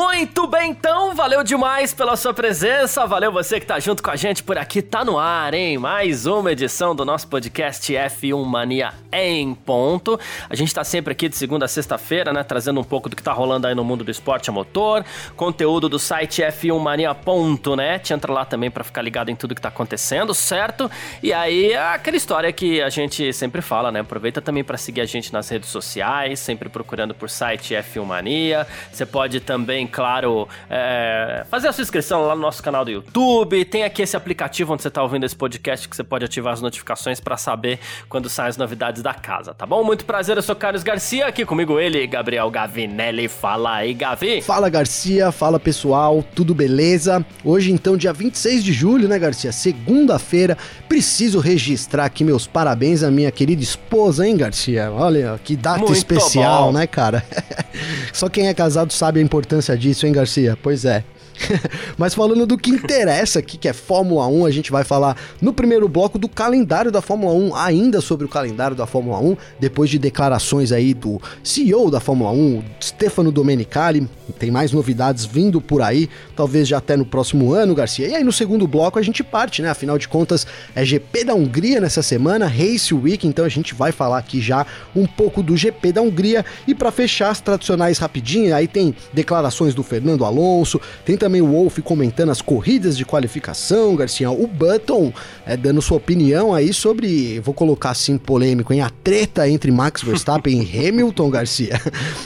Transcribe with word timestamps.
Muito 0.00 0.46
bem, 0.46 0.70
então, 0.70 1.12
valeu 1.12 1.42
demais 1.42 1.92
pela 1.92 2.14
sua 2.14 2.32
presença, 2.32 3.04
valeu 3.04 3.32
você 3.32 3.58
que 3.58 3.66
tá 3.66 3.80
junto 3.80 4.00
com 4.00 4.12
a 4.12 4.14
gente 4.14 4.44
por 4.44 4.56
aqui, 4.56 4.80
tá 4.80 5.04
no 5.04 5.18
ar, 5.18 5.52
hein? 5.52 5.76
Mais 5.76 6.24
uma 6.24 6.52
edição 6.52 6.94
do 6.94 7.04
nosso 7.04 7.26
podcast 7.26 7.92
F1 7.92 8.44
Mania 8.44 8.92
em 9.10 9.52
ponto. 9.52 10.16
A 10.48 10.54
gente 10.54 10.72
tá 10.72 10.84
sempre 10.84 11.10
aqui 11.10 11.28
de 11.28 11.36
segunda 11.36 11.64
a 11.64 11.68
sexta-feira, 11.68 12.32
né, 12.32 12.44
trazendo 12.44 12.80
um 12.80 12.84
pouco 12.84 13.08
do 13.08 13.16
que 13.16 13.22
tá 13.24 13.32
rolando 13.32 13.66
aí 13.66 13.74
no 13.74 13.82
mundo 13.82 14.04
do 14.04 14.10
esporte 14.12 14.48
a 14.48 14.52
motor, 14.52 15.04
conteúdo 15.34 15.88
do 15.88 15.98
site 15.98 16.42
f1mania.net, 16.42 18.12
entra 18.12 18.32
lá 18.32 18.44
também 18.44 18.70
para 18.70 18.84
ficar 18.84 19.02
ligado 19.02 19.30
em 19.30 19.34
tudo 19.34 19.52
que 19.52 19.60
tá 19.60 19.68
acontecendo, 19.68 20.32
certo? 20.32 20.88
E 21.20 21.32
aí, 21.32 21.74
aquela 21.74 22.16
história 22.16 22.52
que 22.52 22.80
a 22.80 22.88
gente 22.88 23.32
sempre 23.32 23.60
fala, 23.60 23.90
né? 23.90 23.98
Aproveita 23.98 24.40
também 24.40 24.62
para 24.62 24.78
seguir 24.78 25.00
a 25.00 25.06
gente 25.06 25.32
nas 25.32 25.48
redes 25.48 25.70
sociais, 25.70 26.38
sempre 26.38 26.68
procurando 26.68 27.14
por 27.14 27.28
site 27.28 27.74
F1 27.74 28.04
Mania. 28.04 28.64
Você 28.92 29.04
pode 29.04 29.40
também, 29.40 29.87
claro, 29.88 30.48
é, 30.70 31.44
fazer 31.50 31.68
a 31.68 31.72
sua 31.72 31.82
inscrição 31.82 32.22
lá 32.26 32.34
no 32.34 32.42
nosso 32.42 32.62
canal 32.62 32.84
do 32.84 32.90
YouTube. 32.90 33.64
Tem 33.64 33.82
aqui 33.84 34.02
esse 34.02 34.16
aplicativo 34.16 34.72
onde 34.72 34.82
você 34.82 34.88
está 34.88 35.02
ouvindo 35.02 35.24
esse 35.24 35.34
podcast 35.34 35.88
que 35.88 35.96
você 35.96 36.04
pode 36.04 36.24
ativar 36.24 36.52
as 36.52 36.60
notificações 36.60 37.18
para 37.18 37.36
saber 37.36 37.80
quando 38.08 38.28
saem 38.28 38.48
as 38.48 38.56
novidades 38.56 39.02
da 39.02 39.14
casa, 39.14 39.52
tá 39.52 39.66
bom? 39.66 39.82
Muito 39.82 40.04
prazer, 40.04 40.36
eu 40.36 40.42
sou 40.42 40.54
Carlos 40.54 40.82
Garcia, 40.82 41.26
aqui 41.26 41.44
comigo 41.44 41.80
ele, 41.80 42.06
Gabriel 42.06 42.50
Gavinelli. 42.50 43.28
Fala 43.28 43.76
aí, 43.76 43.94
Gavi. 43.94 44.42
Fala, 44.42 44.68
Garcia. 44.68 45.32
Fala, 45.32 45.58
pessoal. 45.58 46.24
Tudo 46.34 46.54
beleza? 46.54 47.24
Hoje, 47.44 47.72
então, 47.72 47.96
dia 47.96 48.12
26 48.12 48.62
de 48.62 48.72
julho, 48.72 49.08
né, 49.08 49.18
Garcia? 49.18 49.50
Segunda-feira. 49.52 50.56
Preciso 50.88 51.40
registrar 51.40 52.04
aqui 52.04 52.22
meus 52.22 52.46
parabéns 52.46 53.02
à 53.02 53.10
minha 53.10 53.30
querida 53.30 53.62
esposa, 53.62 54.26
hein, 54.26 54.36
Garcia? 54.36 54.90
Olha, 54.92 55.38
que 55.42 55.56
data 55.56 55.78
Muito 55.78 55.92
especial, 55.94 56.66
bom. 56.66 56.78
né, 56.78 56.86
cara? 56.86 57.24
Só 58.12 58.28
quem 58.28 58.48
é 58.48 58.54
casado 58.54 58.92
sabe 58.92 59.20
a 59.20 59.22
importância 59.22 59.48
importância 59.48 59.77
disso, 59.78 60.06
hein, 60.06 60.12
Garcia? 60.12 60.58
Pois 60.62 60.84
é. 60.84 61.04
Mas 61.96 62.14
falando 62.14 62.46
do 62.46 62.58
que 62.58 62.70
interessa 62.70 63.38
aqui, 63.38 63.56
que 63.56 63.68
é 63.68 63.72
Fórmula 63.72 64.26
1, 64.26 64.46
a 64.46 64.50
gente 64.50 64.70
vai 64.70 64.84
falar 64.84 65.16
no 65.40 65.52
primeiro 65.52 65.88
bloco 65.88 66.18
do 66.18 66.28
calendário 66.28 66.90
da 66.90 67.00
Fórmula 67.00 67.32
1, 67.32 67.54
ainda 67.54 68.00
sobre 68.00 68.26
o 68.26 68.28
calendário 68.28 68.76
da 68.76 68.86
Fórmula 68.86 69.18
1, 69.18 69.36
depois 69.58 69.90
de 69.90 69.98
declarações 69.98 70.72
aí 70.72 70.94
do 70.94 71.20
CEO 71.42 71.90
da 71.90 72.00
Fórmula 72.00 72.30
1, 72.30 72.62
Stefano 72.80 73.32
Domenicali, 73.32 74.08
tem 74.38 74.50
mais 74.50 74.72
novidades 74.72 75.24
vindo 75.24 75.60
por 75.60 75.82
aí, 75.82 76.08
talvez 76.36 76.68
já 76.68 76.78
até 76.78 76.96
no 76.96 77.04
próximo 77.04 77.52
ano, 77.52 77.74
Garcia. 77.74 78.08
E 78.08 78.14
aí 78.14 78.24
no 78.24 78.32
segundo 78.32 78.66
bloco 78.66 78.98
a 78.98 79.02
gente 79.02 79.22
parte, 79.22 79.62
né? 79.62 79.70
Afinal 79.70 79.98
de 79.98 80.08
contas, 80.08 80.46
é 80.74 80.84
GP 80.84 81.24
da 81.24 81.34
Hungria 81.34 81.80
nessa 81.80 82.02
semana, 82.02 82.46
Race 82.46 82.92
Week, 82.94 83.26
então 83.26 83.44
a 83.44 83.48
gente 83.48 83.74
vai 83.74 83.92
falar 83.92 84.18
aqui 84.18 84.40
já 84.40 84.66
um 84.94 85.06
pouco 85.06 85.42
do 85.42 85.56
GP 85.56 85.92
da 85.92 86.02
Hungria 86.02 86.44
e 86.66 86.74
para 86.74 86.90
fechar 86.90 87.30
as 87.30 87.40
tradicionais 87.40 87.98
rapidinho, 87.98 88.54
aí 88.54 88.68
tem 88.68 88.94
declarações 89.12 89.74
do 89.74 89.82
Fernando 89.82 90.24
Alonso, 90.24 90.80
tem 91.04 91.16
também 91.16 91.27
também 91.28 91.42
o 91.42 91.46
Wolf 91.46 91.78
comentando 91.80 92.30
as 92.30 92.40
corridas 92.40 92.96
de 92.96 93.04
qualificação, 93.04 93.94
Garcia. 93.94 94.30
O 94.30 94.46
Button 94.46 95.12
é, 95.44 95.58
dando 95.58 95.82
sua 95.82 95.98
opinião 95.98 96.54
aí 96.54 96.72
sobre, 96.72 97.38
vou 97.40 97.52
colocar 97.52 97.90
assim 97.90 98.16
polêmico, 98.16 98.72
em 98.72 98.80
a 98.80 98.88
treta 98.88 99.46
entre 99.46 99.70
Max 99.70 100.02
Verstappen 100.02 100.62
e 100.62 100.64
Hamilton, 100.88 101.28
Garcia. 101.28 101.78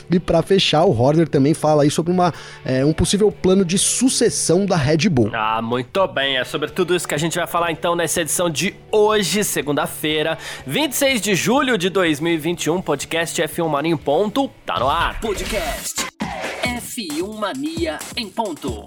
E 0.08 0.20
para 0.20 0.41
fechar, 0.41 0.84
o 0.84 0.97
Horner 0.97 1.27
também 1.28 1.53
fala 1.53 1.83
aí 1.83 1.91
sobre 1.91 2.12
uma, 2.12 2.33
é, 2.64 2.85
um 2.85 2.92
possível 2.92 3.33
plano 3.33 3.64
de 3.64 3.77
sucessão 3.77 4.64
da 4.64 4.77
Red 4.77 5.08
Bull. 5.08 5.30
Ah, 5.33 5.61
muito 5.61 6.07
bem. 6.07 6.36
É 6.36 6.45
sobre 6.45 6.70
tudo 6.70 6.95
isso 6.95 7.08
que 7.08 7.14
a 7.14 7.18
gente 7.18 7.36
vai 7.36 7.46
falar 7.48 7.73
então 7.73 7.96
nessa 7.96 8.20
edição 8.20 8.48
de 8.48 8.77
hoje, 8.92 9.42
segunda-feira, 9.42 10.39
26 10.64 11.20
de 11.20 11.35
julho 11.35 11.77
de 11.77 11.91
2021. 11.91 12.80
Podcast 12.80 13.42
F1 13.42 13.68
Marinho 13.68 13.98
Ponto, 13.98 14.48
tá 14.64 14.79
no 14.79 14.89
ar. 14.89 15.18
Podcast 15.20 16.11
F1 16.62 17.38
Mania 17.38 17.98
em 18.16 18.28
ponto. 18.28 18.86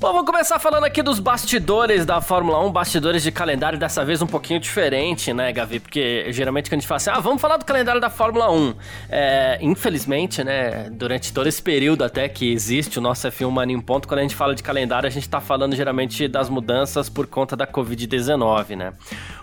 Bom, 0.00 0.12
vamos 0.12 0.26
começar 0.26 0.60
falando 0.60 0.84
aqui 0.84 1.02
dos 1.02 1.18
bastidores 1.18 2.06
da 2.06 2.20
Fórmula 2.20 2.64
1, 2.64 2.70
bastidores 2.70 3.20
de 3.20 3.32
calendário, 3.32 3.76
dessa 3.76 4.04
vez 4.04 4.22
um 4.22 4.28
pouquinho 4.28 4.60
diferente, 4.60 5.32
né, 5.32 5.52
Gavi? 5.52 5.80
Porque 5.80 6.26
geralmente 6.30 6.70
quando 6.70 6.74
a 6.74 6.80
gente 6.80 6.86
fala 6.86 6.98
assim, 6.98 7.10
ah, 7.10 7.18
vamos 7.18 7.40
falar 7.40 7.56
do 7.56 7.64
calendário 7.64 8.00
da 8.00 8.08
Fórmula 8.08 8.48
1. 8.48 8.74
É, 9.10 9.58
infelizmente, 9.60 10.44
né, 10.44 10.88
durante 10.88 11.32
todo 11.32 11.48
esse 11.48 11.60
período 11.60 12.04
até 12.04 12.28
que 12.28 12.52
existe 12.52 13.00
o 13.00 13.02
nosso 13.02 13.26
F1 13.26 13.50
Mania 13.50 13.76
em 13.76 13.80
Ponto, 13.80 14.06
quando 14.06 14.20
a 14.20 14.22
gente 14.22 14.36
fala 14.36 14.54
de 14.54 14.62
calendário, 14.62 15.08
a 15.08 15.10
gente 15.10 15.28
tá 15.28 15.40
falando 15.40 15.74
geralmente 15.74 16.28
das 16.28 16.48
mudanças 16.48 17.08
por 17.08 17.26
conta 17.26 17.56
da 17.56 17.66
Covid-19, 17.66 18.76
né? 18.76 18.92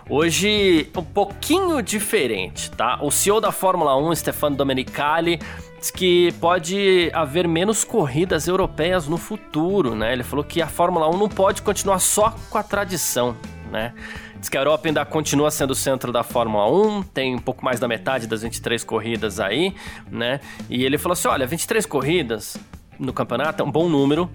Hoje, 0.08 0.88
um 0.96 1.02
pouquinho 1.02 1.82
diferente, 1.82 2.70
tá? 2.70 2.96
O 3.02 3.10
CEO 3.10 3.40
da 3.40 3.50
Fórmula 3.50 3.96
1, 3.96 4.14
Stefano 4.14 4.54
Domenicali, 4.54 5.40
diz 5.80 5.90
que 5.90 6.32
pode 6.40 7.10
haver 7.12 7.48
menos 7.48 7.82
corridas 7.82 8.46
europeias 8.46 9.08
no 9.08 9.16
futuro, 9.16 9.96
né? 9.96 10.12
Ele 10.12 10.22
falou 10.22 10.44
que 10.44 10.62
a 10.62 10.68
Fórmula 10.68 11.10
1 11.10 11.18
não 11.18 11.28
pode 11.28 11.60
continuar 11.60 11.98
só 11.98 12.32
com 12.48 12.56
a 12.56 12.62
tradição, 12.62 13.36
né? 13.72 13.94
Diz 14.38 14.48
que 14.48 14.56
a 14.56 14.60
Europa 14.60 14.86
ainda 14.86 15.04
continua 15.04 15.50
sendo 15.50 15.72
o 15.72 15.74
centro 15.74 16.12
da 16.12 16.22
Fórmula 16.22 16.70
1, 16.70 17.02
tem 17.02 17.34
um 17.34 17.40
pouco 17.40 17.64
mais 17.64 17.80
da 17.80 17.88
metade 17.88 18.28
das 18.28 18.42
23 18.42 18.84
corridas 18.84 19.40
aí, 19.40 19.74
né? 20.08 20.38
E 20.70 20.84
ele 20.84 20.98
falou 20.98 21.14
assim: 21.14 21.26
olha, 21.26 21.48
23 21.48 21.84
corridas 21.84 22.56
no 22.96 23.12
campeonato 23.12 23.60
é 23.60 23.66
um 23.66 23.72
bom 23.72 23.88
número, 23.88 24.30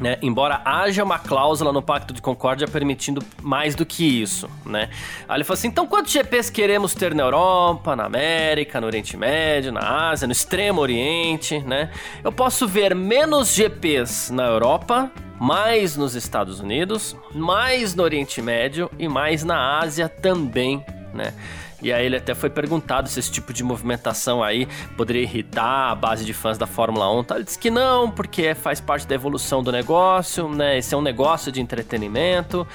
né? 0.00 0.18
Embora 0.22 0.62
haja 0.64 1.04
uma 1.04 1.18
cláusula 1.18 1.72
no 1.72 1.82
Pacto 1.82 2.14
de 2.14 2.22
Concórdia 2.22 2.66
permitindo 2.66 3.22
mais 3.42 3.74
do 3.74 3.84
que 3.84 4.22
isso, 4.22 4.48
né? 4.64 4.88
Aí 5.28 5.36
ele 5.36 5.44
falou 5.44 5.58
assim: 5.58 5.68
então 5.68 5.86
quantos 5.86 6.12
GPs 6.12 6.50
queremos 6.50 6.94
ter 6.94 7.14
na 7.14 7.22
Europa, 7.22 7.94
na 7.94 8.04
América, 8.04 8.80
no 8.80 8.86
Oriente 8.86 9.16
Médio, 9.16 9.72
na 9.72 10.10
Ásia, 10.10 10.26
no 10.26 10.32
Extremo 10.32 10.80
Oriente, 10.80 11.58
né? 11.60 11.90
Eu 12.24 12.32
posso 12.32 12.66
ver 12.66 12.94
menos 12.94 13.54
GPs 13.54 14.30
na 14.30 14.46
Europa, 14.46 15.10
mais 15.38 15.96
nos 15.96 16.14
Estados 16.14 16.60
Unidos, 16.60 17.16
mais 17.34 17.94
no 17.94 18.02
Oriente 18.02 18.40
Médio 18.40 18.90
e 18.98 19.08
mais 19.08 19.44
na 19.44 19.78
Ásia 19.80 20.08
também, 20.08 20.84
né? 21.12 21.34
E 21.82 21.92
aí 21.92 22.06
ele 22.06 22.16
até 22.16 22.34
foi 22.34 22.50
perguntado 22.50 23.08
se 23.08 23.18
esse 23.18 23.30
tipo 23.30 23.52
de 23.52 23.62
movimentação 23.62 24.42
aí 24.42 24.68
poderia 24.96 25.22
irritar 25.22 25.90
a 25.90 25.94
base 25.94 26.24
de 26.24 26.32
fãs 26.32 26.58
da 26.58 26.66
Fórmula 26.66 27.10
1. 27.20 27.24
Tá? 27.24 27.34
Ele 27.36 27.44
disse 27.44 27.58
que 27.58 27.70
não, 27.70 28.10
porque 28.10 28.54
faz 28.54 28.80
parte 28.80 29.06
da 29.06 29.14
evolução 29.14 29.62
do 29.62 29.72
negócio, 29.72 30.48
né? 30.48 30.78
Esse 30.78 30.94
é 30.94 30.98
um 30.98 31.02
negócio 31.02 31.50
de 31.50 31.60
entretenimento. 31.60 32.66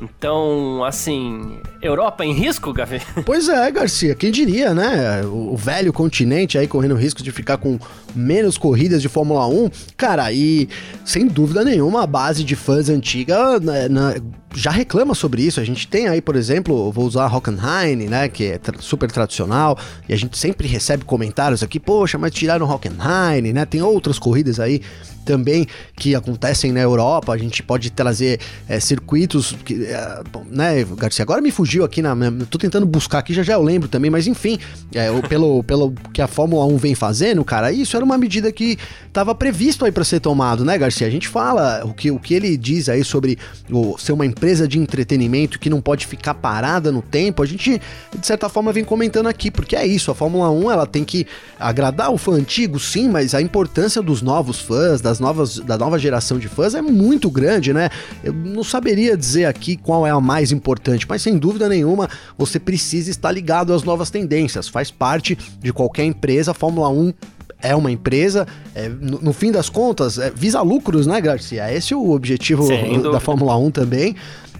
Então, 0.00 0.84
assim, 0.84 1.58
Europa 1.80 2.24
em 2.24 2.32
risco, 2.32 2.72
Gavi? 2.72 3.00
Pois 3.24 3.48
é, 3.48 3.70
Garcia, 3.70 4.14
quem 4.14 4.30
diria, 4.30 4.74
né? 4.74 5.22
O 5.24 5.56
velho 5.56 5.92
continente 5.92 6.58
aí 6.58 6.66
correndo 6.66 6.94
risco 6.94 7.22
de 7.22 7.30
ficar 7.32 7.58
com 7.58 7.78
menos 8.14 8.56
corridas 8.56 9.02
de 9.02 9.08
Fórmula 9.08 9.46
1. 9.46 9.70
Cara, 9.96 10.32
e 10.32 10.68
sem 11.04 11.26
dúvida 11.26 11.64
nenhuma 11.64 12.02
a 12.02 12.06
base 12.06 12.44
de 12.44 12.56
fãs 12.56 12.88
antiga 12.88 13.58
né, 13.60 13.88
né, 13.88 14.14
já 14.54 14.70
reclama 14.70 15.14
sobre 15.14 15.42
isso. 15.42 15.60
A 15.60 15.64
gente 15.64 15.86
tem 15.88 16.08
aí, 16.08 16.20
por 16.20 16.36
exemplo, 16.36 16.90
vou 16.92 17.04
usar 17.04 17.26
Hockenheim, 17.26 17.96
né, 18.08 18.28
que 18.28 18.44
é 18.44 18.58
tra 18.58 18.76
super 18.78 19.10
tradicional, 19.10 19.78
e 20.08 20.14
a 20.14 20.16
gente 20.16 20.38
sempre 20.38 20.66
recebe 20.68 21.04
comentários 21.04 21.62
aqui, 21.62 21.80
poxa, 21.80 22.16
mas 22.16 22.32
tiraram 22.32 22.68
Hockenheim, 22.68 23.52
né? 23.52 23.64
Tem 23.64 23.82
outras 23.82 24.18
corridas 24.18 24.60
aí 24.60 24.80
também 25.24 25.66
que 25.96 26.14
acontecem 26.14 26.70
na 26.70 26.80
Europa. 26.80 27.32
A 27.32 27.38
gente 27.38 27.62
pode 27.62 27.90
trazer 27.90 28.38
é, 28.68 28.78
circuitos 28.78 29.56
que, 29.64 29.86
é, 29.86 30.22
bom, 30.30 30.44
né, 30.48 30.84
Garcia? 30.96 31.22
Agora 31.22 31.40
me 31.40 31.50
fugiu 31.50 31.84
aqui 31.84 32.02
na. 32.02 32.14
Tô 32.48 32.58
tentando 32.58 32.86
buscar 32.86 33.18
aqui, 33.18 33.32
já 33.32 33.42
já 33.42 33.54
eu 33.54 33.62
lembro 33.62 33.88
também, 33.88 34.10
mas 34.10 34.26
enfim, 34.26 34.58
é, 34.94 35.10
pelo, 35.22 35.62
pelo 35.64 35.92
que 36.12 36.22
a 36.22 36.26
Fórmula 36.26 36.64
1 36.66 36.76
vem 36.76 36.94
fazendo, 36.94 37.44
cara, 37.44 37.72
isso 37.72 37.96
era 37.96 38.03
uma 38.04 38.18
medida 38.18 38.50
que 38.52 38.78
estava 39.06 39.34
previsto 39.34 39.84
aí 39.84 39.92
para 39.92 40.04
ser 40.04 40.20
tomado, 40.20 40.64
né, 40.64 40.76
Garcia? 40.76 41.06
A 41.06 41.10
gente 41.10 41.28
fala 41.28 41.84
o 41.84 41.92
que, 41.92 42.10
o 42.10 42.18
que 42.18 42.34
ele 42.34 42.56
diz 42.56 42.88
aí 42.88 43.04
sobre 43.04 43.38
o, 43.70 43.96
ser 43.98 44.12
uma 44.12 44.26
empresa 44.26 44.66
de 44.68 44.78
entretenimento 44.78 45.58
que 45.58 45.70
não 45.70 45.80
pode 45.80 46.06
ficar 46.06 46.34
parada 46.34 46.92
no 46.92 47.02
tempo. 47.02 47.42
A 47.42 47.46
gente, 47.46 47.80
de 48.18 48.26
certa 48.26 48.48
forma, 48.48 48.72
vem 48.72 48.84
comentando 48.84 49.26
aqui, 49.26 49.50
porque 49.50 49.76
é 49.76 49.86
isso, 49.86 50.10
a 50.10 50.14
Fórmula 50.14 50.50
1 50.50 50.70
ela 50.70 50.86
tem 50.86 51.04
que 51.04 51.26
agradar 51.58 52.12
o 52.12 52.18
fã 52.18 52.32
antigo, 52.32 52.78
sim, 52.78 53.08
mas 53.08 53.34
a 53.34 53.40
importância 53.40 54.02
dos 54.02 54.22
novos 54.22 54.60
fãs, 54.60 55.00
das 55.00 55.20
novas, 55.20 55.58
da 55.58 55.78
nova 55.78 55.98
geração 55.98 56.38
de 56.38 56.48
fãs 56.48 56.74
é 56.74 56.82
muito 56.82 57.30
grande, 57.30 57.72
né? 57.72 57.90
Eu 58.22 58.32
não 58.32 58.64
saberia 58.64 59.16
dizer 59.16 59.46
aqui 59.46 59.76
qual 59.76 60.06
é 60.06 60.10
a 60.10 60.20
mais 60.20 60.52
importante, 60.52 61.06
mas 61.08 61.22
sem 61.22 61.36
dúvida 61.38 61.68
nenhuma 61.68 62.08
você 62.36 62.58
precisa 62.58 63.10
estar 63.10 63.30
ligado 63.30 63.72
às 63.72 63.82
novas 63.82 64.10
tendências. 64.10 64.68
Faz 64.68 64.90
parte 64.90 65.36
de 65.60 65.72
qualquer 65.72 66.04
empresa. 66.04 66.50
A 66.50 66.54
Fórmula 66.54 66.88
1 66.88 67.12
é 67.60 67.74
uma 67.74 67.90
empresa, 67.90 68.46
é, 68.74 68.88
no, 68.88 69.20
no, 69.20 69.32
fim 69.32 69.50
das 69.50 69.68
contas, 69.68 70.18
é, 70.18 70.30
visa 70.30 70.60
lucros, 70.60 71.06
né, 71.06 71.20
Garcia? 71.20 71.72
Esse 71.72 71.94
é 71.94 71.96
o 71.96 72.10
objetivo 72.10 72.68
da 73.10 73.20
Fórmula 73.20 73.56
1 73.56 73.70
também. 73.70 74.16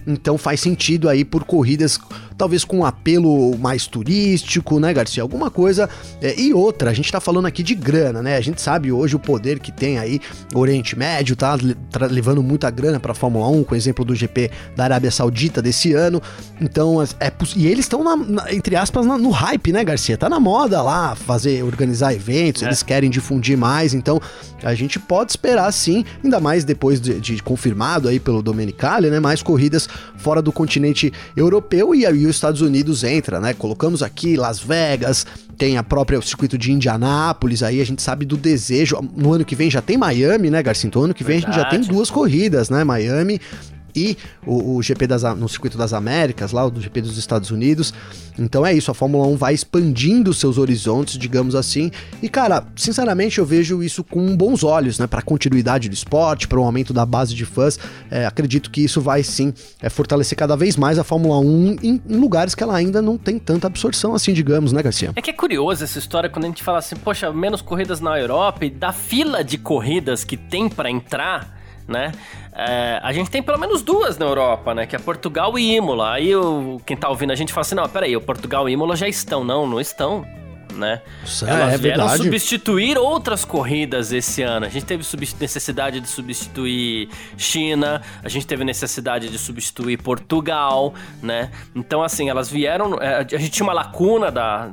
então 0.07 0.37
faz 0.37 0.59
sentido 0.59 1.09
aí 1.09 1.23
por 1.23 1.43
corridas 1.43 1.99
talvez 2.37 2.63
com 2.63 2.79
um 2.79 2.85
apelo 2.85 3.57
mais 3.57 3.87
turístico, 3.87 4.79
né, 4.79 4.93
Garcia? 4.93 5.23
Alguma 5.23 5.49
coisa. 5.49 5.89
É, 6.21 6.39
e 6.39 6.53
outra, 6.53 6.89
a 6.89 6.93
gente 6.93 7.11
tá 7.11 7.19
falando 7.19 7.45
aqui 7.45 7.63
de 7.63 7.75
grana, 7.75 8.21
né? 8.21 8.35
A 8.35 8.41
gente 8.41 8.61
sabe 8.61 8.91
hoje 8.91 9.15
o 9.15 9.19
poder 9.19 9.59
que 9.59 9.71
tem 9.71 9.97
aí 9.97 10.19
o 10.53 10.59
Oriente 10.59 10.97
Médio, 10.97 11.35
tá, 11.35 11.57
tá 11.91 12.05
levando 12.05 12.43
muita 12.43 12.69
grana 12.69 12.99
pra 12.99 13.13
Fórmula 13.13 13.47
1, 13.47 13.63
com 13.63 13.73
o 13.73 13.77
exemplo 13.77 14.03
do 14.03 14.15
GP 14.15 14.51
da 14.75 14.83
Arábia 14.83 15.11
Saudita 15.11 15.61
desse 15.61 15.93
ano. 15.93 16.21
Então, 16.59 17.01
é, 17.01 17.05
é 17.27 17.31
e 17.55 17.67
eles 17.67 17.85
estão, 17.85 18.03
entre 18.49 18.75
aspas, 18.75 19.05
na, 19.05 19.17
no 19.17 19.29
hype, 19.29 19.71
né, 19.71 19.83
Garcia? 19.83 20.17
Tá 20.17 20.29
na 20.29 20.39
moda 20.39 20.81
lá 20.81 21.15
fazer, 21.15 21.63
organizar 21.63 22.13
eventos, 22.13 22.63
é. 22.63 22.65
eles 22.65 22.83
querem 22.83 23.09
difundir 23.09 23.57
mais, 23.57 23.93
então 23.93 24.21
a 24.63 24.73
gente 24.73 24.99
pode 24.99 25.31
esperar 25.31 25.71
sim, 25.71 26.03
ainda 26.23 26.39
mais 26.39 26.63
depois 26.63 26.99
de, 26.99 27.19
de 27.19 27.41
confirmado 27.43 28.07
aí 28.07 28.19
pelo 28.19 28.41
Domenicali, 28.41 29.09
né? 29.09 29.19
Mais 29.19 29.43
corridas 29.43 29.87
fora 30.25 30.41
do 30.41 30.51
continente 30.51 31.13
europeu 31.37 31.93
e 31.93 32.03
aí 32.03 32.25
os 32.25 32.35
Estados 32.35 32.59
Unidos 32.59 33.03
entra, 33.03 33.39
né? 33.39 33.53
Colocamos 33.53 34.01
aqui 34.01 34.35
Las 34.35 34.57
Vegas, 34.57 35.23
tem 35.55 35.77
a 35.77 35.83
própria 35.83 36.17
o 36.17 36.21
circuito 36.23 36.57
de 36.57 36.71
Indianápolis, 36.71 37.61
aí 37.61 37.79
a 37.79 37.85
gente 37.85 38.01
sabe 38.01 38.25
do 38.25 38.35
desejo. 38.35 38.99
No 39.15 39.33
ano 39.33 39.45
que 39.45 39.55
vem 39.55 39.69
já 39.69 39.83
tem 39.83 39.99
Miami, 39.99 40.49
né, 40.49 40.63
Garcia? 40.63 40.87
Então, 40.87 41.03
ano 41.03 41.13
que 41.13 41.23
vem 41.23 41.35
Verdade. 41.37 41.59
a 41.59 41.63
gente 41.63 41.71
já 41.71 41.77
tem 41.77 41.95
duas 41.95 42.09
corridas, 42.09 42.71
né? 42.71 42.83
Miami 42.83 43.39
e 43.95 44.17
o, 44.45 44.75
o 44.75 44.81
GP 44.81 45.07
das, 45.07 45.23
no 45.37 45.47
Circuito 45.47 45.77
das 45.77 45.93
Américas, 45.93 46.51
lá, 46.51 46.65
o 46.65 46.81
GP 46.81 47.01
dos 47.01 47.17
Estados 47.17 47.51
Unidos. 47.51 47.93
Então 48.37 48.65
é 48.65 48.73
isso, 48.73 48.91
a 48.91 48.93
Fórmula 48.93 49.25
1 49.27 49.37
vai 49.37 49.53
expandindo 49.53 50.33
seus 50.33 50.57
horizontes, 50.57 51.17
digamos 51.17 51.55
assim. 51.55 51.89
E 52.21 52.27
cara, 52.27 52.65
sinceramente 52.75 53.39
eu 53.39 53.45
vejo 53.45 53.81
isso 53.81 54.03
com 54.03 54.35
bons 54.35 54.63
olhos, 54.63 54.99
né? 54.99 55.07
Para 55.07 55.21
continuidade 55.21 55.87
do 55.87 55.93
esporte, 55.93 56.47
para 56.47 56.59
o 56.59 56.63
aumento 56.63 56.93
da 56.93 57.05
base 57.05 57.33
de 57.33 57.45
fãs. 57.45 57.79
É, 58.11 58.25
acredito 58.25 58.69
que 58.69 58.83
isso 58.83 58.99
vai 58.99 59.23
sim 59.23 59.53
é, 59.81 59.89
fortalecer 59.89 60.37
cada 60.37 60.55
vez 60.55 60.75
mais 60.75 60.99
a 60.99 61.03
Fórmula 61.03 61.39
1 61.39 61.77
em, 61.81 62.01
em, 62.07 62.17
lugares 62.17 62.53
que 62.53 62.63
ela 62.63 62.75
ainda 62.75 63.01
não 63.01 63.17
tem 63.17 63.39
tanta 63.39 63.67
absorção 63.67 64.13
assim, 64.13 64.33
digamos, 64.33 64.73
né, 64.73 64.83
Garcia? 64.83 65.11
É 65.15 65.21
que 65.21 65.29
é 65.29 65.33
curioso 65.33 65.83
essa 65.83 65.97
história 65.97 66.29
quando 66.29 66.45
a 66.45 66.47
gente 66.47 66.63
fala 66.63 66.79
assim, 66.79 66.95
poxa, 66.95 67.31
menos 67.31 67.61
corridas 67.61 68.01
na 68.01 68.19
Europa 68.19 68.65
e 68.65 68.69
da 68.69 68.91
fila 68.91 69.43
de 69.43 69.57
corridas 69.57 70.23
que 70.23 70.35
tem 70.35 70.67
para 70.67 70.89
entrar 70.89 71.54
né? 71.87 72.11
É, 72.53 72.99
a 73.01 73.11
gente 73.13 73.29
tem 73.29 73.43
pelo 73.43 73.59
menos 73.59 73.81
duas 73.81 74.17
na 74.17 74.25
Europa, 74.25 74.73
né? 74.73 74.85
Que 74.85 74.95
é 74.95 74.99
Portugal 74.99 75.57
e 75.57 75.75
Imola. 75.75 76.13
Aí 76.13 76.35
o, 76.35 76.79
quem 76.85 76.97
tá 76.97 77.09
ouvindo 77.09 77.31
a 77.31 77.35
gente 77.35 77.53
fala 77.53 77.61
assim, 77.61 77.75
não, 77.75 77.87
peraí, 77.87 78.15
o 78.15 78.21
Portugal 78.21 78.67
e 78.67 78.73
Imola 78.73 78.95
já 78.95 79.07
estão. 79.07 79.43
Não, 79.43 79.67
não 79.67 79.79
estão. 79.79 80.25
Né? 80.73 81.01
É, 81.43 81.49
Elas 81.49 81.73
é 81.73 81.77
vieram 81.77 82.03
verdade. 82.03 82.23
substituir 82.23 82.97
outras 82.97 83.45
corridas 83.45 84.11
esse 84.11 84.41
ano. 84.41 84.65
A 84.65 84.69
gente 84.69 84.85
teve 84.85 85.03
necessidade 85.39 86.01
de 86.01 86.07
substituir 86.07 87.07
China, 87.37 88.01
a 88.21 88.27
gente 88.27 88.45
teve 88.45 88.65
necessidade 88.65 89.29
de 89.29 89.37
substituir 89.37 89.97
Portugal, 90.01 90.93
né? 91.23 91.49
Então, 91.73 92.03
assim, 92.03 92.29
elas 92.29 92.49
vieram. 92.49 92.95
É, 93.01 93.19
a 93.19 93.37
gente 93.37 93.51
tinha 93.51 93.65
uma 93.65 93.73
lacuna 93.73 94.29
da, 94.29 94.69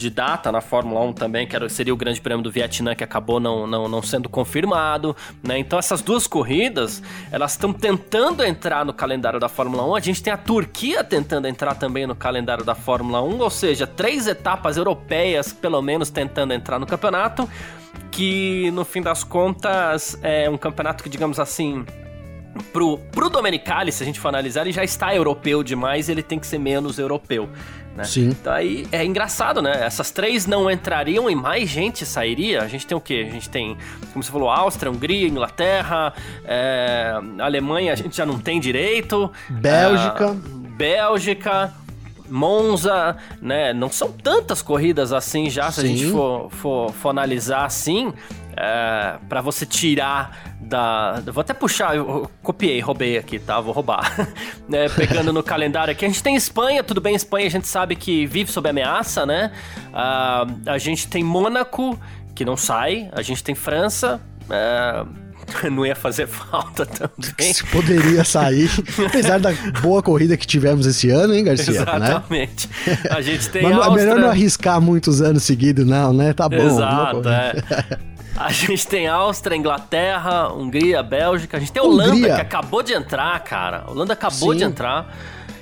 de 0.00 0.08
data 0.08 0.50
na 0.50 0.60
Fórmula 0.60 1.00
1 1.02 1.12
também, 1.12 1.46
que 1.46 1.54
era, 1.54 1.68
seria 1.68 1.92
o 1.92 1.96
Grande 1.96 2.20
Prêmio 2.20 2.42
do 2.42 2.50
Vietnã, 2.50 2.94
que 2.94 3.04
acabou 3.04 3.38
não, 3.38 3.66
não, 3.66 3.86
não 3.86 4.02
sendo 4.02 4.28
confirmado, 4.28 5.14
né? 5.42 5.58
Então 5.58 5.78
essas 5.78 6.00
duas 6.00 6.26
corridas, 6.26 7.02
elas 7.30 7.52
estão 7.52 7.72
tentando 7.72 8.42
entrar 8.42 8.84
no 8.84 8.92
calendário 8.92 9.38
da 9.38 9.48
Fórmula 9.48 9.84
1. 9.84 9.94
A 9.94 10.00
gente 10.00 10.22
tem 10.22 10.32
a 10.32 10.38
Turquia 10.38 11.04
tentando 11.04 11.46
entrar 11.46 11.74
também 11.74 12.06
no 12.06 12.14
calendário 12.14 12.64
da 12.64 12.74
Fórmula 12.74 13.22
1, 13.22 13.38
ou 13.38 13.50
seja, 13.50 13.86
três 13.86 14.26
etapas 14.26 14.78
europeias, 14.78 15.52
pelo 15.52 15.82
menos, 15.82 16.08
tentando 16.08 16.54
entrar 16.54 16.78
no 16.78 16.86
campeonato, 16.86 17.48
que 18.10 18.70
no 18.70 18.84
fim 18.84 19.02
das 19.02 19.22
contas 19.22 20.18
é 20.22 20.48
um 20.48 20.56
campeonato 20.56 21.04
que, 21.04 21.10
digamos 21.10 21.38
assim, 21.38 21.84
pro, 22.72 22.96
pro 23.12 23.28
Domenicali, 23.28 23.92
se 23.92 24.02
a 24.02 24.06
gente 24.06 24.18
for 24.18 24.28
analisar, 24.28 24.62
ele 24.62 24.72
já 24.72 24.82
está 24.82 25.14
europeu 25.14 25.62
demais, 25.62 26.08
ele 26.08 26.22
tem 26.22 26.38
que 26.38 26.46
ser 26.46 26.58
menos 26.58 26.98
europeu 26.98 27.48
né? 28.00 28.04
Sim. 28.04 28.30
Então 28.30 28.52
aí 28.52 28.86
é 28.90 29.04
engraçado, 29.04 29.60
né? 29.60 29.84
Essas 29.84 30.10
três 30.10 30.46
não 30.46 30.70
entrariam 30.70 31.30
e 31.30 31.34
mais 31.34 31.68
gente 31.68 32.04
sairia. 32.06 32.62
A 32.62 32.68
gente 32.68 32.86
tem 32.86 32.96
o 32.96 33.00
quê? 33.00 33.26
A 33.28 33.32
gente 33.32 33.48
tem, 33.48 33.76
como 34.12 34.22
você 34.22 34.32
falou, 34.32 34.50
Áustria, 34.50 34.90
Hungria, 34.90 35.28
Inglaterra, 35.28 36.12
é, 36.44 37.14
Alemanha, 37.38 37.92
a 37.92 37.96
gente 37.96 38.16
já 38.16 38.26
não 38.26 38.38
tem 38.38 38.58
direito. 38.58 39.30
Bélgica. 39.48 40.24
É, 40.24 40.60
Bélgica. 40.76 41.74
Monza, 42.30 43.16
né? 43.42 43.72
Não 43.72 43.90
são 43.90 44.12
tantas 44.12 44.62
corridas 44.62 45.12
assim 45.12 45.50
já, 45.50 45.70
se 45.70 45.80
Sim. 45.80 45.86
a 45.86 45.90
gente 45.90 46.10
for, 46.10 46.50
for, 46.50 46.92
for 46.92 47.08
analisar 47.10 47.64
assim 47.64 48.12
é, 48.56 49.18
para 49.28 49.40
você 49.40 49.64
tirar 49.64 50.56
da. 50.60 51.22
Vou 51.26 51.40
até 51.40 51.54
puxar, 51.54 51.96
eu 51.96 52.30
copiei, 52.42 52.80
roubei 52.80 53.16
aqui, 53.16 53.38
tá? 53.38 53.60
Vou 53.60 53.72
roubar. 53.72 54.28
é, 54.70 54.88
pegando 54.88 55.32
no 55.32 55.42
calendário 55.44 55.92
aqui, 55.92 56.04
a 56.04 56.08
gente 56.08 56.22
tem 56.22 56.36
Espanha, 56.36 56.84
tudo 56.84 57.00
bem, 57.00 57.14
Espanha 57.14 57.46
a 57.46 57.50
gente 57.50 57.66
sabe 57.66 57.96
que 57.96 58.26
vive 58.26 58.50
sob 58.50 58.68
ameaça, 58.68 59.24
né? 59.24 59.50
Uh, 59.88 60.70
a 60.70 60.78
gente 60.78 61.08
tem 61.08 61.24
Mônaco, 61.24 61.98
que 62.34 62.44
não 62.44 62.56
sai, 62.56 63.08
a 63.12 63.22
gente 63.22 63.42
tem 63.42 63.54
França. 63.54 64.20
Uh, 64.44 65.29
não 65.70 65.84
ia 65.84 65.94
fazer 65.94 66.26
falta 66.26 66.86
também. 66.86 67.54
Poderia 67.72 68.24
sair, 68.24 68.70
apesar 69.06 69.38
da 69.38 69.52
boa 69.80 70.02
corrida 70.02 70.36
que 70.36 70.46
tivemos 70.46 70.86
esse 70.86 71.10
ano, 71.10 71.34
hein, 71.34 71.44
Garcia? 71.44 71.72
Né? 71.72 71.80
Exatamente. 71.80 72.68
Né? 72.86 72.98
A 73.10 73.20
gente 73.20 73.48
tem 73.48 73.62
Mas 73.62 73.72
Áustria... 73.74 73.96
melhor 73.96 74.18
não 74.18 74.28
arriscar 74.28 74.80
muitos 74.80 75.20
anos 75.20 75.42
seguidos, 75.42 75.86
não, 75.86 76.12
né? 76.12 76.32
Tá 76.32 76.48
bom. 76.48 76.56
Exato, 76.56 77.28
é. 77.28 78.10
A 78.36 78.50
gente 78.52 78.86
tem 78.86 79.06
Áustria, 79.06 79.54
Inglaterra, 79.54 80.50
Hungria, 80.50 81.02
Bélgica. 81.02 81.58
A 81.58 81.60
gente 81.60 81.72
tem 81.72 81.82
Holanda, 81.82 82.14
Hungria. 82.14 82.34
que 82.36 82.40
acabou 82.40 82.82
de 82.82 82.94
entrar, 82.94 83.38
cara. 83.40 83.84
A 83.86 83.90
Holanda 83.90 84.14
acabou 84.14 84.52
Sim. 84.52 84.58
de 84.58 84.64
entrar. 84.64 85.14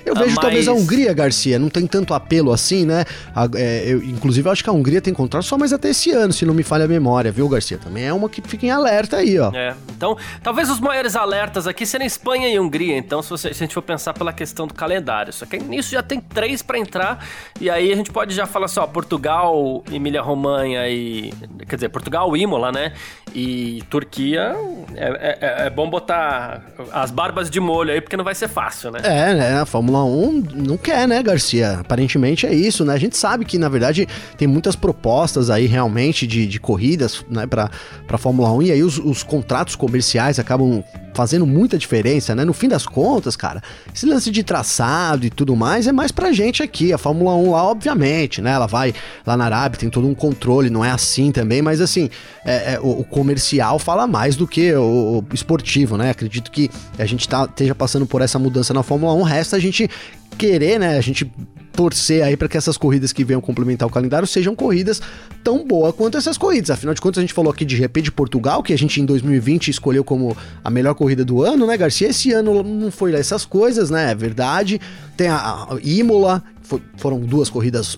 Eu 0.09 0.15
vejo 0.15 0.35
mas... 0.35 0.39
talvez 0.39 0.67
a 0.67 0.73
Hungria, 0.73 1.13
Garcia, 1.13 1.59
não 1.59 1.69
tem 1.69 1.85
tanto 1.85 2.13
apelo 2.13 2.51
assim, 2.51 2.85
né? 2.85 3.05
A, 3.35 3.47
é, 3.55 3.83
eu, 3.85 4.03
inclusive, 4.03 4.47
eu 4.47 4.51
acho 4.51 4.63
que 4.63 4.69
a 4.69 4.73
Hungria 4.73 4.99
tem 4.99 5.13
contrato 5.13 5.43
só 5.43 5.57
mais 5.57 5.71
até 5.71 5.89
esse 5.89 6.11
ano, 6.11 6.33
se 6.33 6.45
não 6.45 6.53
me 6.53 6.63
falha 6.63 6.85
a 6.85 6.87
memória, 6.87 7.31
viu, 7.31 7.47
Garcia? 7.47 7.77
Também 7.77 8.05
é 8.05 8.13
uma 8.13 8.27
que 8.27 8.41
fica 8.41 8.65
em 8.65 8.71
alerta 8.71 9.17
aí, 9.17 9.37
ó. 9.39 9.51
É, 9.53 9.75
então, 9.95 10.17
talvez 10.41 10.69
os 10.69 10.79
maiores 10.79 11.15
alertas 11.15 11.67
aqui 11.67 11.85
serem 11.85 12.07
Espanha 12.07 12.49
e 12.49 12.59
Hungria, 12.59 12.97
então, 12.97 13.21
se, 13.21 13.29
você, 13.29 13.53
se 13.53 13.63
a 13.63 13.65
gente 13.65 13.73
for 13.73 13.83
pensar 13.83 14.13
pela 14.13 14.33
questão 14.33 14.65
do 14.65 14.73
calendário. 14.73 15.31
Só 15.31 15.45
que 15.45 15.57
nisso 15.59 15.91
já 15.91 16.01
tem 16.01 16.19
três 16.19 16.61
para 16.63 16.79
entrar, 16.79 17.25
e 17.61 17.69
aí 17.69 17.91
a 17.91 17.95
gente 17.95 18.11
pode 18.11 18.33
já 18.33 18.47
falar 18.47 18.65
assim, 18.65 18.79
ó, 18.79 18.87
Portugal, 18.87 19.83
Emília-Romanha 19.91 20.89
e... 20.89 21.31
Quer 21.67 21.75
dizer, 21.75 21.89
Portugal, 21.89 22.35
Imola, 22.35 22.71
né? 22.71 22.93
E 23.33 23.83
Turquia, 23.89 24.55
é, 24.95 25.37
é, 25.39 25.67
é 25.67 25.69
bom 25.69 25.87
botar 25.87 26.63
as 26.91 27.11
barbas 27.11 27.49
de 27.49 27.59
molho 27.59 27.91
aí, 27.91 28.01
porque 28.01 28.17
não 28.17 28.23
vai 28.23 28.33
ser 28.33 28.47
fácil, 28.47 28.91
né? 28.91 29.01
É, 29.03 29.33
né? 29.33 29.61
A 29.61 29.65
Fórmula 29.65 29.98
Fórmula 29.99 30.05
1 30.05 30.43
não 30.55 30.77
quer, 30.77 31.07
né, 31.07 31.21
Garcia? 31.21 31.79
Aparentemente 31.79 32.45
é 32.45 32.53
isso, 32.53 32.85
né? 32.85 32.93
A 32.93 32.97
gente 32.97 33.17
sabe 33.17 33.43
que, 33.43 33.57
na 33.57 33.67
verdade, 33.67 34.07
tem 34.37 34.47
muitas 34.47 34.75
propostas 34.75 35.49
aí 35.49 35.65
realmente 35.65 36.25
de, 36.25 36.47
de 36.47 36.59
corridas, 36.59 37.25
né, 37.29 37.45
pra 37.45 38.17
Fórmula 38.17 38.51
1, 38.53 38.61
e 38.63 38.71
aí 38.71 38.83
os, 38.83 38.97
os 38.97 39.23
contratos 39.23 39.75
comerciais 39.75 40.39
acabam 40.39 40.83
fazendo 41.13 41.45
muita 41.45 41.77
diferença, 41.77 42.35
né? 42.35 42.45
No 42.45 42.53
fim 42.53 42.67
das 42.67 42.85
contas, 42.85 43.35
cara, 43.35 43.61
esse 43.93 44.05
lance 44.05 44.31
de 44.31 44.43
traçado 44.43 45.25
e 45.25 45.29
tudo 45.29 45.55
mais 45.55 45.87
é 45.87 45.91
mais 45.91 46.11
pra 46.11 46.31
gente 46.31 46.63
aqui. 46.63 46.93
A 46.93 46.97
Fórmula 46.97 47.35
1 47.35 47.51
lá, 47.51 47.63
obviamente, 47.63 48.41
né? 48.41 48.51
Ela 48.51 48.67
vai 48.67 48.93
lá 49.25 49.35
na 49.35 49.45
Arábia, 49.45 49.79
tem 49.79 49.89
todo 49.89 50.07
um 50.07 50.15
controle, 50.15 50.69
não 50.69 50.83
é 50.83 50.91
assim 50.91 51.31
também, 51.31 51.61
mas 51.61 51.81
assim, 51.81 52.09
é, 52.45 52.73
é, 52.73 52.79
o, 52.79 53.01
o, 53.01 53.03
comercial 53.03 53.79
fala 53.79 54.07
mais 54.07 54.35
do 54.35 54.47
que 54.47 54.73
o, 54.73 55.23
o, 55.29 55.33
esportivo, 55.33 55.97
né? 55.97 56.11
Acredito 56.11 56.51
que 56.51 56.69
a 56.97 57.05
gente 57.05 57.27
tá, 57.27 57.45
esteja 57.45 57.75
passando 57.75 58.05
por 58.05 58.21
essa 58.21 58.39
mudança 58.39 58.73
na 58.73 58.83
Fórmula 58.83 59.13
1, 59.13 59.23
resta 59.23 59.55
a 59.57 59.59
gente 59.59 59.89
querer, 60.37 60.79
né? 60.79 60.97
A 60.97 61.01
gente 61.01 61.29
torcer 61.73 62.23
aí 62.23 62.35
para 62.35 62.47
que 62.47 62.57
essas 62.57 62.77
corridas 62.77 63.13
que 63.13 63.23
venham 63.23 63.41
complementar 63.41 63.87
o 63.87 63.91
calendário 63.91 64.27
sejam 64.27 64.55
corridas 64.55 65.01
tão 65.43 65.65
boas 65.65 65.93
quanto 65.95 66.17
essas 66.17 66.37
corridas. 66.37 66.69
Afinal 66.69 66.93
de 66.93 67.01
contas, 67.01 67.19
a 67.19 67.21
gente 67.21 67.33
falou 67.33 67.51
aqui 67.51 67.63
de 67.63 67.77
GP 67.77 68.01
de 68.01 68.11
Portugal, 68.11 68.61
que 68.61 68.73
a 68.73 68.77
gente 68.77 68.99
em 68.99 69.05
2020 69.05 69.69
escolheu 69.69 70.03
como 70.03 70.35
a 70.63 70.69
melhor 70.69 70.93
corrida 70.95 71.23
do 71.23 71.43
ano, 71.43 71.65
né, 71.65 71.77
Garcia? 71.77 72.09
Esse 72.09 72.31
ano 72.31 72.63
não 72.63 72.91
foi 72.91 73.11
lá 73.11 73.19
essas 73.19 73.45
coisas, 73.45 73.89
né? 73.89 74.11
É 74.11 74.15
verdade. 74.15 74.79
Tem 75.15 75.27
a, 75.27 75.37
a 75.37 75.77
Imola, 75.83 76.43
foi, 76.61 76.81
foram 76.97 77.19
duas 77.19 77.49
corridas, 77.49 77.97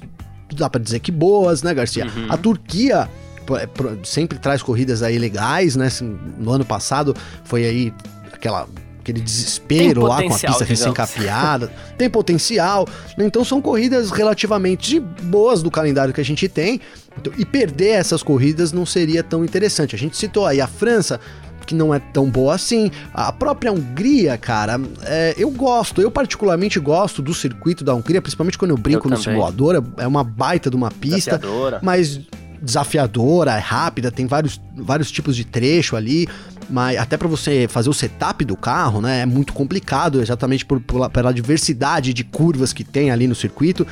dá 0.56 0.70
para 0.70 0.82
dizer 0.82 1.00
que 1.00 1.12
boas, 1.12 1.63
né, 1.63 1.74
Garcia? 1.74 2.06
Uhum. 2.06 2.28
A 2.30 2.38
Turquia 2.38 3.10
é, 3.58 3.68
sempre 4.04 4.38
traz 4.38 4.62
corridas 4.62 5.01
aí 5.01 5.18
legais, 5.18 5.75
né? 5.75 5.88
Assim, 5.88 6.18
no 6.38 6.51
ano 6.51 6.66
passado 6.66 7.16
foi 7.44 7.66
aí 7.66 7.94
aquela 8.32 8.68
aquele 9.01 9.20
desespero 9.20 10.03
lá 10.03 10.24
com 10.24 10.34
a 10.34 10.39
pista 10.39 10.63
recém-capeada. 10.63 11.72
tem 11.98 12.10
potencial. 12.10 12.88
Então 13.17 13.43
são 13.43 13.62
corridas 13.62 14.12
relativamente 14.12 15.00
boas 15.00 15.62
do 15.62 15.70
calendário 15.70 16.13
que 16.13 16.22
a 16.22 16.25
gente 16.25 16.48
tem. 16.48 16.79
Então, 17.17 17.34
e 17.38 17.43
perder 17.43 17.89
essas 17.89 18.24
corridas 18.24 18.72
não 18.72 18.86
seria 18.86 19.24
tão 19.24 19.43
interessante. 19.43 19.96
A 19.96 20.00
gente 20.00 20.15
citou 20.15 20.46
aí 20.46 20.62
a 20.62 20.67
França, 20.67 21.20
que 21.65 21.75
não 21.75 21.93
é 21.93 22.00
tão 22.00 22.29
boa 22.29 22.55
assim. 22.55 22.89
A 23.13 23.31
própria 23.31 23.72
Hungria, 23.72 24.38
cara, 24.38 24.79
é, 25.03 25.36
eu 25.38 25.50
gosto, 25.51 26.01
eu 26.01 26.10
particularmente 26.10 26.79
gosto 26.79 27.22
do 27.22 27.34
circuito 27.34 27.84
da 27.84 27.93
Hungria, 27.93 28.22
principalmente 28.22 28.58
quando 28.58 28.72
eu 28.72 28.77
brinco 28.77 29.08
eu 29.08 29.12
no 29.12 29.17
simulador. 29.17 29.84
É 29.98 30.08
uma 30.08 30.24
baita 30.24 30.70
de 30.70 30.75
uma 30.75 30.91
pista. 30.91 31.38
Desafiadora. 31.38 31.79
Mas 31.81 32.22
desafiadora, 32.62 33.55
é 33.55 33.60
rápida, 33.60 34.12
tem 34.12 34.27
vários, 34.27 34.62
vários 34.75 35.12
tipos 35.12 35.36
de 35.36 35.43
trecho 35.43 35.96
ali. 35.96 36.27
Mas 36.72 36.98
até 36.98 37.18
para 37.18 37.28
você 37.28 37.68
fazer 37.70 37.90
o 37.90 37.94
setup 37.94 38.44
do 38.46 38.56
carro, 38.56 39.01
né, 39.01 39.22
é 39.22 39.25
muito 39.25 39.54
complicado, 39.54 40.22
exatamente 40.22 40.66
por, 40.66 40.80
por, 40.80 41.10
pela 41.10 41.34
diversidade 41.34 42.13
de 42.13 42.24
curvas 42.24 42.72
que 42.74 42.84
tem 42.84 43.12
ali 43.12 43.28
no 43.28 43.36
circuito 43.36 43.86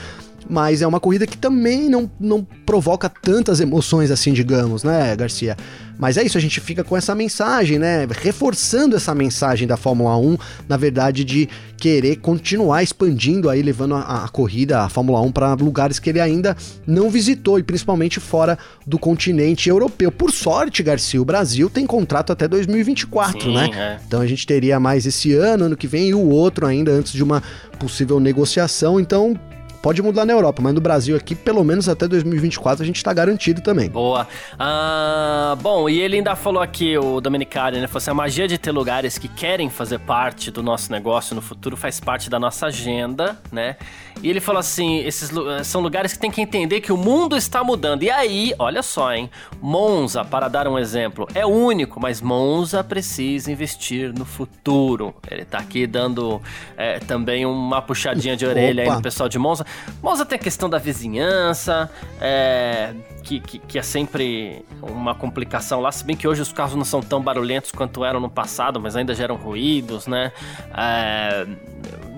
mas 0.49 0.81
é 0.81 0.87
uma 0.87 0.99
corrida 0.99 1.27
que 1.27 1.37
também 1.37 1.89
não, 1.89 2.09
não 2.19 2.43
provoca 2.65 3.07
tantas 3.07 3.59
emoções 3.59 4.09
assim, 4.09 4.33
digamos, 4.33 4.83
né, 4.83 5.15
Garcia? 5.15 5.55
Mas 5.99 6.15
é 6.15 6.23
isso, 6.23 6.37
a 6.37 6.41
gente 6.41 6.61
fica 6.61 6.81
com 6.81 6.95
essa 6.95 7.13
mensagem, 7.13 7.77
né? 7.77 8.07
Reforçando 8.09 8.95
essa 8.95 9.13
mensagem 9.13 9.67
da 9.67 9.75
Fórmula 9.75 10.15
1, 10.17 10.37
na 10.67 10.77
verdade, 10.77 11.25
de 11.25 11.49
querer 11.75 12.15
continuar 12.15 12.81
expandindo 12.81 13.49
aí, 13.49 13.61
levando 13.61 13.95
a, 13.95 14.23
a 14.23 14.29
corrida, 14.29 14.81
a 14.81 14.89
Fórmula 14.89 15.19
1, 15.19 15.31
para 15.33 15.53
lugares 15.55 15.99
que 15.99 16.09
ele 16.09 16.21
ainda 16.21 16.55
não 16.87 17.09
visitou, 17.09 17.59
e 17.59 17.63
principalmente 17.63 18.17
fora 18.17 18.57
do 18.87 18.97
continente 18.97 19.67
europeu. 19.67 20.09
Por 20.09 20.31
sorte, 20.31 20.81
Garcia, 20.81 21.21
o 21.21 21.25
Brasil 21.25 21.69
tem 21.69 21.85
contrato 21.85 22.31
até 22.31 22.47
2024, 22.47 23.41
Sim, 23.41 23.53
né? 23.53 23.69
É. 23.73 23.99
Então 24.07 24.21
a 24.21 24.27
gente 24.27 24.47
teria 24.47 24.79
mais 24.79 25.05
esse 25.05 25.33
ano, 25.33 25.65
ano 25.65 25.75
que 25.75 25.87
vem, 25.87 26.09
e 26.09 26.13
o 26.13 26.29
outro 26.29 26.65
ainda 26.65 26.91
antes 26.91 27.11
de 27.11 27.21
uma 27.21 27.43
possível 27.77 28.21
negociação. 28.21 29.01
Então, 29.01 29.37
Pode 29.81 30.01
mudar 30.01 30.25
na 30.25 30.33
Europa, 30.33 30.61
mas 30.61 30.73
no 30.73 30.81
Brasil 30.81 31.15
aqui, 31.15 31.33
pelo 31.33 31.63
menos 31.63 31.87
até 31.87 32.07
2024, 32.07 32.83
a 32.83 32.85
gente 32.85 33.01
tá 33.01 33.13
garantido 33.13 33.61
também. 33.61 33.89
Boa. 33.89 34.27
Ah, 34.57 35.57
bom, 35.61 35.87
e 35.89 35.99
ele 35.99 36.17
ainda 36.17 36.35
falou 36.35 36.61
aqui, 36.61 36.97
o 36.97 37.21
Dominicari, 37.21 37.79
né? 37.79 37.87
Falou 37.87 37.99
assim, 37.99 38.11
a 38.11 38.13
magia 38.13 38.47
de 38.47 38.57
ter 38.57 38.71
lugares 38.71 39.17
que 39.17 39.27
querem 39.27 39.69
fazer 39.69 39.99
parte 39.99 40.51
do 40.51 40.61
nosso 40.61 40.91
negócio 40.91 41.33
no 41.33 41.41
futuro 41.41 41.77
faz 41.77 41.99
parte 41.99 42.29
da 42.29 42.37
nossa 42.37 42.67
agenda, 42.67 43.37
né? 43.51 43.77
E 44.21 44.29
ele 44.29 44.41
falou 44.41 44.59
assim, 44.59 44.97
esses 44.99 45.31
são 45.63 45.79
lugares 45.79 46.11
que 46.11 46.19
tem 46.19 46.29
que 46.29 46.41
entender 46.41 46.81
que 46.81 46.91
o 46.91 46.97
mundo 46.97 47.37
está 47.37 47.63
mudando. 47.63 48.03
E 48.03 48.09
aí, 48.09 48.53
olha 48.59 48.83
só, 48.83 49.13
hein? 49.13 49.29
Monza, 49.61 50.25
para 50.25 50.49
dar 50.49 50.67
um 50.67 50.77
exemplo, 50.77 51.25
é 51.33 51.45
único, 51.45 52.01
mas 52.01 52.21
Monza 52.21 52.83
precisa 52.83 53.49
investir 53.49 54.13
no 54.13 54.25
futuro. 54.25 55.15
Ele 55.31 55.45
tá 55.45 55.59
aqui 55.59 55.87
dando 55.87 56.41
é, 56.75 56.99
também 56.99 57.45
uma 57.45 57.81
puxadinha 57.81 58.35
de 58.35 58.45
orelha 58.45 58.83
Opa. 58.83 58.91
aí 58.91 58.97
no 58.97 59.01
pessoal 59.01 59.29
de 59.29 59.39
Monza. 59.39 59.65
Monza 60.01 60.25
tem 60.25 60.37
a 60.37 60.41
questão 60.41 60.69
da 60.69 60.77
vizinhança, 60.77 61.89
é, 62.19 62.93
que, 63.23 63.39
que, 63.39 63.59
que, 63.59 63.79
é 63.79 63.81
sempre 63.81 64.65
uma 64.81 65.13
complicação 65.13 65.81
lá, 65.81 65.91
se 65.91 66.03
bem 66.03 66.15
que 66.15 66.27
hoje 66.27 66.41
os 66.41 66.51
carros 66.51 66.75
não 66.75 66.85
são 66.85 67.01
tão 67.01 67.21
barulhentos 67.21 67.71
quanto 67.71 68.03
eram 68.03 68.19
no 68.19 68.29
passado, 68.29 68.79
mas 68.79 68.95
ainda 68.95 69.13
geram 69.13 69.35
ruídos, 69.35 70.07
né? 70.07 70.31
É, 70.75 71.45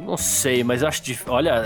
não 0.06 0.18
sei, 0.18 0.64
mas 0.64 0.82
eu 0.82 0.88
acho 0.88 1.02
que. 1.02 1.18
Olha, 1.28 1.64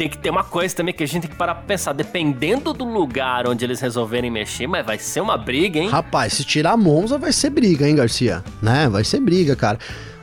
tem 0.00 0.08
que 0.08 0.16
ter 0.16 0.30
uma 0.30 0.42
coisa 0.42 0.74
também 0.74 0.94
que 0.94 1.02
a 1.02 1.06
gente 1.06 1.22
tem 1.22 1.30
que 1.30 1.36
parar 1.36 1.54
pra 1.54 1.64
pensar. 1.64 1.92
Dependendo 1.92 2.72
do 2.72 2.84
lugar 2.84 3.46
onde 3.46 3.64
eles 3.64 3.80
resolverem 3.80 4.30
mexer, 4.30 4.66
mas 4.66 4.84
vai 4.84 4.98
ser 4.98 5.20
uma 5.20 5.36
briga, 5.36 5.78
hein? 5.78 5.90
Rapaz, 5.90 6.32
se 6.32 6.44
tirar 6.44 6.74
Monza 6.74 7.18
vai 7.18 7.32
ser 7.32 7.50
briga, 7.50 7.86
hein, 7.86 7.94
Garcia? 7.94 8.42
Né? 8.62 8.88
Vai 8.88 9.04
ser 9.04 9.20
briga, 9.20 9.54
cara. 9.54 9.78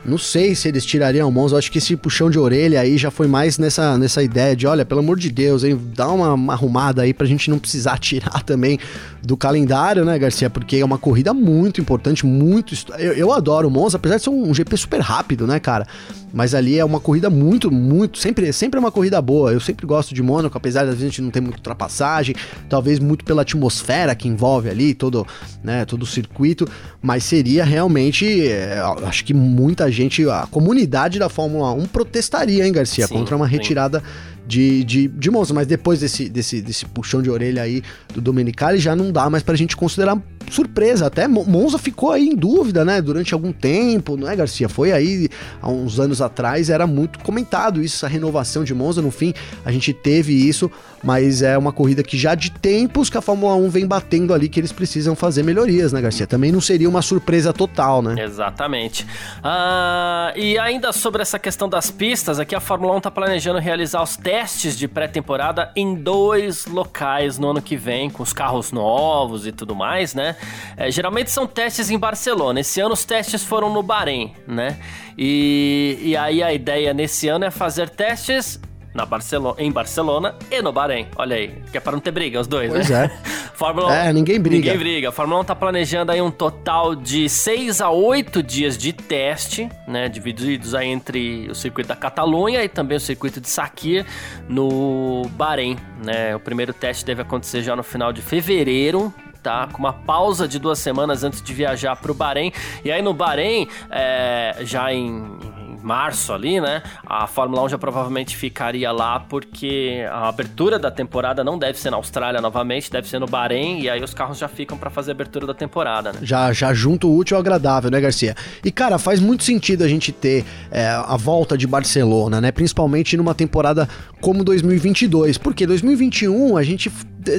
Não 0.08 0.18
sei 0.18 0.54
se 0.54 0.68
eles 0.68 0.84
tirariam 0.84 1.30
mãos, 1.30 1.52
eu 1.52 1.58
acho 1.58 1.70
que 1.70 1.78
esse 1.78 1.96
puxão 1.96 2.30
de 2.30 2.38
orelha 2.38 2.80
aí 2.80 2.96
já 2.96 3.10
foi 3.10 3.26
mais 3.26 3.58
nessa, 3.58 3.96
nessa 3.98 4.22
ideia 4.22 4.56
de, 4.56 4.66
olha, 4.66 4.84
pelo 4.84 5.00
amor 5.00 5.18
de 5.18 5.30
Deus, 5.30 5.62
hein, 5.62 5.78
dá 5.94 6.08
uma, 6.08 6.34
uma 6.34 6.52
arrumada 6.54 7.02
aí 7.02 7.12
pra 7.12 7.26
gente 7.26 7.50
não 7.50 7.58
precisar 7.58 7.98
tirar 8.00 8.42
também 8.42 8.78
do 9.22 9.36
calendário, 9.36 10.04
né, 10.04 10.18
Garcia? 10.18 10.48
Porque 10.48 10.76
é 10.76 10.84
uma 10.84 10.98
corrida 10.98 11.34
muito 11.34 11.80
importante, 11.80 12.24
muito. 12.24 12.74
Eu, 12.98 13.12
eu 13.12 13.32
adoro 13.32 13.68
o 13.68 13.70
Monza, 13.70 13.96
apesar 13.96 14.16
de 14.16 14.22
ser 14.22 14.30
um, 14.30 14.54
GP 14.54 14.76
super 14.76 15.00
rápido, 15.00 15.46
né, 15.46 15.60
cara? 15.60 15.86
Mas 16.32 16.54
ali 16.54 16.78
é 16.78 16.84
uma 16.84 17.00
corrida 17.00 17.30
muito, 17.30 17.70
muito. 17.70 18.18
Sempre, 18.18 18.52
sempre 18.52 18.78
é 18.78 18.80
uma 18.80 18.92
corrida 18.92 19.20
boa. 19.20 19.52
Eu 19.52 19.60
sempre 19.60 19.86
gosto 19.86 20.14
de 20.14 20.22
Mônaco, 20.22 20.56
apesar 20.56 20.84
de 20.84 20.90
a 20.90 20.94
gente 20.94 21.22
não 21.22 21.30
ter 21.30 21.40
muita 21.40 21.58
ultrapassagem, 21.58 22.34
talvez 22.68 22.98
muito 22.98 23.24
pela 23.24 23.42
atmosfera 23.42 24.14
que 24.14 24.28
envolve 24.28 24.68
ali, 24.68 24.94
todo, 24.94 25.26
né, 25.62 25.84
todo 25.84 26.02
o 26.02 26.06
circuito. 26.06 26.68
Mas 27.00 27.24
seria 27.24 27.64
realmente. 27.64 28.46
É, 28.46 28.80
acho 29.04 29.24
que 29.24 29.34
muita 29.34 29.90
gente, 29.90 30.28
a 30.28 30.46
comunidade 30.50 31.18
da 31.18 31.28
Fórmula 31.28 31.72
1 31.72 31.86
protestaria, 31.86 32.66
hein, 32.66 32.72
Garcia, 32.72 33.06
sim, 33.06 33.14
contra 33.14 33.36
uma 33.36 33.46
retirada 33.46 34.00
sim 34.00 34.38
de, 34.48 34.82
de, 34.82 35.08
de 35.08 35.30
Monza, 35.30 35.52
mas 35.52 35.66
depois 35.66 36.00
desse, 36.00 36.26
desse, 36.26 36.62
desse 36.62 36.86
puxão 36.86 37.20
de 37.20 37.28
orelha 37.28 37.62
aí 37.62 37.82
do 38.14 38.20
Domenicali 38.20 38.78
já 38.78 38.96
não 38.96 39.12
dá 39.12 39.28
mais 39.28 39.42
pra 39.42 39.54
gente 39.54 39.76
considerar 39.76 40.18
surpresa. 40.54 41.06
Até 41.06 41.26
Monza 41.28 41.78
ficou 41.78 42.12
aí 42.12 42.28
em 42.28 42.36
dúvida, 42.36 42.84
né, 42.84 43.00
durante 43.00 43.34
algum 43.34 43.52
tempo, 43.52 44.16
não 44.16 44.28
é, 44.28 44.36
Garcia? 44.36 44.68
Foi 44.68 44.92
aí 44.92 45.28
há 45.60 45.70
uns 45.70 45.98
anos 45.98 46.20
atrás, 46.20 46.70
era 46.70 46.86
muito 46.86 47.18
comentado 47.20 47.82
isso, 47.82 47.96
essa 47.96 48.08
renovação 48.12 48.64
de 48.64 48.74
Monza. 48.74 49.02
No 49.02 49.10
fim, 49.10 49.34
a 49.64 49.72
gente 49.72 49.92
teve 49.92 50.32
isso, 50.32 50.70
mas 51.02 51.42
é 51.42 51.56
uma 51.56 51.72
corrida 51.72 52.02
que 52.02 52.16
já 52.16 52.34
de 52.34 52.50
tempos 52.50 53.08
que 53.10 53.18
a 53.18 53.20
Fórmula 53.20 53.54
1 53.54 53.70
vem 53.70 53.86
batendo 53.86 54.34
ali 54.34 54.48
que 54.48 54.58
eles 54.60 54.72
precisam 54.72 55.14
fazer 55.14 55.42
melhorias, 55.42 55.92
né, 55.92 56.00
Garcia? 56.00 56.26
Também 56.26 56.50
não 56.50 56.60
seria 56.60 56.88
uma 56.88 57.02
surpresa 57.02 57.52
total, 57.52 58.02
né? 58.02 58.22
Exatamente. 58.22 59.06
Ah, 59.42 60.32
e 60.36 60.58
ainda 60.58 60.92
sobre 60.92 61.22
essa 61.22 61.38
questão 61.38 61.68
das 61.68 61.90
pistas, 61.90 62.38
aqui 62.38 62.54
a 62.54 62.60
Fórmula 62.60 62.96
1 62.96 63.00
tá 63.00 63.10
planejando 63.10 63.58
realizar 63.58 64.02
os 64.02 64.16
testes 64.16 64.76
de 64.76 64.88
pré-temporada 64.88 65.70
em 65.76 65.94
dois 65.94 66.66
locais 66.66 67.38
no 67.38 67.50
ano 67.50 67.62
que 67.62 67.76
vem, 67.76 68.10
com 68.10 68.22
os 68.22 68.32
carros 68.32 68.72
novos 68.72 69.46
e 69.46 69.52
tudo 69.52 69.74
mais, 69.74 70.14
né? 70.14 70.36
É, 70.76 70.90
geralmente 70.90 71.30
são 71.30 71.46
testes 71.46 71.90
em 71.90 71.98
Barcelona. 71.98 72.60
Esse 72.60 72.80
ano 72.80 72.94
os 72.94 73.04
testes 73.04 73.44
foram 73.44 73.72
no 73.72 73.82
Bahrein, 73.82 74.34
né? 74.46 74.78
E, 75.16 75.98
e 76.02 76.16
aí 76.16 76.42
a 76.42 76.52
ideia 76.52 76.94
nesse 76.94 77.28
ano 77.28 77.44
é 77.44 77.50
fazer 77.50 77.88
testes 77.88 78.60
na 78.94 79.04
Barcelona, 79.04 79.56
em 79.58 79.70
Barcelona 79.70 80.34
e 80.50 80.60
no 80.60 80.72
Bahrein. 80.72 81.06
Olha 81.16 81.36
aí, 81.36 81.54
que 81.70 81.76
é 81.76 81.80
para 81.80 81.92
não 81.92 82.00
ter 82.00 82.10
briga 82.10 82.40
os 82.40 82.46
dois, 82.46 82.72
pois 82.72 82.88
né? 82.90 83.10
é. 83.14 83.38
Fórmula 83.54 83.94
É, 83.94 84.12
ninguém 84.12 84.40
briga. 84.40 84.56
Ninguém 84.56 84.78
briga. 84.78 85.08
A 85.08 85.12
Fórmula 85.12 85.40
1 85.40 85.44
tá 85.44 85.54
planejando 85.54 86.12
aí 86.12 86.20
um 86.20 86.30
total 86.30 86.94
de 86.94 87.28
6 87.28 87.80
a 87.80 87.90
8 87.90 88.42
dias 88.42 88.78
de 88.78 88.92
teste, 88.92 89.68
né, 89.86 90.08
divididos 90.08 90.74
aí 90.74 90.88
entre 90.88 91.48
o 91.50 91.54
circuito 91.54 91.88
da 91.88 91.96
Catalunha 91.96 92.62
e 92.62 92.68
também 92.68 92.96
o 92.96 93.00
circuito 93.00 93.40
de 93.40 93.48
Sakir 93.48 94.06
no 94.48 95.22
Bahrein, 95.30 95.76
né? 96.04 96.34
O 96.36 96.40
primeiro 96.40 96.72
teste 96.72 97.04
deve 97.04 97.22
acontecer 97.22 97.62
já 97.62 97.74
no 97.74 97.82
final 97.82 98.12
de 98.12 98.22
fevereiro 98.22 99.12
tá? 99.42 99.68
Com 99.72 99.78
uma 99.78 99.92
pausa 99.92 100.46
de 100.46 100.58
duas 100.58 100.78
semanas 100.78 101.24
antes 101.24 101.42
de 101.42 101.52
viajar 101.54 101.96
para 101.96 102.10
o 102.10 102.14
Bahrein. 102.14 102.52
E 102.84 102.90
aí 102.90 103.02
no 103.02 103.14
Bahrein, 103.14 103.68
é, 103.90 104.56
já 104.60 104.92
em, 104.92 105.38
março 105.82 106.32
ali, 106.32 106.60
né? 106.60 106.82
A 107.06 107.26
Fórmula 107.26 107.62
1 107.64 107.70
já 107.70 107.78
provavelmente 107.78 108.36
ficaria 108.36 108.90
lá 108.92 109.20
porque 109.20 110.04
a 110.10 110.28
abertura 110.28 110.78
da 110.78 110.90
temporada 110.90 111.42
não 111.44 111.58
deve 111.58 111.78
ser 111.78 111.90
na 111.90 111.96
Austrália 111.96 112.40
novamente, 112.40 112.90
deve 112.90 113.08
ser 113.08 113.18
no 113.18 113.26
Bahrein 113.26 113.80
e 113.80 113.88
aí 113.88 114.02
os 114.02 114.14
carros 114.14 114.38
já 114.38 114.48
ficam 114.48 114.76
para 114.76 114.90
fazer 114.90 115.12
a 115.12 115.14
abertura 115.14 115.46
da 115.46 115.54
temporada, 115.54 116.12
né? 116.12 116.20
Já, 116.22 116.52
já 116.52 116.72
junto 116.74 117.08
o 117.08 117.16
útil 117.16 117.36
ao 117.36 117.40
agradável, 117.40 117.90
né, 117.90 118.00
Garcia? 118.00 118.34
E 118.64 118.70
cara, 118.70 118.98
faz 118.98 119.20
muito 119.20 119.44
sentido 119.44 119.84
a 119.84 119.88
gente 119.88 120.12
ter 120.12 120.44
é, 120.70 120.88
a 120.88 121.16
volta 121.16 121.56
de 121.56 121.66
Barcelona, 121.66 122.40
né? 122.40 122.52
Principalmente 122.52 123.16
numa 123.16 123.34
temporada 123.34 123.88
como 124.20 124.42
2022, 124.44 125.38
porque 125.38 125.66
2021 125.66 126.56
a 126.56 126.62
gente 126.62 126.90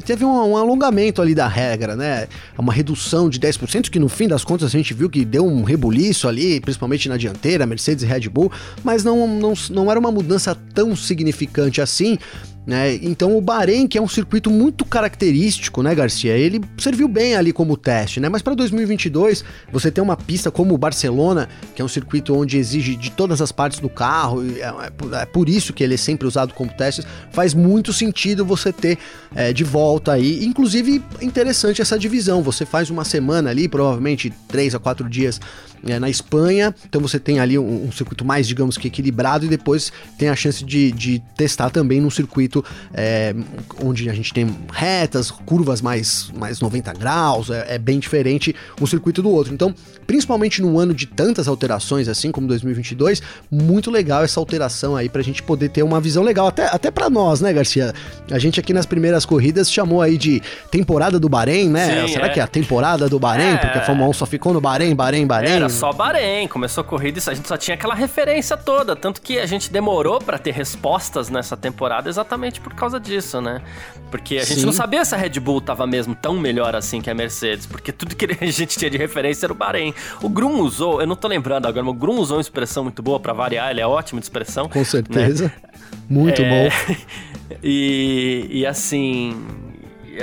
teve 0.06 0.26
um, 0.26 0.52
um, 0.52 0.58
alongamento 0.58 1.22
ali 1.22 1.34
da 1.34 1.48
regra, 1.48 1.96
né? 1.96 2.28
Uma 2.58 2.74
redução 2.74 3.30
de 3.30 3.40
10%, 3.40 3.90
que 3.90 4.00
no 4.00 4.10
fim 4.10 4.28
das 4.28 4.44
contas 4.44 4.68
a 4.68 4.78
gente 4.78 4.94
viu 4.94 5.10
que 5.10 5.26
deu 5.26 5.46
um 5.46 5.64
rebuliço 5.64 6.28
ali, 6.28 6.60
principalmente 6.60 7.10
na 7.10 7.18
dianteira, 7.18 7.66
Mercedes 7.66 8.04
e 8.04 8.08
Red 8.08 8.30
Bull, 8.30 8.52
mas 8.84 9.04
não, 9.04 9.28
não, 9.28 9.54
não 9.70 9.92
era 9.92 10.00
uma 10.00 10.12
mudança 10.12 10.56
tão 10.74 10.96
significante 10.96 11.82
assim. 11.82 12.18
Né? 12.70 13.00
Então 13.02 13.36
o 13.36 13.42
Bahrein, 13.42 13.88
que 13.88 13.98
é 13.98 14.02
um 14.02 14.08
circuito 14.08 14.52
muito 14.52 14.86
característico, 14.86 15.82
né, 15.82 15.96
Garcia? 15.96 16.38
Ele 16.38 16.62
serviu 16.78 17.08
bem 17.08 17.34
ali 17.36 17.52
como 17.52 17.76
teste, 17.76 18.20
né? 18.20 18.30
Mas 18.30 18.44
para 18.44 18.54
2022, 18.54 19.44
você 19.72 19.90
tem 19.90 20.04
uma 20.04 20.16
pista 20.16 20.52
como 20.52 20.76
o 20.76 20.78
Barcelona, 20.78 21.50
que 21.74 21.82
é 21.82 21.86
um 21.86 21.88
circuito 21.88 22.32
onde 22.36 22.60
exige 22.60 22.96
de 22.96 23.10
todas 23.10 23.42
as 23.42 23.52
partes 23.52 23.80
do 23.80 23.90
carro, 23.90 24.46
é, 24.46 24.60
é, 24.60 25.22
é 25.22 25.26
por 25.26 25.50
isso 25.50 25.74
que 25.74 25.84
ele 25.84 25.96
é 25.96 25.98
sempre 25.98 26.28
usado 26.28 26.54
como 26.54 26.72
teste, 26.72 27.04
faz 27.32 27.56
muito 27.56 27.92
sentido 27.92 28.46
você 28.46 28.72
ter 28.72 29.00
é, 29.34 29.52
de 29.52 29.64
volta 29.64 30.12
aí. 30.14 30.46
Inclusive, 30.46 31.02
interessante 31.24 31.82
essa 31.82 31.98
divisão. 31.98 32.44
Você 32.44 32.68
faz 32.68 32.92
uma 32.92 33.04
semana 33.04 33.50
ali, 33.50 33.68
provavelmente 33.68 34.32
três 34.48 34.76
a 34.76 34.80
quatro 34.80 35.10
dias 35.10 35.42
é, 35.88 35.98
na 36.00 36.10
Espanha, 36.10 36.76
então 36.88 37.02
você 37.02 37.20
tem 37.20 37.40
ali 37.40 37.58
um, 37.58 37.86
um, 37.86 37.92
circuito 37.92 38.26
mais, 38.26 38.48
digamos 38.48 38.78
que 38.78 38.88
equilibrado, 38.88 39.46
e 39.46 39.48
depois 39.48 39.92
tem 40.18 40.30
a 40.30 40.36
chance 40.36 40.64
de, 40.64 40.92
de 40.92 41.20
testar 41.36 41.70
também 41.70 42.02
num 42.02 42.10
circuito 42.10 42.59
é, 42.94 43.34
onde 43.84 44.10
a 44.10 44.14
gente 44.14 44.34
tem 44.34 44.48
retas, 44.72 45.32
curvas 45.32 45.82
mais, 45.82 46.32
mais 46.38 46.60
90 46.60 46.94
graus, 46.94 47.50
é, 47.50 47.76
é, 47.76 47.78
bem 47.78 48.00
diferente 48.00 48.56
um 48.82 48.86
circuito 48.86 49.22
do 49.22 49.30
outro. 49.30 49.54
Então, 49.54 49.74
principalmente 50.08 50.62
num 50.62 50.80
ano 50.80 50.94
de 50.94 51.06
tantas 51.06 51.48
alterações, 51.48 52.08
assim 52.08 52.32
como 52.32 52.48
2022, 52.48 53.22
muito 53.52 53.92
legal 53.92 54.24
essa 54.24 54.40
alteração 54.40 54.96
aí 54.96 55.10
pra 55.10 55.22
gente 55.22 55.44
poder 55.44 55.70
ter 55.70 55.84
uma 55.84 56.00
visão 56.00 56.24
legal, 56.24 56.48
até, 56.48 56.66
até 56.66 56.92
para 56.92 57.10
nós, 57.10 57.42
né, 57.42 57.54
Garcia? 57.54 57.94
A 58.32 58.40
gente 58.40 58.60
aqui 58.60 58.74
nas 58.74 58.86
primeiras 58.86 59.26
corridas 59.26 59.72
chamou 59.72 60.02
aí 60.02 60.18
de 60.18 60.42
temporada 60.72 61.20
do 61.20 61.30
Bahrein, 61.30 61.70
né? 61.70 62.08
Sim, 62.08 62.14
Será 62.14 62.28
é. 62.28 62.30
que 62.30 62.40
é 62.40 62.44
a 62.44 62.48
temporada 62.48 63.08
do 63.08 63.20
Bahrein? 63.20 63.58
Porque 63.58 63.78
a 63.78 63.82
Fórmula 63.82 64.10
1 64.10 64.14
só 64.14 64.26
ficou 64.26 64.54
no 64.54 64.62
Bahrein, 64.62 64.96
Bahrein, 64.96 65.28
Bahrein. 65.28 65.54
Era 65.54 65.70
só 65.70 65.94
Bahrein, 65.94 66.48
começou 66.48 66.82
a 66.82 66.86
corrida 66.86 67.20
e 67.20 67.30
a 67.30 67.34
gente 67.34 67.48
só 67.48 67.58
tinha 67.58 67.76
aquela 67.76 67.96
referência 67.96 68.58
toda, 68.58 68.96
tanto 68.96 69.22
que 69.22 69.38
a 69.38 69.46
gente 69.46 69.72
demorou 69.72 70.20
para 70.20 70.38
ter 70.38 70.52
respostas 70.52 71.30
nessa 71.30 71.56
temporada 71.56 72.10
exatamente 72.10 72.39
justamente 72.40 72.62
por 72.62 72.74
causa 72.74 73.00
disso, 73.00 73.42
né? 73.42 73.62
Porque 74.10 74.38
a 74.38 74.44
gente 74.46 74.62
Sim. 74.62 74.66
não 74.66 74.74
sabia 74.74 75.04
se 75.04 75.14
a 75.14 75.18
Red 75.18 75.40
Bull 75.40 75.60
tava 75.62 75.86
mesmo 75.86 76.16
tão 76.16 76.40
melhor 76.40 76.76
assim 76.76 77.02
que 77.02 77.10
a 77.10 77.14
Mercedes, 77.14 77.66
porque 77.66 77.92
tudo 77.92 78.16
que 78.16 78.26
a 78.42 78.46
gente 78.46 78.78
tinha 78.78 78.90
de 78.90 78.98
referência 78.98 79.46
era 79.46 79.54
o 79.54 79.56
Bahrein. 79.56 79.94
O 80.22 80.30
Grum 80.30 80.62
usou, 80.62 81.02
eu 81.02 81.08
não 81.08 81.16
tô 81.16 81.28
lembrando 81.28 81.68
agora, 81.68 81.84
mas 81.84 81.94
o 81.94 81.98
Grum 81.98 82.16
usou 82.18 82.38
uma 82.38 82.42
expressão 82.42 82.84
muito 82.84 83.04
boa 83.04 83.20
pra 83.20 83.34
variar, 83.34 83.70
ele 83.70 83.82
é 83.82 83.88
ótimo 83.88 84.20
de 84.20 84.26
expressão. 84.26 84.70
Com 84.70 84.84
certeza. 84.86 85.52
Muito 86.10 86.42
É, 86.42 86.50
bom. 86.70 86.96
E, 87.64 88.48
e 88.52 88.64
assim. 88.66 89.36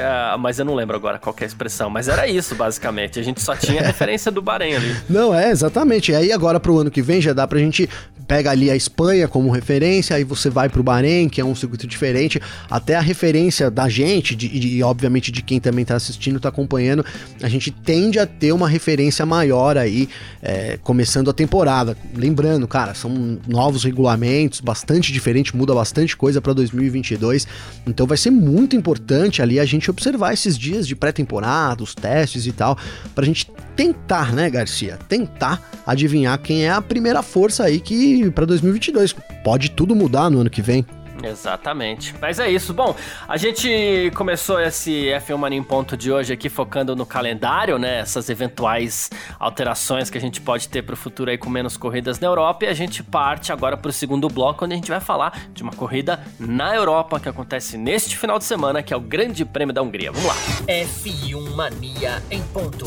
Ah, 0.00 0.37
mas 0.38 0.59
eu 0.59 0.65
não 0.65 0.75
lembro 0.75 0.97
agora 0.97 1.19
qual 1.19 1.35
é 1.41 1.45
a 1.45 1.47
expressão. 1.47 1.88
Mas 1.91 2.09
era 2.09 2.26
isso, 2.29 2.55
basicamente. 2.55 3.19
A 3.19 3.23
gente 3.23 3.41
só 3.43 3.55
tinha 3.57 3.83
referência 3.83 4.31
do 4.31 4.41
Bahrein 4.43 4.75
ali. 4.75 4.97
Não, 5.09 5.35
é, 5.35 5.50
exatamente. 5.50 6.12
E 6.12 6.15
aí 6.15 6.33
agora 6.33 6.59
pro 6.61 6.79
ano 6.79 6.91
que 6.91 7.03
vem 7.03 7.21
já 7.21 7.33
dá 7.33 7.47
pra 7.47 7.59
gente 7.59 7.88
pega 8.26 8.50
ali 8.50 8.69
a 8.69 8.75
Espanha 8.75 9.29
como 9.29 9.50
referência, 9.53 10.17
aí 10.17 10.25
você 10.25 10.50
vai 10.50 10.69
pro 10.69 10.83
Bahrein, 10.83 11.29
que 11.29 11.41
é 11.41 11.45
um 11.45 11.55
circuito 11.55 11.87
diferente, 11.87 12.43
até 12.69 12.97
a 12.97 13.00
referência 13.00 13.71
da 13.71 13.88
gente, 13.88 14.35
de, 14.35 14.49
de- 14.49 14.69
e 14.79 14.83
obviamente 14.83 15.31
de 15.31 15.43
quem 15.43 15.61
também 15.61 15.85
tá 15.85 15.95
assistindo, 15.95 16.41
tá 16.41 16.49
acompanhando, 16.49 17.07
a 17.41 17.49
gente 17.49 17.71
tende 17.71 18.19
a 18.19 18.26
ter 18.26 18.50
uma 18.50 18.69
referência 18.69 19.25
maior 19.25 19.79
aí, 19.79 20.09
é, 20.43 20.76
começando 20.83 21.31
a 21.31 21.33
temporada. 21.33 21.97
Lembrando, 22.17 22.67
cara, 22.67 22.95
são 22.95 23.38
novos 23.47 23.85
regulamentos, 23.85 24.61
bastante 24.61 25.12
diferente, 25.12 25.57
muda 25.57 25.73
bastante 25.73 26.17
coisa 26.17 26.41
pra 26.41 26.53
2022, 26.53 27.47
então 27.87 28.09
vai 28.09 28.17
ser 28.17 28.33
muito 28.33 28.75
importante 28.75 29.41
ali 29.41 29.61
a 29.61 29.65
gente 29.65 29.86
observar 29.90 30.33
esses 30.33 30.59
dias 30.59 30.87
de 30.87 30.97
pré-temporada, 30.97 31.83
os 31.83 31.95
testes 31.95 32.47
e 32.47 32.52
tal, 32.52 32.78
pra 33.14 33.25
gente 33.25 33.50
tentar, 33.75 34.33
né, 34.33 34.49
Garcia? 34.49 34.99
Tentar 35.09 35.71
adivinhar 35.87 36.38
quem 36.38 36.64
é 36.64 36.71
a 36.71 36.83
primeira 36.83 37.23
força 37.23 37.64
aí 37.64 37.81
que 37.81 38.31
pra 38.31 38.45
2022 38.45 39.14
pode 39.45 39.71
tudo 39.71 39.95
mudar 39.95 40.31
no 40.31 40.40
ano 40.40 40.50
que 40.50 40.62
vem. 40.62 40.85
Exatamente. 41.23 42.14
Mas 42.20 42.38
é 42.38 42.50
isso. 42.50 42.73
Bom, 42.73 42.94
a 43.26 43.37
gente 43.37 44.11
começou 44.14 44.61
esse 44.61 45.06
F1 45.06 45.37
Mania 45.37 45.58
em 45.58 45.62
Ponto 45.62 45.96
de 45.96 46.12
hoje 46.12 46.32
aqui 46.32 46.49
focando 46.49 46.94
no 46.94 47.06
calendário, 47.06 47.78
né? 47.78 48.00
Essas 48.00 48.28
eventuais 48.28 49.11
alterações 49.38 50.11
que 50.11 50.18
a 50.18 50.20
gente 50.20 50.40
pode 50.40 50.68
ter 50.68 50.82
pro 50.82 50.96
futuro 50.96 51.30
aí 51.30 51.38
com 51.38 51.50
menos 51.50 51.76
corridas 51.76 52.20
na 52.20 52.26
Europa. 52.26 52.64
E 52.64 52.68
a 52.68 52.75
gente 52.75 53.02
parte 53.02 53.52
agora 53.52 53.76
pro 53.76 53.92
segundo 53.92 54.28
bloco, 54.28 54.64
onde 54.64 54.75
a 54.75 54.76
gente 54.76 54.90
vai 54.90 55.00
falar 55.00 55.49
de 55.52 55.62
uma 55.62 55.73
corrida 55.73 56.23
na 56.38 56.75
Europa 56.75 57.18
que 57.20 57.28
acontece 57.28 57.76
neste 57.76 58.16
final 58.16 58.38
de 58.38 58.44
semana, 58.44 58.82
que 58.82 58.92
é 58.92 58.96
o 58.96 59.00
Grande 59.00 59.44
Prêmio 59.44 59.75
da 59.75 59.82
Hungria. 59.82 60.12
Vamos 60.12 60.28
lá. 60.28 60.37
F1 60.66 61.54
Mania 61.54 62.23
em 62.30 62.42
ponto. 62.42 62.87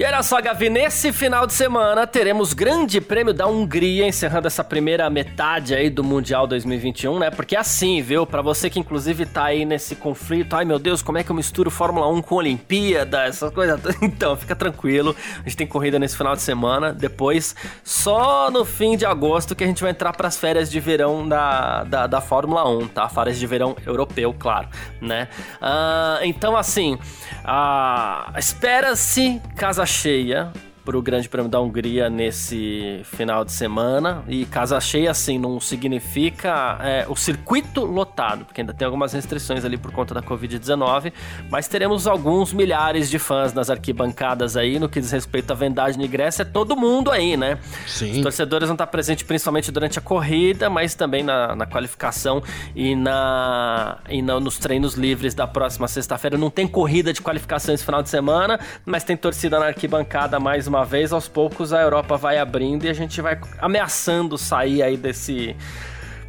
E 0.00 0.02
olha 0.02 0.22
só, 0.22 0.40
Gavi, 0.40 0.70
nesse 0.70 1.12
final 1.12 1.46
de 1.46 1.52
semana 1.52 2.06
teremos 2.06 2.54
Grande 2.54 3.02
Prêmio 3.02 3.34
da 3.34 3.46
Hungria, 3.46 4.08
encerrando 4.08 4.46
essa 4.46 4.64
primeira 4.64 5.10
metade 5.10 5.74
aí 5.74 5.90
do 5.90 6.02
Mundial 6.02 6.46
2021, 6.46 7.18
né? 7.18 7.30
Porque 7.30 7.54
assim, 7.54 8.00
viu? 8.00 8.24
Pra 8.24 8.40
você 8.40 8.70
que 8.70 8.80
inclusive 8.80 9.26
tá 9.26 9.44
aí 9.44 9.66
nesse 9.66 9.94
conflito, 9.94 10.56
ai 10.56 10.64
meu 10.64 10.78
Deus, 10.78 11.02
como 11.02 11.18
é 11.18 11.22
que 11.22 11.30
eu 11.30 11.36
misturo 11.36 11.70
Fórmula 11.70 12.08
1 12.08 12.22
com 12.22 12.36
Olimpíada, 12.36 13.24
essas 13.24 13.52
coisas. 13.52 13.78
Então, 14.00 14.34
fica 14.36 14.56
tranquilo, 14.56 15.14
a 15.38 15.42
gente 15.42 15.58
tem 15.58 15.66
corrida 15.66 15.98
nesse 15.98 16.16
final 16.16 16.34
de 16.34 16.40
semana. 16.40 16.94
Depois, 16.94 17.54
só 17.84 18.50
no 18.50 18.64
fim 18.64 18.96
de 18.96 19.04
agosto 19.04 19.54
que 19.54 19.62
a 19.62 19.66
gente 19.66 19.82
vai 19.82 19.90
entrar 19.90 20.14
pras 20.14 20.38
férias 20.38 20.70
de 20.70 20.80
verão 20.80 21.28
da, 21.28 21.84
da, 21.84 22.06
da 22.06 22.20
Fórmula 22.22 22.66
1, 22.66 22.88
tá? 22.88 23.06
Férias 23.06 23.38
de 23.38 23.46
verão 23.46 23.76
europeu, 23.86 24.34
claro, 24.38 24.66
né? 24.98 25.28
Ah, 25.60 26.20
então, 26.22 26.56
assim, 26.56 26.98
ah, 27.44 28.32
espera-se 28.38 29.42
casa 29.56 29.89
cheia 29.90 30.52
pro 30.90 31.00
Grande 31.00 31.28
Prêmio 31.28 31.48
da 31.48 31.60
Hungria 31.60 32.10
nesse 32.10 33.00
final 33.04 33.44
de 33.44 33.52
semana. 33.52 34.24
E 34.26 34.44
casa 34.44 34.80
cheia, 34.80 35.12
assim, 35.12 35.38
não 35.38 35.60
significa 35.60 36.78
é, 36.82 37.06
o 37.08 37.14
circuito 37.14 37.84
lotado, 37.84 38.44
porque 38.44 38.60
ainda 38.60 38.74
tem 38.74 38.84
algumas 38.86 39.12
restrições 39.12 39.64
ali 39.64 39.76
por 39.76 39.92
conta 39.92 40.12
da 40.14 40.20
Covid-19. 40.20 41.12
Mas 41.48 41.68
teremos 41.68 42.08
alguns 42.08 42.52
milhares 42.52 43.08
de 43.08 43.20
fãs 43.20 43.52
nas 43.52 43.70
arquibancadas 43.70 44.56
aí, 44.56 44.80
no 44.80 44.88
que 44.88 44.98
diz 45.00 45.12
respeito 45.12 45.52
à 45.52 45.54
vendagem 45.54 46.00
de 46.00 46.06
ingresso. 46.08 46.42
É 46.42 46.44
todo 46.44 46.74
mundo 46.76 47.12
aí, 47.12 47.36
né? 47.36 47.56
Os 47.86 47.92
Sim. 47.92 48.20
torcedores 48.20 48.66
vão 48.66 48.74
estar 48.74 48.88
presentes 48.88 49.22
principalmente 49.24 49.70
durante 49.70 49.96
a 49.96 50.02
corrida, 50.02 50.68
mas 50.68 50.96
também 50.96 51.22
na, 51.22 51.54
na 51.54 51.66
qualificação 51.66 52.42
e, 52.74 52.96
na, 52.96 53.98
e 54.08 54.20
na- 54.22 54.40
nos 54.40 54.58
treinos 54.58 54.94
livres 54.94 55.34
da 55.34 55.46
próxima 55.46 55.86
sexta-feira. 55.86 56.36
Não 56.36 56.50
tem 56.50 56.66
corrida 56.66 57.12
de 57.12 57.20
qualificação 57.22 57.72
esse 57.72 57.84
final 57.84 58.02
de 58.02 58.08
semana, 58.08 58.58
mas 58.84 59.04
tem 59.04 59.16
torcida 59.16 59.56
na 59.60 59.66
arquibancada 59.66 60.40
mais 60.40 60.66
uma 60.66 60.79
vez. 60.84 61.12
Aos 61.12 61.28
poucos 61.28 61.72
a 61.72 61.80
Europa 61.80 62.16
vai 62.16 62.38
abrindo 62.38 62.84
e 62.84 62.88
a 62.88 62.92
gente 62.92 63.20
vai 63.20 63.38
ameaçando 63.58 64.36
sair 64.38 64.82
aí 64.82 64.96
desse. 64.96 65.56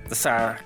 Essa, 0.10 0.58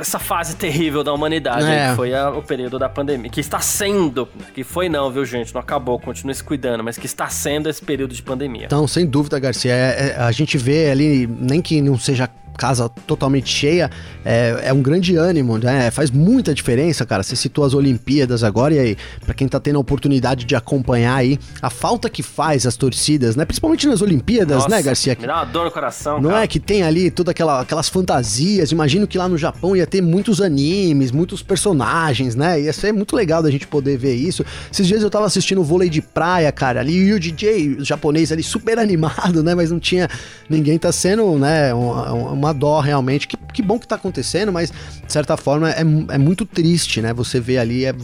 essa 0.00 0.18
fase 0.18 0.56
terrível 0.56 1.04
da 1.04 1.12
humanidade, 1.12 1.66
É. 1.66 1.90
que 1.90 1.96
foi 1.96 2.14
a- 2.14 2.30
o 2.30 2.42
período 2.42 2.78
da 2.78 2.88
pandemia. 2.88 3.30
Que 3.30 3.40
está 3.40 3.60
sendo, 3.60 4.26
que 4.54 4.64
foi 4.64 4.88
não, 4.88 5.10
viu, 5.10 5.22
gente? 5.26 5.52
Não 5.52 5.60
acabou, 5.60 5.98
continue 6.00 6.34
se 6.34 6.42
cuidando, 6.42 6.82
mas 6.82 6.96
que 6.96 7.04
está 7.04 7.28
sendo 7.28 7.68
esse 7.68 7.82
período 7.82 8.14
de 8.14 8.22
pandemia. 8.22 8.64
Então, 8.64 8.88
sem 8.88 9.04
dúvida, 9.04 9.38
Garcia, 9.38 9.70
é- 9.70 10.08
é- 10.08 10.16
a 10.16 10.32
gente 10.32 10.56
vê 10.56 10.90
ali, 10.90 11.26
nem 11.26 11.60
que 11.60 11.82
não 11.82 11.98
seja 11.98 12.26
casa 12.56 12.88
totalmente 12.88 13.48
cheia, 13.48 13.90
é, 14.24 14.60
é 14.64 14.72
um 14.72 14.82
grande 14.82 15.16
ânimo, 15.16 15.58
né? 15.58 15.90
Faz 15.90 16.10
muita 16.10 16.54
diferença, 16.54 17.04
cara. 17.06 17.22
Você 17.22 17.36
citou 17.36 17.64
as 17.64 17.74
Olimpíadas 17.74 18.42
agora, 18.42 18.74
e 18.74 18.78
aí, 18.78 18.96
pra 19.24 19.34
quem 19.34 19.46
tá 19.46 19.60
tendo 19.60 19.76
a 19.76 19.80
oportunidade 19.80 20.44
de 20.44 20.56
acompanhar 20.56 21.16
aí, 21.16 21.38
a 21.60 21.70
falta 21.70 22.08
que 22.08 22.22
faz 22.22 22.66
as 22.66 22.76
torcidas, 22.76 23.36
né? 23.36 23.44
Principalmente 23.44 23.86
nas 23.86 24.02
Olimpíadas, 24.02 24.56
Nossa, 24.58 24.68
né, 24.68 24.82
Garcia? 24.82 25.16
Me 25.20 25.26
dá 25.26 25.36
uma 25.36 25.44
dor 25.44 25.64
no 25.66 25.70
coração, 25.70 26.20
Não 26.20 26.30
cara. 26.30 26.44
é 26.44 26.46
que 26.46 26.58
tem 26.58 26.82
ali 26.82 27.10
todas 27.10 27.30
aquela, 27.30 27.60
aquelas 27.60 27.88
fantasias. 27.88 28.72
Imagino 28.72 29.06
que 29.06 29.18
lá 29.18 29.28
no 29.28 29.36
Japão 29.36 29.76
ia 29.76 29.86
ter 29.86 30.00
muitos 30.00 30.40
animes, 30.40 31.10
muitos 31.10 31.42
personagens, 31.42 32.34
né? 32.34 32.60
Ia 32.60 32.72
ser 32.72 32.92
muito 32.92 33.14
legal 33.14 33.42
da 33.42 33.50
gente 33.50 33.66
poder 33.66 33.96
ver 33.96 34.14
isso. 34.14 34.44
Esses 34.72 34.86
dias 34.86 35.02
eu 35.02 35.10
tava 35.10 35.26
assistindo 35.26 35.62
vôlei 35.62 35.88
de 35.88 36.00
praia, 36.00 36.50
cara, 36.52 36.80
ali 36.80 36.96
e 36.96 37.12
o 37.12 37.20
DJ 37.20 37.76
japonês 37.80 38.32
ali 38.32 38.42
super 38.42 38.78
animado, 38.80 39.42
né? 39.42 39.54
Mas 39.54 39.70
não 39.70 39.78
tinha 39.78 40.08
ninguém 40.48 40.78
tá 40.78 40.92
sendo, 40.92 41.38
né? 41.38 41.74
Uma, 41.74 42.12
uma 42.12 42.45
dó 42.52 42.80
realmente. 42.80 43.26
Que, 43.28 43.36
que 43.52 43.62
bom 43.62 43.78
que 43.78 43.86
tá 43.86 43.94
acontecendo, 43.96 44.52
mas 44.52 44.70
de 44.70 45.12
certa 45.12 45.36
forma 45.36 45.70
é, 45.70 45.80
é 45.80 46.18
muito 46.18 46.44
triste, 46.44 47.00
né? 47.00 47.12
Você 47.14 47.40
vê 47.40 47.58
ali, 47.58 47.84
é- 47.84 47.94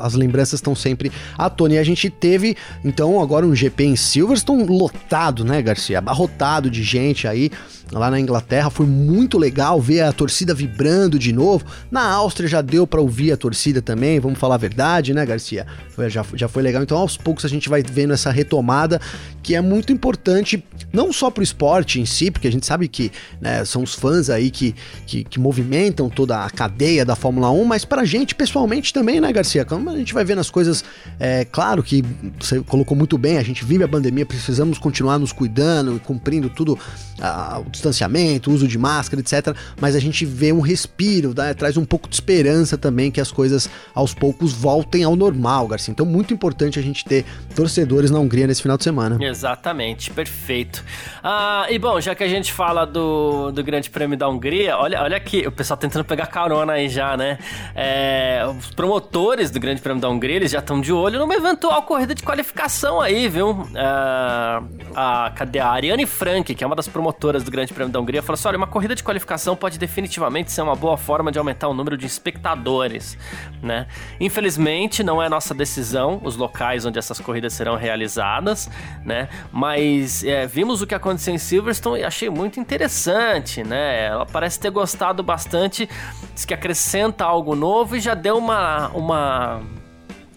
as 0.00 0.14
lembranças 0.14 0.54
estão 0.54 0.74
sempre 0.74 1.10
à 1.36 1.48
tona. 1.48 1.74
E 1.74 1.78
a 1.78 1.84
gente 1.84 2.08
teve, 2.10 2.56
então, 2.84 3.20
agora 3.20 3.46
um 3.46 3.54
GP 3.54 3.84
em 3.84 3.96
Silverstone 3.96 4.64
lotado, 4.64 5.44
né, 5.44 5.60
Garcia? 5.62 5.98
Abarrotado 5.98 6.70
de 6.70 6.82
gente 6.82 7.26
aí 7.26 7.50
lá 7.90 8.10
na 8.10 8.20
Inglaterra. 8.20 8.70
Foi 8.70 8.86
muito 8.86 9.38
legal 9.38 9.80
ver 9.80 10.02
a 10.02 10.12
torcida 10.12 10.54
vibrando 10.54 11.18
de 11.18 11.32
novo. 11.32 11.64
Na 11.90 12.02
Áustria 12.12 12.48
já 12.48 12.60
deu 12.60 12.86
pra 12.86 13.00
ouvir 13.00 13.32
a 13.32 13.36
torcida 13.36 13.80
também, 13.80 14.20
vamos 14.20 14.38
falar 14.38 14.56
a 14.56 14.58
verdade, 14.58 15.14
né, 15.14 15.24
Garcia? 15.24 15.66
Foi- 15.98 16.08
já, 16.08 16.24
já 16.34 16.46
foi 16.46 16.62
legal. 16.62 16.80
Então, 16.80 16.96
aos 16.96 17.16
poucos 17.16 17.44
a 17.44 17.48
gente 17.48 17.68
vai 17.68 17.82
vendo 17.82 18.12
essa 18.12 18.30
retomada 18.30 19.00
que 19.42 19.56
é 19.56 19.60
muito 19.60 19.92
importante, 19.92 20.62
não 20.92 21.12
só 21.12 21.28
pro 21.28 21.42
esporte 21.42 22.00
em 22.00 22.06
si, 22.06 22.30
porque 22.30 22.46
a 22.46 22.52
gente 22.52 22.64
sabe 22.64 22.86
que 22.86 23.10
né, 23.40 23.64
são 23.64 23.82
os 23.82 23.94
fãs 23.94 24.30
aí 24.30 24.48
que, 24.48 24.76
que, 25.06 25.24
que 25.24 25.40
movimentam 25.40 26.08
toda 26.08 26.44
a 26.44 26.50
cadeia 26.50 27.04
da 27.04 27.16
Fórmula 27.16 27.50
1, 27.50 27.64
mas 27.64 27.84
pra 27.84 28.04
gente 28.04 28.32
pessoalmente 28.32 28.92
também, 28.92 29.20
né, 29.20 29.32
Garcia? 29.32 29.64
Como 29.64 29.90
a 29.90 29.96
gente 29.96 30.14
vai 30.14 30.24
vendo 30.24 30.38
as 30.38 30.50
coisas, 30.50 30.84
é 31.18 31.44
claro 31.44 31.82
que 31.82 32.04
você 32.38 32.60
colocou 32.60 32.96
muito 32.96 33.18
bem, 33.18 33.38
a 33.38 33.42
gente 33.42 33.64
vive 33.64 33.82
a 33.82 33.88
pandemia, 33.88 34.24
precisamos 34.24 34.78
continuar 34.78 35.18
nos 35.18 35.32
cuidando 35.32 35.96
e 35.96 35.98
cumprindo 35.98 36.48
tudo, 36.48 36.78
o 37.66 37.70
distanciamento, 37.70 38.50
o 38.50 38.54
uso 38.54 38.68
de 38.68 38.78
máscara, 38.78 39.20
etc. 39.20 39.56
Mas 39.80 39.96
a 39.96 39.98
gente 39.98 40.24
vê 40.24 40.52
um 40.52 40.60
respiro, 40.60 41.34
né, 41.36 41.54
traz 41.54 41.76
um 41.76 41.84
pouco 41.84 42.08
de 42.08 42.14
esperança 42.14 42.78
também 42.78 43.10
que 43.10 43.20
as 43.20 43.32
coisas 43.32 43.68
aos 43.94 44.14
poucos 44.14 44.52
voltem 44.52 45.02
ao 45.02 45.16
normal, 45.16 45.66
Garcia. 45.66 45.87
Então, 45.90 46.06
muito 46.06 46.32
importante 46.32 46.78
a 46.78 46.82
gente 46.82 47.04
ter 47.04 47.24
torcedores 47.54 48.10
na 48.10 48.18
Hungria 48.18 48.46
nesse 48.46 48.62
final 48.62 48.76
de 48.76 48.84
semana. 48.84 49.18
Exatamente, 49.20 50.10
perfeito. 50.10 50.84
Ah, 51.22 51.66
e 51.70 51.78
bom, 51.78 52.00
já 52.00 52.14
que 52.14 52.22
a 52.22 52.28
gente 52.28 52.52
fala 52.52 52.84
do, 52.84 53.50
do 53.50 53.62
Grande 53.62 53.90
Prêmio 53.90 54.16
da 54.16 54.28
Hungria, 54.28 54.76
olha, 54.76 55.02
olha 55.02 55.16
aqui, 55.16 55.46
o 55.46 55.52
pessoal 55.52 55.76
tentando 55.76 56.04
pegar 56.04 56.26
carona 56.26 56.74
aí 56.74 56.88
já, 56.88 57.16
né? 57.16 57.38
É, 57.74 58.44
os 58.58 58.70
promotores 58.70 59.50
do 59.50 59.58
Grande 59.60 59.80
Prêmio 59.80 60.00
da 60.00 60.08
Hungria, 60.08 60.36
eles 60.36 60.50
já 60.50 60.58
estão 60.58 60.80
de 60.80 60.92
olho 60.92 61.18
numa 61.18 61.34
eventual 61.34 61.82
corrida 61.82 62.14
de 62.14 62.22
qualificação 62.22 63.00
aí, 63.00 63.28
viu? 63.28 63.68
Ah, 63.76 64.62
a, 64.94 65.30
cadê 65.34 65.58
a 65.58 65.68
Ariane 65.68 66.06
Frank, 66.06 66.54
que 66.54 66.62
é 66.62 66.66
uma 66.66 66.76
das 66.76 66.88
promotoras 66.88 67.42
do 67.42 67.50
Grande 67.50 67.72
Prêmio 67.72 67.92
da 67.92 68.00
Hungria, 68.00 68.22
falou 68.22 68.34
assim: 68.34 68.48
olha, 68.48 68.58
uma 68.58 68.66
corrida 68.66 68.94
de 68.94 69.02
qualificação 69.02 69.56
pode 69.56 69.78
definitivamente 69.78 70.52
ser 70.52 70.62
uma 70.62 70.76
boa 70.76 70.96
forma 70.96 71.32
de 71.32 71.38
aumentar 71.38 71.68
o 71.68 71.74
número 71.74 71.96
de 71.96 72.06
espectadores, 72.06 73.16
né? 73.62 73.86
Infelizmente, 74.20 75.02
não 75.02 75.22
é 75.22 75.28
nossa 75.28 75.54
decisão 75.54 75.77
os 76.22 76.36
locais 76.36 76.84
onde 76.84 76.98
essas 76.98 77.20
corridas 77.20 77.52
serão 77.52 77.76
realizadas, 77.76 78.70
né? 79.04 79.28
Mas 79.52 80.24
é, 80.24 80.46
vimos 80.46 80.82
o 80.82 80.86
que 80.86 80.94
aconteceu 80.94 81.34
em 81.34 81.38
Silverstone 81.38 82.00
e 82.00 82.04
achei 82.04 82.28
muito 82.30 82.60
interessante, 82.60 83.62
né? 83.62 84.06
Ela 84.06 84.26
parece 84.26 84.58
ter 84.58 84.70
gostado 84.70 85.22
bastante, 85.22 85.88
diz 86.34 86.44
que 86.44 86.54
acrescenta 86.54 87.24
algo 87.24 87.54
novo 87.54 87.96
e 87.96 88.00
já 88.00 88.14
deu 88.14 88.36
uma, 88.38 88.88
uma 88.88 89.62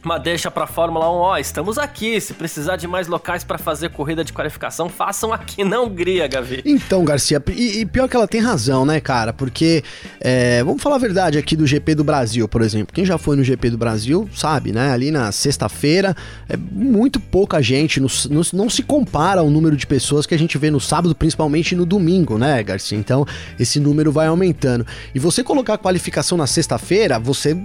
uma 0.04 0.18
deixa 0.18 0.50
pra 0.50 0.66
Fórmula 0.66 1.10
1, 1.10 1.14
ó, 1.14 1.38
estamos 1.38 1.78
aqui, 1.78 2.20
se 2.20 2.34
precisar 2.34 2.76
de 2.76 2.88
mais 2.88 3.08
locais 3.08 3.44
para 3.44 3.58
fazer 3.58 3.90
corrida 3.90 4.24
de 4.24 4.34
qualificação, 4.34 4.90
façam 4.90 5.32
aqui 5.32 5.64
na 5.64 5.80
Hungria, 5.80 6.28
Gavi. 6.28 6.62
Então, 6.66 7.06
Garcia, 7.06 7.42
e, 7.56 7.82
e 7.82 7.86
pior 7.86 8.10
que 8.10 8.16
ela 8.16 8.28
tem 8.28 8.42
razão, 8.42 8.86
né, 8.86 9.00
cara, 9.00 9.32
porque, 9.32 9.84
é, 10.20 10.64
vamos 10.64 10.82
falar 10.82 10.96
a 10.96 11.00
verdade 11.00 11.38
aqui 11.38 11.56
do 11.56 11.68
GP 11.68 11.96
do 11.96 12.04
Brasil, 12.04 12.48
por 12.48 12.62
exemplo, 12.62 12.94
quem 12.94 13.06
já 13.06 13.18
foi 13.18 13.36
no 13.36 13.44
GP 13.44 13.70
do 13.72 13.78
Brasil 13.78 14.28
sabe, 14.34 14.72
né, 14.72 14.92
ali 14.92 15.12
na 15.12 15.32
sexta-feira, 15.32 16.16
é 16.50 16.58
muito 16.58 17.20
pouca 17.20 17.62
gente, 17.62 18.00
no, 18.00 18.08
no, 18.30 18.42
não 18.54 18.70
se 18.70 18.84
compara 18.84 19.42
ao 19.42 19.50
número 19.50 19.78
de 19.78 19.86
pessoas 19.86 20.26
que 20.26 20.34
a 20.34 20.40
gente 20.40 20.58
vê 20.58 20.72
no 20.72 20.80
sábado, 20.80 21.14
principalmente 21.14 21.76
no 21.76 21.86
domingo, 21.86 22.38
né, 22.38 22.62
Garcia, 22.64 22.98
então 22.98 23.26
esse 23.60 23.80
número 23.80 24.12
vai 24.12 24.28
aumentando. 24.28 24.86
E 25.14 25.20
você 25.20 25.44
colocar 25.44 25.76
a 25.76 25.78
qualificação 25.78 26.38
na 26.38 26.48
sexta-feira, 26.48 27.20
você 27.20 27.56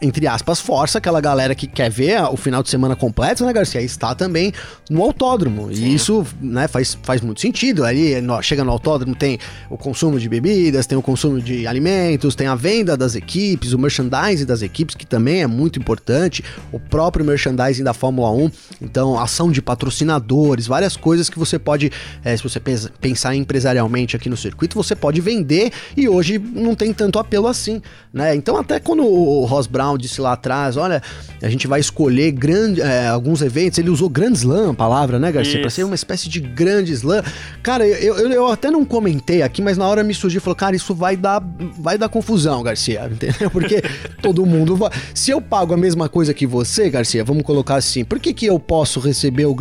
entre 0.00 0.26
aspas, 0.26 0.60
força 0.60 0.98
aquela 0.98 1.20
galera 1.20 1.54
que 1.54 1.66
quer 1.66 1.90
ver 1.90 2.22
o 2.22 2.36
final 2.36 2.62
de 2.62 2.70
semana 2.70 2.96
completo, 2.96 3.44
né, 3.44 3.52
Garcia? 3.52 3.82
Está 3.82 4.14
também 4.14 4.52
no 4.88 5.02
autódromo. 5.02 5.74
Sim. 5.74 5.84
E 5.84 5.94
isso, 5.94 6.26
né, 6.40 6.66
faz, 6.66 6.96
faz 7.02 7.20
muito 7.20 7.40
sentido. 7.40 7.84
Ali, 7.84 8.14
chega 8.42 8.64
no 8.64 8.70
autódromo, 8.70 9.14
tem 9.14 9.38
o 9.68 9.76
consumo 9.76 10.18
de 10.18 10.28
bebidas, 10.28 10.86
tem 10.86 10.96
o 10.96 11.02
consumo 11.02 11.40
de 11.40 11.66
alimentos, 11.66 12.34
tem 12.34 12.46
a 12.46 12.54
venda 12.54 12.96
das 12.96 13.14
equipes, 13.14 13.72
o 13.72 13.78
merchandising 13.78 14.46
das 14.46 14.62
equipes, 14.62 14.94
que 14.94 15.06
também 15.06 15.42
é 15.42 15.46
muito 15.46 15.78
importante, 15.78 16.42
o 16.72 16.80
próprio 16.80 17.24
merchandising 17.24 17.84
da 17.84 17.92
Fórmula 17.92 18.30
1. 18.30 18.50
Então, 18.80 19.18
ação 19.18 19.50
de 19.50 19.60
patrocinadores, 19.60 20.66
várias 20.66 20.96
coisas 20.96 21.28
que 21.28 21.38
você 21.38 21.58
pode, 21.58 21.92
é, 22.24 22.34
se 22.34 22.42
você 22.42 22.60
pensar 23.00 23.34
empresarialmente 23.34 24.16
aqui 24.16 24.30
no 24.30 24.36
circuito, 24.36 24.76
você 24.76 24.96
pode 24.96 25.20
vender 25.20 25.72
e 25.94 26.08
hoje 26.08 26.38
não 26.38 26.74
tem 26.74 26.92
tanto 26.94 27.18
apelo 27.18 27.46
assim, 27.46 27.82
né? 28.12 28.34
Então, 28.34 28.56
até 28.56 28.80
quando 28.80 29.04
o 29.04 29.44
Ross 29.44 29.66
Brown 29.66 29.89
Disse 29.96 30.20
lá 30.20 30.32
atrás, 30.32 30.76
olha, 30.76 31.02
a 31.42 31.48
gente 31.48 31.66
vai 31.66 31.80
escolher 31.80 32.32
grande, 32.32 32.80
é, 32.80 33.08
alguns 33.08 33.42
eventos, 33.42 33.78
ele 33.78 33.90
usou 33.90 34.08
Grand 34.08 34.32
Slam, 34.32 34.70
a 34.70 34.74
palavra, 34.74 35.18
né, 35.18 35.30
Garcia? 35.32 35.60
Para 35.60 35.70
ser 35.70 35.84
uma 35.84 35.94
espécie 35.94 36.28
de 36.28 36.40
grande 36.40 36.92
slam. 36.92 37.22
Cara, 37.62 37.86
eu, 37.86 38.16
eu, 38.16 38.30
eu, 38.30 38.46
até 38.48 38.70
não 38.70 38.84
comentei 38.84 39.42
aqui, 39.42 39.62
mas 39.62 39.76
na 39.78 39.86
hora 39.86 40.02
me 40.02 40.14
surgiu 40.14 40.38
e 40.38 40.40
falou, 40.40 40.56
cara, 40.56 40.76
isso 40.76 40.94
vai 40.94 41.16
dar, 41.16 41.42
vai 41.78 41.96
dar 41.96 42.08
confusão, 42.08 42.62
Garcia, 42.62 43.08
entendeu? 43.10 43.50
Porque 43.50 43.82
todo 44.22 44.44
mundo 44.44 44.76
vai... 44.76 44.90
Se 45.14 45.30
eu 45.30 45.40
pago 45.40 45.74
a 45.74 45.76
mesma 45.76 46.08
coisa 46.08 46.34
que 46.34 46.46
você, 46.46 46.90
Garcia, 46.90 47.24
vamos 47.24 47.42
colocar 47.42 47.76
assim, 47.76 48.04
por 48.04 48.18
que 48.18 48.32
que 48.32 48.46
eu 48.46 48.58
posso 48.58 49.00
receber 49.00 49.46
o... 49.46 49.56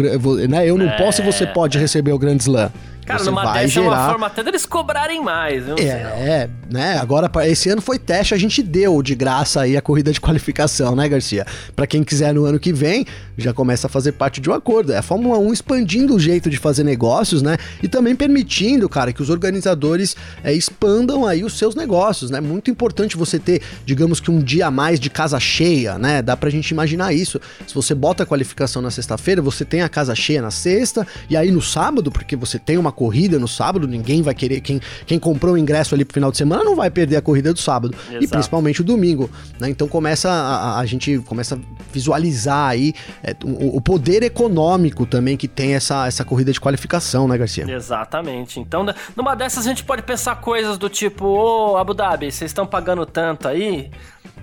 Né, 0.47 0.67
eu 0.69 0.77
não 0.77 0.89
é... 0.89 0.97
posso 0.97 1.21
e 1.21 1.25
você 1.25 1.45
pode 1.45 1.77
receber 1.77 2.11
o 2.11 2.19
Grand 2.19 2.37
Slam? 2.37 2.71
Cara, 3.09 3.23
numa 3.23 3.43
vai 3.43 3.63
dessa 3.63 3.73
gerar... 3.73 3.85
é 3.85 3.89
uma 3.89 4.09
forma 4.09 4.27
até 4.27 4.43
deles 4.43 4.65
cobrarem 4.67 5.23
mais. 5.23 5.67
é, 5.79 5.83
é, 5.83 6.49
né? 6.69 6.99
Agora, 6.99 7.29
esse 7.47 7.67
ano 7.67 7.81
foi 7.81 7.97
teste, 7.97 8.35
a 8.35 8.37
gente 8.37 8.61
deu 8.61 9.01
de 9.01 9.15
graça 9.15 9.61
aí 9.61 9.75
a 9.75 9.81
corrida 9.81 10.11
de 10.11 10.21
qualificação, 10.21 10.95
né, 10.95 11.09
Garcia? 11.09 11.43
Para 11.75 11.87
quem 11.87 12.03
quiser 12.03 12.35
no 12.35 12.45
ano 12.45 12.59
que 12.59 12.71
vem, 12.71 13.07
já 13.35 13.51
começa 13.51 13.87
a 13.87 13.89
fazer 13.89 14.11
parte 14.11 14.39
de 14.39 14.47
um 14.47 14.53
acordo. 14.53 14.93
É 14.93 14.99
a 14.99 15.01
Fórmula 15.01 15.39
1 15.39 15.53
expandindo 15.53 16.15
o 16.15 16.19
jeito 16.19 16.51
de 16.51 16.57
fazer 16.57 16.83
negócios, 16.83 17.41
né? 17.41 17.57
E 17.81 17.87
também 17.87 18.15
permitindo, 18.15 18.87
cara, 18.87 19.11
que 19.11 19.23
os 19.23 19.31
organizadores 19.31 20.15
é, 20.43 20.53
expandam 20.53 21.25
aí 21.25 21.43
os 21.43 21.57
seus 21.57 21.73
negócios, 21.73 22.29
né? 22.29 22.39
Muito 22.39 22.69
importante 22.69 23.17
você 23.17 23.39
ter, 23.39 23.63
digamos 23.85 24.19
que 24.19 24.29
um 24.29 24.39
dia 24.39 24.67
a 24.67 24.71
mais 24.71 24.99
de 24.99 25.09
casa 25.09 25.39
cheia, 25.39 25.97
né? 25.97 26.21
Dá 26.21 26.37
pra 26.37 26.51
gente 26.51 26.69
imaginar 26.69 27.11
isso. 27.11 27.41
Se 27.65 27.73
você 27.73 27.95
bota 27.95 28.21
a 28.21 28.25
qualificação 28.25 28.83
na 28.83 28.91
sexta-feira, 28.91 29.41
você 29.41 29.65
tem 29.65 29.81
a 29.81 29.89
casa 29.89 30.13
cheia 30.13 30.43
na 30.43 30.51
sexta, 30.51 31.07
e 31.27 31.35
aí 31.35 31.49
no 31.49 31.61
sábado, 31.61 32.11
porque 32.11 32.35
você 32.35 32.59
tem 32.59 32.77
uma 32.77 32.91
corrida 32.99 33.39
no 33.39 33.47
sábado, 33.47 33.87
ninguém 33.87 34.21
vai 34.21 34.33
querer. 34.33 34.59
Quem, 34.59 34.81
quem 35.05 35.17
comprou 35.17 35.53
o 35.53 35.57
ingresso 35.57 35.95
ali 35.95 36.03
pro 36.03 36.13
final 36.13 36.31
de 36.31 36.37
semana 36.37 36.65
não 36.65 36.75
vai 36.75 36.91
perder 36.91 37.15
a 37.15 37.21
corrida 37.21 37.53
do 37.53 37.59
sábado. 37.59 37.95
Exato. 38.09 38.25
E 38.25 38.27
principalmente 38.27 38.81
o 38.81 38.83
domingo. 38.83 39.29
Né? 39.57 39.69
Então 39.69 39.87
começa 39.87 40.29
a, 40.29 40.79
a, 40.79 40.85
gente 40.85 41.17
começa 41.19 41.55
a 41.55 41.59
visualizar 41.93 42.71
aí 42.71 42.93
é, 43.23 43.33
o, 43.41 43.77
o, 43.77 43.81
poder 43.81 44.21
econômico 44.21 45.05
também 45.05 45.37
que 45.37 45.47
tem 45.47 45.75
essa, 45.75 46.07
essa 46.07 46.25
corrida 46.25 46.51
de 46.51 46.59
qualificação, 46.59 47.25
né, 47.25 47.37
Garcia? 47.37 47.71
Exatamente. 47.71 48.59
Então, 48.59 48.85
numa 49.15 49.33
dessas 49.33 49.65
a 49.65 49.69
gente 49.69 49.85
pode 49.85 50.03
pensar 50.03 50.35
coisas 50.41 50.77
do 50.77 50.89
tipo, 50.89 51.25
ô 51.25 51.77
Abu 51.77 51.93
Dhabi, 51.93 52.29
vocês 52.29 52.51
estão 52.51 52.67
pagando 52.67 53.05
tanto 53.05 53.47
aí? 53.47 53.89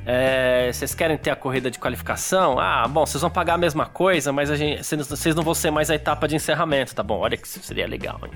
É, 0.08 0.70
vocês 0.72 0.94
querem 0.94 1.18
ter 1.18 1.30
a 1.30 1.36
corrida 1.36 1.68
de 1.68 1.80
qualificação? 1.80 2.60
Ah, 2.60 2.86
bom, 2.86 3.04
vocês 3.04 3.20
vão 3.20 3.28
pagar 3.28 3.54
a 3.54 3.58
mesma 3.58 3.86
coisa, 3.86 4.32
mas 4.32 4.52
a 4.52 4.56
gente, 4.56 4.80
vocês 4.84 5.34
não 5.34 5.42
vão 5.42 5.52
ser 5.52 5.72
mais 5.72 5.90
a 5.90 5.96
etapa 5.96 6.28
de 6.28 6.36
encerramento, 6.36 6.94
tá 6.94 7.02
bom? 7.02 7.18
Olha 7.18 7.36
que 7.36 7.44
isso 7.44 7.58
seria 7.60 7.88
legal, 7.88 8.20
hein? 8.22 8.30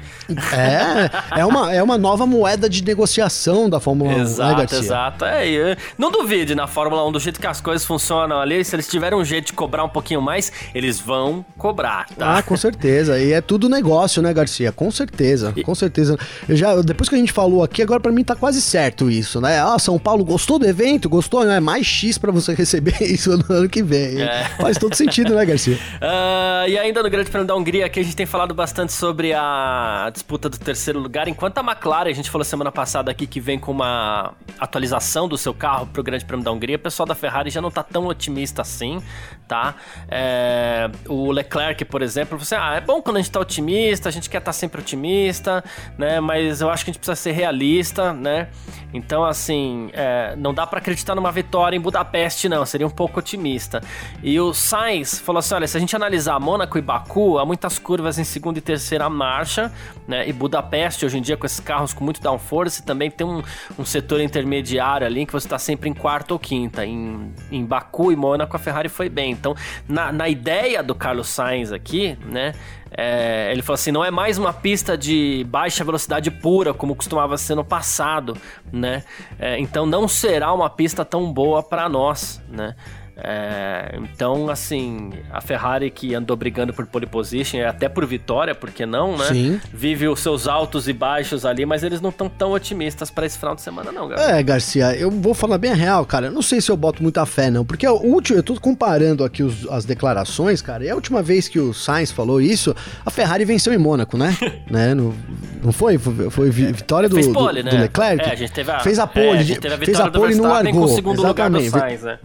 É, 0.53 1.41
é 1.41 1.47
uma, 1.47 1.73
é 1.73 1.81
uma 1.81 1.97
nova 1.97 2.27
moeda 2.27 2.69
de 2.69 2.83
negociação 2.83 3.71
da 3.71 3.79
Fórmula 3.79 4.11
1, 4.11 4.17
né, 4.17 4.23
exato, 4.23 4.75
né? 4.75 4.81
Exato, 4.81 5.25
é. 5.25 5.77
Não 5.97 6.11
duvide 6.11 6.57
na 6.57 6.67
Fórmula 6.67 7.07
1, 7.07 7.13
do 7.13 7.21
jeito 7.21 7.41
que 7.41 7.47
as 7.47 7.61
coisas 7.61 7.87
funcionam 7.87 8.41
ali, 8.41 8.65
se 8.65 8.75
eles 8.75 8.89
tiverem 8.89 9.17
um 9.17 9.25
jeito 9.25 9.47
de 9.47 9.53
cobrar 9.53 9.85
um 9.85 9.89
pouquinho 9.89 10.21
mais, 10.21 10.53
eles 10.75 10.99
vão 10.99 11.45
cobrar, 11.57 12.09
tá? 12.17 12.39
Ah, 12.39 12.43
com 12.43 12.57
certeza. 12.57 13.17
E 13.19 13.33
é 13.33 13.41
tudo 13.41 13.69
negócio, 13.69 14.21
né, 14.21 14.35
Garcia? 14.35 14.73
Com 14.73 14.91
certeza, 14.91 15.53
e... 15.55 15.63
com 15.63 15.75
certeza. 15.75 16.19
Eu 16.49 16.57
já, 16.57 16.75
depois 16.83 17.09
que 17.09 17.15
a 17.15 17.19
gente 17.19 17.33
falou 17.33 17.63
aqui, 17.63 17.81
agora 17.81 18.01
para 18.01 18.11
mim 18.11 18.25
tá 18.25 18.35
quase 18.35 18.61
certo 18.61 19.09
isso, 19.09 19.41
né? 19.41 19.61
Ah, 19.61 19.79
São 19.79 19.99
Paulo 20.01 20.25
gostou 20.25 20.59
do 20.59 20.67
evento? 20.67 21.09
Gostou, 21.09 21.45
né? 21.45 21.60
Mais 21.61 21.87
X 21.87 22.19
para 22.19 22.33
você 22.33 22.55
receber 22.55 22.97
isso 23.03 23.37
no 23.37 23.55
ano 23.55 23.69
que 23.69 23.83
vem. 23.83 24.21
É. 24.21 24.45
Faz 24.61 24.79
todo 24.79 24.95
sentido, 24.95 25.35
né, 25.35 25.45
Garcia? 25.45 25.75
Uh, 25.75 26.69
e 26.69 26.79
ainda 26.79 27.03
no 27.03 27.11
Grande 27.11 27.31
Prêmio 27.31 27.47
da 27.47 27.55
Hungria, 27.55 27.87
aqui 27.87 28.01
a 28.01 28.03
gente 28.03 28.17
tem 28.17 28.27
falado 28.27 28.55
bastante 28.55 28.93
sobre 28.93 29.33
a 29.33 30.11
disputa 30.13 30.49
do 30.49 30.59
terceiro 30.59 30.99
lugar, 30.99 31.29
enquanto 31.29 31.59
a 31.59 31.61
McLaren, 31.63 32.11
a 32.11 32.15
gente 32.15 32.31
falou 32.31 32.45
semana 32.45 32.73
passada 32.73 33.11
aqui 33.11 33.27
que 33.27 33.41
vem 33.41 33.59
com 33.59 33.73
uma 33.73 34.33
atualização 34.59 35.29
do 35.29 35.37
seu 35.37 35.55
carro 35.55 35.87
pro 35.87 36.03
Grande 36.03 36.25
Prêmio 36.25 36.45
da 36.45 36.53
Hungria, 36.53 36.77
o 36.77 36.81
pessoal 36.81 37.07
da 37.07 37.15
Ferrari 37.15 37.51
já 37.51 37.61
não 37.61 37.71
tá 37.71 37.83
tão 37.83 38.07
otimista 38.07 38.63
assim, 38.63 39.03
tá? 39.47 39.75
É, 40.09 40.89
o 41.09 41.31
Leclerc, 41.31 41.85
por 41.85 42.03
exemplo, 42.03 42.39
você, 42.39 42.55
ah, 42.55 42.75
é 42.77 42.81
bom 42.81 43.03
quando 43.03 43.17
a 43.17 43.21
gente 43.21 43.31
tá 43.31 43.41
otimista, 43.41 44.09
a 44.09 44.13
gente 44.13 44.31
quer 44.31 44.39
estar 44.39 44.51
tá 44.51 44.53
sempre 44.53 44.81
otimista, 44.81 45.65
né? 45.99 46.21
Mas 46.21 46.61
eu 46.61 46.71
acho 46.71 46.85
que 46.85 46.91
a 46.91 46.93
gente 46.93 47.01
precisa 47.01 47.17
ser 47.17 47.33
realista, 47.33 48.13
né? 48.13 48.49
Então, 48.93 49.25
assim, 49.25 49.91
é, 49.93 50.35
não 50.37 50.53
dá 50.53 50.67
para 50.67 50.79
acreditar 50.79 51.15
numa 51.15 51.31
vitória 51.31 51.50
vitória 51.51 51.77
em 51.77 51.81
Budapeste, 51.81 52.49
não, 52.49 52.65
seria 52.65 52.87
um 52.87 52.91
pouco 52.91 53.19
otimista. 53.19 53.83
E 54.23 54.39
o 54.39 54.55
Sainz 54.55 55.19
falou 55.19 55.41
assim: 55.41 55.55
olha, 55.55 55.67
se 55.67 55.77
a 55.77 55.81
gente 55.81 55.97
analisar 55.97 56.39
Mônaco 56.39 56.79
e 56.79 56.81
Baku, 56.81 57.39
há 57.39 57.45
muitas 57.45 57.77
curvas 57.77 58.21
em 58.21 58.25
segunda 58.25 58.61
e 58.61 58.63
terceira 58.63 59.11
marcha, 59.11 59.73
né? 60.07 60.29
E 60.29 60.33
Budapeste, 60.33 61.05
hoje 61.05 61.19
em 61.19 61.23
dia, 61.23 61.37
com 61.37 61.45
esses 61.45 61.59
carros 61.59 61.93
com 61.93 62.05
muito 62.05 62.23
downforce, 62.23 62.85
também 62.85 63.11
tem 63.11 63.27
um, 63.27 63.43
um 63.77 63.85
setor 63.85 64.21
intermediário 64.21 65.05
ali 65.05 65.27
que 65.27 65.33
você 65.33 65.47
está 65.47 65.59
sempre 65.59 65.91
em 65.91 65.95
quarta 65.95 66.33
ou 66.33 66.39
quinta. 66.39 66.87
Em, 66.87 67.33
em 67.51 67.65
Baku 67.65 68.13
e 68.13 68.17
Mônaco, 68.17 68.55
a 68.55 68.59
Ferrari 68.59 68.89
foi 68.89 69.09
bem. 69.09 69.33
Então, 69.33 69.57
na, 69.89 70.13
na 70.13 70.29
ideia 70.29 70.85
do 70.85 70.95
Carlos 70.95 71.27
Sainz 71.27 71.73
aqui, 71.73 72.17
né? 72.27 72.55
É, 72.97 73.51
ele 73.53 73.63
falou 73.63 73.75
assim: 73.75 73.93
não 73.93 74.05
é 74.05 74.11
mais 74.11 74.39
uma 74.39 74.53
pista 74.53 74.97
de 74.97 75.45
baixa 75.49 75.85
velocidade 75.85 76.31
pura, 76.31 76.75
como 76.75 76.95
costumava 76.95 77.37
ser 77.39 77.55
no 77.55 77.65
passado, 77.65 78.37
né? 78.73 79.05
É, 79.39 79.59
então 79.59 79.87
não 79.87 80.09
será 80.09 80.53
uma 80.53 80.69
pista 80.69 81.05
tão 81.05 81.33
boa 81.33 81.63
para 81.63 81.89
nós, 81.89 82.43
né? 82.49 82.75
É, 83.23 83.99
então, 84.03 84.49
assim, 84.49 85.11
a 85.31 85.41
Ferrari 85.41 85.91
que 85.91 86.15
andou 86.15 86.37
brigando 86.37 86.73
por 86.73 86.87
pole 86.87 87.07
position, 87.07 87.61
até 87.67 87.89
por 87.89 88.07
vitória, 88.07 88.55
porque 88.55 88.87
não, 88.87 89.17
né? 89.17 89.27
Sim. 89.27 89.61
Vive 89.73 90.09
os 90.09 90.21
seus 90.21 90.47
altos 90.47 90.89
e 90.89 90.93
baixos 90.93 91.45
ali, 91.45 91.67
mas 91.67 91.83
eles 91.83 92.01
não 92.01 92.11
estão 92.11 92.29
tão 92.29 92.53
otimistas 92.53 93.11
para 93.11 93.27
esse 93.27 93.39
final 93.39 93.55
de 93.55 93.63
semana, 93.63 93.93
não, 93.93 94.09
galera. 94.09 94.39
É, 94.39 94.43
Garcia, 94.43 94.95
eu 94.97 95.11
vou 95.11 95.35
falar 95.35 95.59
bem 95.59 95.73
a 95.73 95.75
real, 95.75 96.05
cara. 96.07 96.27
Eu 96.27 96.33
não 96.33 96.43
sei 96.43 96.61
se 96.61 96.71
eu 96.71 96.77
boto 96.77 97.03
muita 97.03 97.25
fé, 97.27 97.51
não, 97.51 97.65
porque 97.65 97.87
o 97.87 97.95
último, 97.95 98.39
eu 98.39 98.43
tô 98.43 98.59
comparando 98.59 99.25
aqui 99.25 99.43
os, 99.43 99.69
as 99.69 99.85
declarações, 99.85 100.63
cara, 100.63 100.85
e 100.85 100.91
a 100.91 100.95
última 100.95 101.23
vez 101.23 101.49
que 101.49 101.59
o 101.59 101.75
Sainz 101.75 102.11
falou 102.11 102.41
isso, 102.41 102.75
a 103.05 103.11
Ferrari 103.11 103.45
venceu 103.45 103.73
em 103.73 103.79
Mônaco, 103.79 104.17
né? 104.17 104.37
né? 104.71 104.95
No, 104.95 105.15
não 105.63 105.73
foi? 105.73 105.99
Foi, 105.99 106.31
foi 106.31 106.51
vitória 106.51 107.09
do, 107.09 107.17
pole, 107.33 107.63
do, 107.63 107.67
né? 107.67 107.71
do, 107.71 107.83
Leclerc? 107.83 108.25
É, 108.25 108.33
a 108.33 108.35
gente 108.35 108.53
teve 108.53 108.71
a, 108.71 108.81
fez 108.81 108.99
a 108.99 109.07
pole, 109.07 109.27
é, 109.27 109.39
a 109.39 109.43
gente 109.43 109.61
teve 109.61 109.75
a 109.75 109.79
fez 109.79 110.01
a 110.01 110.11
pole 110.11 110.35
e 110.35 110.37
não 110.37 110.49
largou. 110.49 110.73
Com 110.73 110.81
o 110.81 110.89
segundo 110.89 111.21
Exatamente. 111.21 111.67
lugar 111.67 111.81
do 111.81 111.89
Sainz, 111.89 112.03
né? 112.03 112.19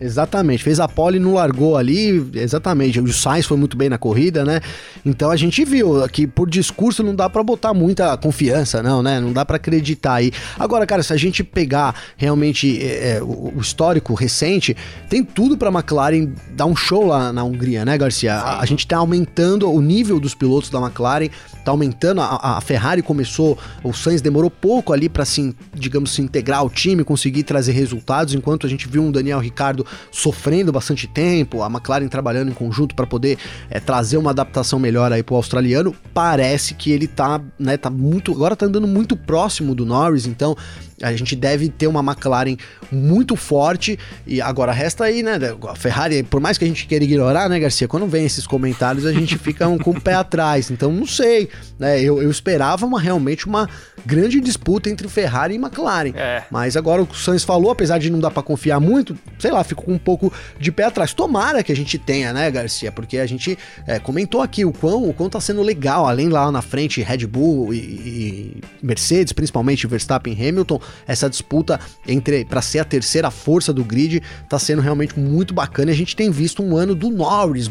Exatamente, 0.00 0.62
fez 0.62 0.78
a 0.78 0.86
pole 0.86 1.16
e 1.16 1.20
não 1.20 1.34
largou 1.34 1.76
ali, 1.76 2.30
exatamente. 2.34 3.00
O 3.00 3.12
Sainz 3.12 3.46
foi 3.46 3.56
muito 3.56 3.76
bem 3.76 3.88
na 3.88 3.96
corrida, 3.96 4.44
né? 4.44 4.60
Então 5.04 5.30
a 5.30 5.36
gente 5.36 5.64
viu 5.64 6.06
que 6.08 6.26
por 6.26 6.50
discurso 6.50 7.02
não 7.02 7.14
dá 7.14 7.30
para 7.30 7.42
botar 7.42 7.72
muita 7.72 8.16
confiança, 8.16 8.82
não, 8.82 9.02
né? 9.02 9.18
Não 9.20 9.32
dá 9.32 9.44
para 9.44 9.56
acreditar 9.56 10.14
aí. 10.14 10.32
Agora, 10.58 10.86
cara, 10.86 11.02
se 11.02 11.12
a 11.12 11.16
gente 11.16 11.42
pegar 11.42 11.94
realmente 12.16 12.78
é, 12.82 13.16
é, 13.16 13.22
o 13.22 13.54
histórico 13.58 14.12
recente, 14.12 14.76
tem 15.08 15.24
tudo 15.24 15.56
para 15.56 15.70
McLaren 15.70 16.28
dar 16.50 16.66
um 16.66 16.76
show 16.76 17.06
lá 17.06 17.32
na 17.32 17.42
Hungria, 17.42 17.84
né, 17.84 17.96
Garcia? 17.96 18.34
A, 18.34 18.60
a, 18.60 18.66
gente 18.66 18.86
tá 18.86 18.98
aumentando 18.98 19.70
o 19.70 19.80
nível 19.80 20.20
dos 20.20 20.34
pilotos 20.34 20.68
da 20.68 20.78
McLaren, 20.78 21.28
tá 21.64 21.70
aumentando. 21.70 22.20
A, 22.20 22.58
a 22.58 22.60
Ferrari 22.60 23.00
começou, 23.00 23.58
o 23.82 23.94
Sainz 23.94 24.20
demorou 24.20 24.50
pouco 24.50 24.92
ali 24.92 25.08
para 25.08 25.24
se, 25.24 25.54
digamos, 25.74 26.12
se 26.12 26.20
integrar 26.20 26.58
ao 26.58 26.68
time, 26.68 27.02
conseguir 27.02 27.44
trazer 27.44 27.72
resultados, 27.72 28.34
enquanto 28.34 28.66
a 28.66 28.70
gente 28.70 28.86
viu 28.86 29.02
um 29.02 29.10
Daniel 29.10 29.38
Ricardo 29.38 29.85
sofrendo 30.10 30.72
bastante 30.72 31.06
tempo, 31.06 31.62
a 31.62 31.66
McLaren 31.66 32.08
trabalhando 32.08 32.50
em 32.50 32.54
conjunto 32.54 32.94
para 32.94 33.06
poder 33.06 33.38
é, 33.70 33.80
trazer 33.80 34.16
uma 34.16 34.30
adaptação 34.30 34.78
melhor 34.78 35.12
aí 35.12 35.22
pro 35.22 35.36
australiano. 35.36 35.94
Parece 36.12 36.74
que 36.74 36.90
ele 36.90 37.06
tá, 37.06 37.40
né, 37.58 37.76
tá 37.76 37.90
muito, 37.90 38.32
agora 38.32 38.56
tá 38.56 38.66
andando 38.66 38.86
muito 38.86 39.16
próximo 39.16 39.74
do 39.74 39.84
Norris, 39.84 40.26
então 40.26 40.56
a 41.02 41.14
gente 41.14 41.36
deve 41.36 41.68
ter 41.68 41.86
uma 41.86 42.00
McLaren 42.00 42.56
muito 42.90 43.36
forte. 43.36 43.98
E 44.26 44.40
agora 44.40 44.72
resta 44.72 45.04
aí, 45.04 45.22
né? 45.22 45.38
A 45.68 45.74
Ferrari, 45.74 46.22
por 46.22 46.40
mais 46.40 46.56
que 46.56 46.64
a 46.64 46.68
gente 46.68 46.86
queira 46.86 47.04
ignorar, 47.04 47.48
né, 47.48 47.58
Garcia? 47.60 47.86
Quando 47.86 48.06
vem 48.06 48.24
esses 48.24 48.46
comentários, 48.46 49.04
a 49.04 49.12
gente 49.12 49.36
fica 49.38 49.68
um, 49.68 49.78
com 49.78 49.90
o 49.90 50.00
pé 50.00 50.14
atrás. 50.14 50.70
Então, 50.70 50.90
não 50.92 51.06
sei. 51.06 51.48
Né? 51.78 52.00
Eu, 52.00 52.22
eu 52.22 52.30
esperava 52.30 52.86
uma, 52.86 53.00
realmente 53.00 53.46
uma 53.46 53.68
grande 54.04 54.40
disputa 54.40 54.88
entre 54.88 55.08
Ferrari 55.08 55.54
e 55.54 55.58
McLaren. 55.58 56.12
É. 56.14 56.44
Mas 56.50 56.76
agora 56.76 57.02
o 57.02 57.14
Sainz 57.14 57.44
falou, 57.44 57.70
apesar 57.70 57.98
de 57.98 58.08
não 58.08 58.18
dar 58.18 58.30
para 58.30 58.42
confiar 58.42 58.80
muito, 58.80 59.16
sei 59.38 59.50
lá, 59.50 59.62
fico 59.64 59.84
com 59.84 59.92
um 59.92 59.98
pouco 59.98 60.32
de 60.58 60.72
pé 60.72 60.84
atrás. 60.84 61.12
Tomara 61.12 61.62
que 61.62 61.72
a 61.72 61.76
gente 61.76 61.98
tenha, 61.98 62.32
né, 62.32 62.50
Garcia? 62.50 62.90
Porque 62.90 63.18
a 63.18 63.26
gente 63.26 63.58
é, 63.86 63.98
comentou 63.98 64.40
aqui 64.40 64.64
o 64.64 64.72
quão, 64.72 65.08
o 65.08 65.12
quão 65.12 65.28
tá 65.28 65.40
sendo 65.40 65.62
legal, 65.62 66.06
além 66.06 66.28
lá 66.28 66.50
na 66.50 66.62
frente, 66.62 67.02
Red 67.02 67.26
Bull 67.26 67.74
e, 67.74 67.76
e 67.76 68.60
Mercedes, 68.82 69.32
principalmente 69.32 69.86
Verstappen 69.86 70.32
e 70.32 70.48
Hamilton, 70.48 70.80
essa 71.06 71.28
disputa 71.28 71.78
entre 72.06 72.44
para 72.44 72.62
ser 72.62 72.78
a 72.80 72.84
terceira 72.84 73.30
força 73.30 73.72
do 73.72 73.84
grid 73.84 74.22
tá 74.48 74.58
sendo 74.58 74.82
realmente 74.82 75.18
muito 75.18 75.54
bacana. 75.54 75.90
E 75.90 75.94
a 75.94 75.96
gente 75.96 76.16
tem 76.16 76.30
visto 76.30 76.62
um 76.62 76.76
ano 76.76 76.94
do 76.94 77.10
Norris 77.10 77.70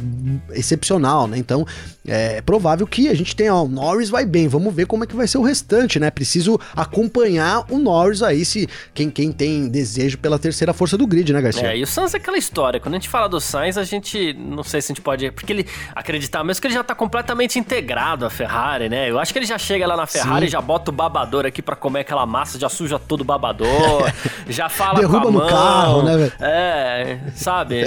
excepcional, 0.51 1.28
né? 1.28 1.38
Então 1.38 1.65
é 2.08 2.41
provável 2.41 2.86
que 2.86 3.08
a 3.08 3.13
gente 3.13 3.36
tenha, 3.36 3.54
ó, 3.54 3.63
o 3.63 3.67
Norris 3.67 4.10
vai 4.10 4.25
bem, 4.25 4.47
vamos 4.47 4.73
ver 4.73 4.86
como 4.86 5.04
é 5.04 5.08
que 5.08 5.15
vai 5.15 5.28
ser 5.28 5.38
o 5.38 5.41
restante, 5.41 5.99
né? 5.99 6.12
Preciso 6.12 6.60
acompanhar 6.75 7.65
o 7.69 7.78
Norris 7.78 8.21
aí, 8.21 8.45
se 8.45 8.67
quem, 8.93 9.10
quem 9.10 9.32
tem 9.32 9.67
desejo 9.67 10.17
pela 10.17 10.38
terceira 10.38 10.73
força 10.73 10.97
do 10.97 11.08
grid, 11.08 11.32
né, 11.34 11.41
Garcia? 11.41 11.71
É, 11.71 11.78
e 11.78 11.84
o 11.84 11.88
Sainz 11.88 12.13
é 12.13 12.17
aquela 12.17 12.38
história, 12.38 12.80
quando 12.80 12.95
a 12.95 12.97
gente 12.97 13.10
fala 13.10 13.28
do 13.28 13.39
Sainz, 13.39 13.78
a 13.78 13.84
gente, 13.84 14.34
não 14.34 14.63
sei 14.63 14.82
se 14.82 14.91
a 14.91 14.93
gente 14.93 15.01
pode, 15.01 15.32
porque 15.32 15.51
ele 15.51 15.65
acreditar 15.95 16.43
mesmo 16.43 16.62
que 16.62 16.67
ele 16.67 16.73
já 16.73 16.84
tá 16.84 16.93
completamente 16.93 17.58
integrado 17.58 18.25
à 18.25 18.30
Ferrari, 18.30 18.89
né? 18.89 19.10
Eu 19.10 19.19
acho 19.19 19.34
que 19.34 19.39
ele 19.39 19.45
já 19.45 19.58
chega 19.58 19.88
lá 19.88 19.97
na 19.97 20.06
Ferrari, 20.06 20.45
Sim. 20.45 20.51
já 20.51 20.62
bota 20.62 20.91
o 20.91 20.93
babador 20.93 21.45
aqui 21.45 21.62
para 21.62 21.75
comer 21.75 22.01
aquela 22.01 22.25
massa, 22.25 22.60
já 22.60 22.69
suja 22.69 22.99
todo 23.06 23.24
babador, 23.24 24.12
já 24.48 24.70
fala 24.70 25.00
Derruba 25.00 25.22
com 25.22 25.28
a 25.28 25.32
mão. 25.32 25.44
no 25.44 25.50
carro, 25.50 26.04
né, 26.04 26.18
velho? 26.18 26.34
É, 26.39 27.18
sabe? 27.36 27.86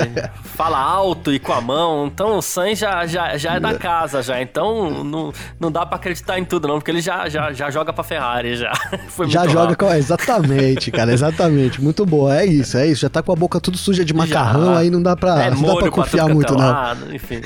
fala 0.59 0.78
alto 0.78 1.33
e 1.33 1.38
com 1.38 1.52
a 1.52 1.61
mão. 1.61 2.07
Então 2.07 2.38
o 2.38 2.42
Sainz 2.42 2.78
já, 2.78 3.07
já, 3.07 3.37
já 3.37 3.54
é 3.54 3.61
da 3.61 3.74
casa 3.74 4.22
já. 4.22 4.42
Então 4.42 5.04
não, 5.04 5.33
não 5.59 5.70
dá 5.70 5.87
para 5.87 5.96
acreditar 5.96 6.38
em 6.38 6.44
tudo 6.44 6.66
não, 6.66 6.78
porque 6.78 6.90
ele 6.90 7.00
já, 7.00 7.28
já, 7.28 7.52
já 7.52 7.70
joga 7.70 7.92
para 7.92 8.02
Ferrari 8.02 8.57
já. 8.57 8.72
Foi 9.09 9.28
já 9.28 9.46
joga 9.46 9.76
com... 9.76 9.92
exatamente, 9.92 10.90
cara, 10.90 11.12
exatamente. 11.12 11.81
Muito 11.81 12.04
boa. 12.04 12.37
É 12.37 12.44
isso, 12.44 12.76
é 12.76 12.87
isso. 12.87 13.02
Já 13.02 13.09
tá 13.09 13.22
com 13.22 13.33
a 13.33 13.37
boca 13.37 13.61
tudo 13.61 13.78
suja 13.78 14.04
de 14.04 14.12
macarrão, 14.12 14.74
já. 14.74 14.78
aí 14.78 14.90
não 14.90 15.00
dá 15.00 15.16
para 15.16 15.44
é, 15.44 15.50
não 15.50 15.62
dá 15.62 15.76
para 15.76 15.90
confiar 15.90 16.28
muito 16.28 16.54
não. 16.57 17.14
Enfim. 17.14 17.40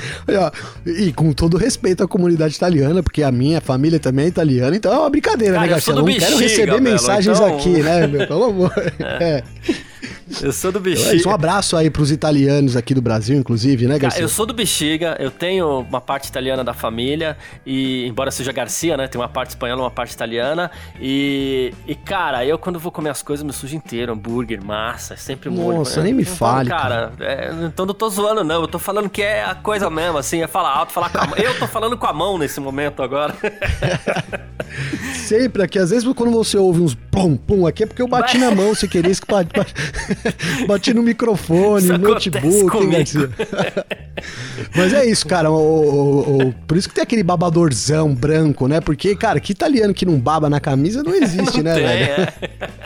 E, 0.85 1.13
com 1.13 1.31
todo 1.33 1.57
respeito 1.57 2.03
à 2.03 2.07
comunidade 2.07 2.55
italiana, 2.55 3.03
porque 3.03 3.21
a 3.21 3.31
minha 3.31 3.61
família 3.61 3.99
também 3.99 4.25
é 4.25 4.27
italiana, 4.27 4.75
então 4.75 4.91
é 4.91 4.97
uma 4.97 5.09
brincadeira, 5.09 5.53
cara, 5.53 5.65
né, 5.65 5.73
Garcia? 5.73 5.93
Não 5.93 6.05
quero 6.05 6.37
receber 6.37 6.81
mensagens 6.81 7.37
então... 7.37 7.55
aqui, 7.69 7.81
né, 7.83 8.07
meu? 8.07 8.27
Pelo 8.27 8.45
amor. 8.45 8.73
É. 8.99 9.43
Eu 10.41 10.51
sou 10.51 10.71
do 10.71 10.79
Bexiga. 10.79 11.29
Um 11.29 11.31
abraço 11.31 11.77
aí 11.77 11.89
pros 11.89 12.11
italianos 12.11 12.75
aqui 12.75 12.93
do 12.93 13.01
Brasil, 13.01 13.37
inclusive, 13.37 13.87
né, 13.87 13.97
Garcia? 13.97 14.21
eu 14.21 14.29
sou 14.29 14.45
do 14.45 14.53
Bexiga, 14.53 15.15
eu 15.19 15.31
tenho 15.31 15.79
uma 15.81 16.01
parte 16.01 16.27
italiana 16.27 16.63
da 16.63 16.73
família, 16.73 17.37
e 17.65 18.05
embora 18.07 18.31
seja 18.31 18.51
Garcia, 18.51 18.97
né, 18.97 19.07
tem 19.07 19.19
uma 19.19 19.29
parte 19.29 19.49
espanhola 19.49 19.81
uma 19.81 19.91
parte 19.91 20.11
italiana, 20.11 20.71
e, 20.99 21.73
e 21.87 21.95
cara, 21.95 22.45
eu 22.45 22.57
quando 22.57 22.79
vou 22.79 22.91
comer 22.91 23.09
as 23.09 23.21
coisas 23.21 23.45
me 23.45 23.53
sujo 23.53 23.75
inteiro, 23.75 24.13
hambúrguer, 24.13 24.63
massa, 24.63 25.13
é 25.13 25.17
sempre 25.17 25.49
molho. 25.49 25.79
Nossa, 25.79 25.97
né? 25.97 26.05
nem 26.05 26.13
me 26.13 26.25
fale, 26.25 26.69
cara. 26.69 27.11
cara. 27.17 27.31
É, 27.31 27.65
então 27.65 27.85
não 27.85 27.93
tô 27.93 28.09
zoando 28.09 28.43
não, 28.43 28.61
eu 28.61 28.67
tô 28.67 28.79
falando 28.79 29.09
que 29.09 29.21
é 29.21 29.43
a 29.43 29.55
coisa 29.55 29.89
mesmo, 29.89 30.17
assim, 30.17 30.41
é 30.41 30.47
falar 30.47 30.75
alto, 30.75 30.91
falar 30.91 31.09
com 31.09 31.19
a 31.19 31.27
mão. 31.27 31.37
Eu 31.37 31.57
tô 31.57 31.67
falando 31.67 31.97
com 31.97 32.05
a 32.05 32.13
mão 32.13 32.37
nesse 32.37 32.59
momento 32.59 33.01
agora. 33.01 33.35
sempre 35.23 35.63
aqui, 35.63 35.79
às 35.79 35.89
vezes 35.89 36.07
quando 36.13 36.31
você 36.31 36.57
ouve 36.57 36.81
uns 36.81 36.93
pum 36.93 37.35
pum 37.35 37.65
aqui 37.65 37.83
é 37.83 37.85
porque 37.85 38.01
eu 38.01 38.07
bati 38.07 38.37
na 38.37 38.51
mão, 38.51 38.73
se 38.75 38.87
queria 38.87 39.13
que 39.13 39.21
Bati 40.67 40.93
no 40.93 41.03
microfone, 41.03 41.87
no 41.87 41.97
notebook, 41.97 42.87
Garcia? 42.87 43.29
Mas 44.75 44.93
é 44.93 45.05
isso, 45.05 45.27
cara. 45.27 45.51
O, 45.51 45.55
o, 45.55 46.47
o, 46.47 46.53
por 46.67 46.77
isso 46.77 46.87
que 46.89 46.95
tem 46.95 47.03
aquele 47.03 47.23
babadorzão 47.23 48.13
branco, 48.13 48.67
né? 48.67 48.81
Porque, 48.81 49.15
cara, 49.15 49.39
que 49.39 49.51
italiano 49.51 49.93
que 49.93 50.05
não 50.05 50.19
baba 50.19 50.49
na 50.49 50.59
camisa 50.59 51.03
não 51.03 51.13
existe, 51.15 51.57
não 51.57 51.63
né, 51.63 51.73
tem, 51.75 51.83
velho? 51.83 52.11
É. 52.11 52.33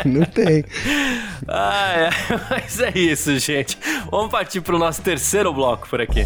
Não 0.06 0.26
tem. 0.26 0.66
Ah, 1.48 1.94
é. 1.96 2.10
Mas 2.50 2.80
é 2.80 2.92
isso, 2.98 3.38
gente. 3.40 3.78
Vamos 4.12 4.32
partir 4.32 4.62
pro 4.62 4.78
nosso 4.78 5.02
terceiro 5.02 5.54
bloco 5.54 5.88
por 5.90 6.02
aqui. 6.02 6.26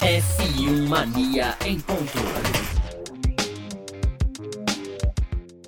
F1 0.00 0.88
Mania 0.88 1.54
em 1.64 1.80
ponto. 1.80 2.73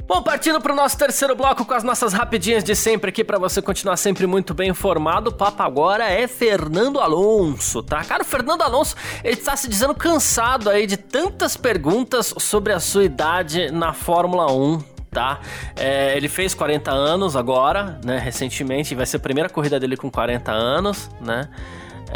Bom, 0.06 0.22
partindo 0.22 0.60
para 0.60 0.72
o 0.72 0.76
nosso 0.76 0.96
terceiro 0.96 1.34
bloco 1.34 1.64
com 1.64 1.74
as 1.74 1.82
nossas 1.82 2.12
rapidinhas 2.12 2.62
de 2.62 2.76
sempre 2.76 3.08
aqui 3.08 3.24
para 3.24 3.40
você 3.40 3.60
continuar 3.60 3.96
sempre 3.96 4.24
muito 4.24 4.54
bem 4.54 4.70
informado. 4.70 5.30
O 5.30 5.32
papo 5.32 5.64
agora 5.64 6.08
é 6.08 6.28
Fernando 6.28 7.00
Alonso, 7.00 7.82
tá? 7.82 8.04
Cara, 8.04 8.22
o 8.22 8.24
Fernando 8.24 8.62
Alonso, 8.62 8.94
ele 9.24 9.34
está 9.34 9.56
se 9.56 9.68
dizendo 9.68 9.96
cansado 9.96 10.70
aí 10.70 10.86
de 10.86 10.96
tantas 10.96 11.56
perguntas 11.56 12.32
sobre 12.38 12.72
a 12.72 12.78
sua 12.78 13.02
idade 13.02 13.72
na 13.72 13.92
Fórmula 13.92 14.46
1, 14.52 14.78
tá? 15.10 15.40
É, 15.74 16.16
ele 16.16 16.28
fez 16.28 16.54
40 16.54 16.88
anos 16.92 17.34
agora, 17.34 17.98
né? 18.04 18.16
Recentemente, 18.16 18.94
vai 18.94 19.06
ser 19.06 19.16
a 19.16 19.20
primeira 19.20 19.48
corrida 19.48 19.80
dele 19.80 19.96
com 19.96 20.08
40 20.08 20.52
anos, 20.52 21.10
né? 21.20 21.48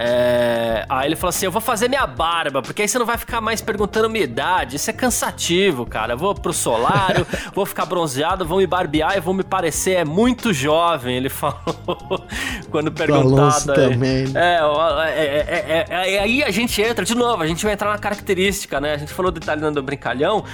É... 0.03 0.87
Aí 0.89 1.09
ele 1.09 1.15
falou 1.15 1.29
assim: 1.29 1.45
Eu 1.45 1.53
vou 1.53 1.61
fazer 1.61 1.87
minha 1.87 2.07
barba, 2.07 2.63
porque 2.63 2.81
aí 2.81 2.89
você 2.89 2.99
não 2.99 3.05
vai 3.05 3.19
ficar 3.19 3.43
mais 3.43 3.61
perguntando 3.61 4.09
minha 4.09 4.25
idade. 4.25 4.77
Isso 4.77 4.89
é 4.89 4.95
cansativo, 4.95 5.85
cara. 5.85 6.15
Eu 6.15 6.19
vou 6.19 6.35
pro 6.35 6.55
solário, 6.55 7.27
vou 7.55 7.67
ficar 7.67 7.85
bronzeado, 7.85 8.47
vou 8.47 8.59
me 8.59 8.67
barbear 8.67 9.19
e 9.19 9.21
vou 9.21 9.35
me 9.35 9.43
parecer 9.43 9.97
é 9.97 10.05
muito 10.05 10.55
jovem. 10.55 11.19
Ele 11.19 11.29
falou 11.31 12.25
quando 12.71 12.91
perguntado. 12.91 13.73
Aí. 13.73 13.91
também. 13.91 14.25
É, 14.35 14.61
é, 15.07 15.67
é, 15.69 15.87
é, 15.91 16.19
aí 16.21 16.43
a 16.43 16.51
gente 16.51 16.81
entra 16.81 17.05
de 17.05 17.15
novo, 17.15 17.43
a 17.43 17.47
gente 17.47 17.63
vai 17.63 17.75
entrar 17.75 17.91
na 17.91 17.99
característica, 17.99 18.81
né? 18.81 18.95
A 18.95 18.97
gente 18.97 19.13
falou 19.13 19.31
do 19.31 19.37
italiano 19.37 19.75
do 19.75 19.83
brincalhão. 19.83 20.45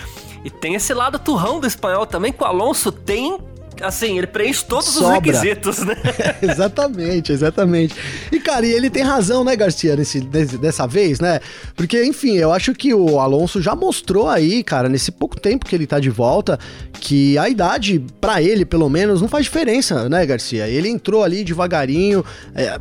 E 0.45 0.51
tem 0.51 0.75
esse 0.75 0.93
lado 0.93 1.21
turrão 1.21 1.61
do 1.61 1.69
espanhol 1.69 2.05
também, 2.05 2.33
que 2.33 2.43
o 2.43 2.47
Alonso 2.47 2.91
tem 2.91 3.39
assim, 3.83 4.19
ele 4.19 4.27
preenche 4.27 4.65
todos 4.65 4.87
Sobra. 4.87 5.09
os 5.09 5.15
requisitos, 5.15 5.79
né? 5.81 5.97
exatamente, 6.43 7.33
exatamente. 7.33 7.95
E, 8.31 8.39
cara, 8.41 8.67
e 8.67 8.73
ele 8.73 8.91
tem 8.91 9.03
razão, 9.03 9.45
né, 9.45 9.55
Garcia, 9.57 9.97
nesse, 9.97 10.21
dessa 10.21 10.87
vez, 10.87 11.21
né? 11.21 11.41
Porque, 11.75 12.05
enfim, 12.05 12.37
eu 12.37 12.53
acho 12.53 12.75
que 12.75 12.95
o 12.95 13.19
Alonso 13.21 13.61
já 13.61 13.75
mostrou 13.75 14.29
aí, 14.29 14.63
cara, 14.63 14.89
nesse 14.89 15.11
pouco 15.11 15.39
tempo 15.39 15.67
que 15.67 15.75
ele 15.75 15.87
tá 15.87 15.99
de 15.99 16.11
volta, 16.11 16.59
que 17.01 17.37
a 17.39 17.49
idade, 17.49 18.05
para 18.21 18.43
ele, 18.43 18.65
pelo 18.65 18.89
menos, 18.89 19.21
não 19.21 19.29
faz 19.29 19.45
diferença, 19.45 20.09
né, 20.09 20.25
Garcia? 20.27 20.67
Ele 20.69 20.89
entrou 20.89 21.23
ali 21.23 21.45
devagarinho, 21.45 22.25
é, 22.55 22.79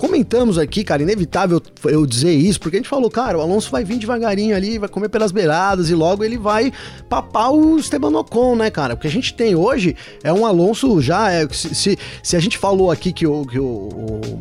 comentamos 0.00 0.56
aqui, 0.56 0.82
cara, 0.82 1.02
inevitável 1.02 1.60
eu 1.84 2.06
dizer 2.06 2.32
isso, 2.32 2.58
porque 2.58 2.78
a 2.78 2.80
gente 2.80 2.88
falou, 2.88 3.10
cara, 3.10 3.36
o 3.36 3.42
Alonso 3.42 3.70
vai 3.70 3.84
vir 3.84 3.98
devagarinho 3.98 4.56
ali, 4.56 4.78
vai 4.78 4.88
comer 4.88 5.10
pelas 5.10 5.30
beiradas 5.30 5.90
e 5.90 5.94
logo 5.94 6.24
ele 6.24 6.38
vai 6.38 6.72
papar 7.06 7.50
o 7.50 7.78
Esteban 7.78 8.18
Ocon, 8.18 8.56
né, 8.56 8.70
cara? 8.70 8.94
O 8.94 8.96
que 8.96 9.06
a 9.06 9.10
gente 9.10 9.34
tem 9.34 9.54
hoje 9.54 9.94
é 10.24 10.32
um 10.32 10.46
Alonso 10.46 11.02
já. 11.02 11.30
É, 11.30 11.46
se, 11.50 11.74
se, 11.74 11.98
se 12.22 12.34
a 12.34 12.40
gente 12.40 12.56
falou 12.56 12.90
aqui 12.90 13.12
que 13.12 13.26
o, 13.26 13.44
que 13.44 13.58
o, 13.58 14.40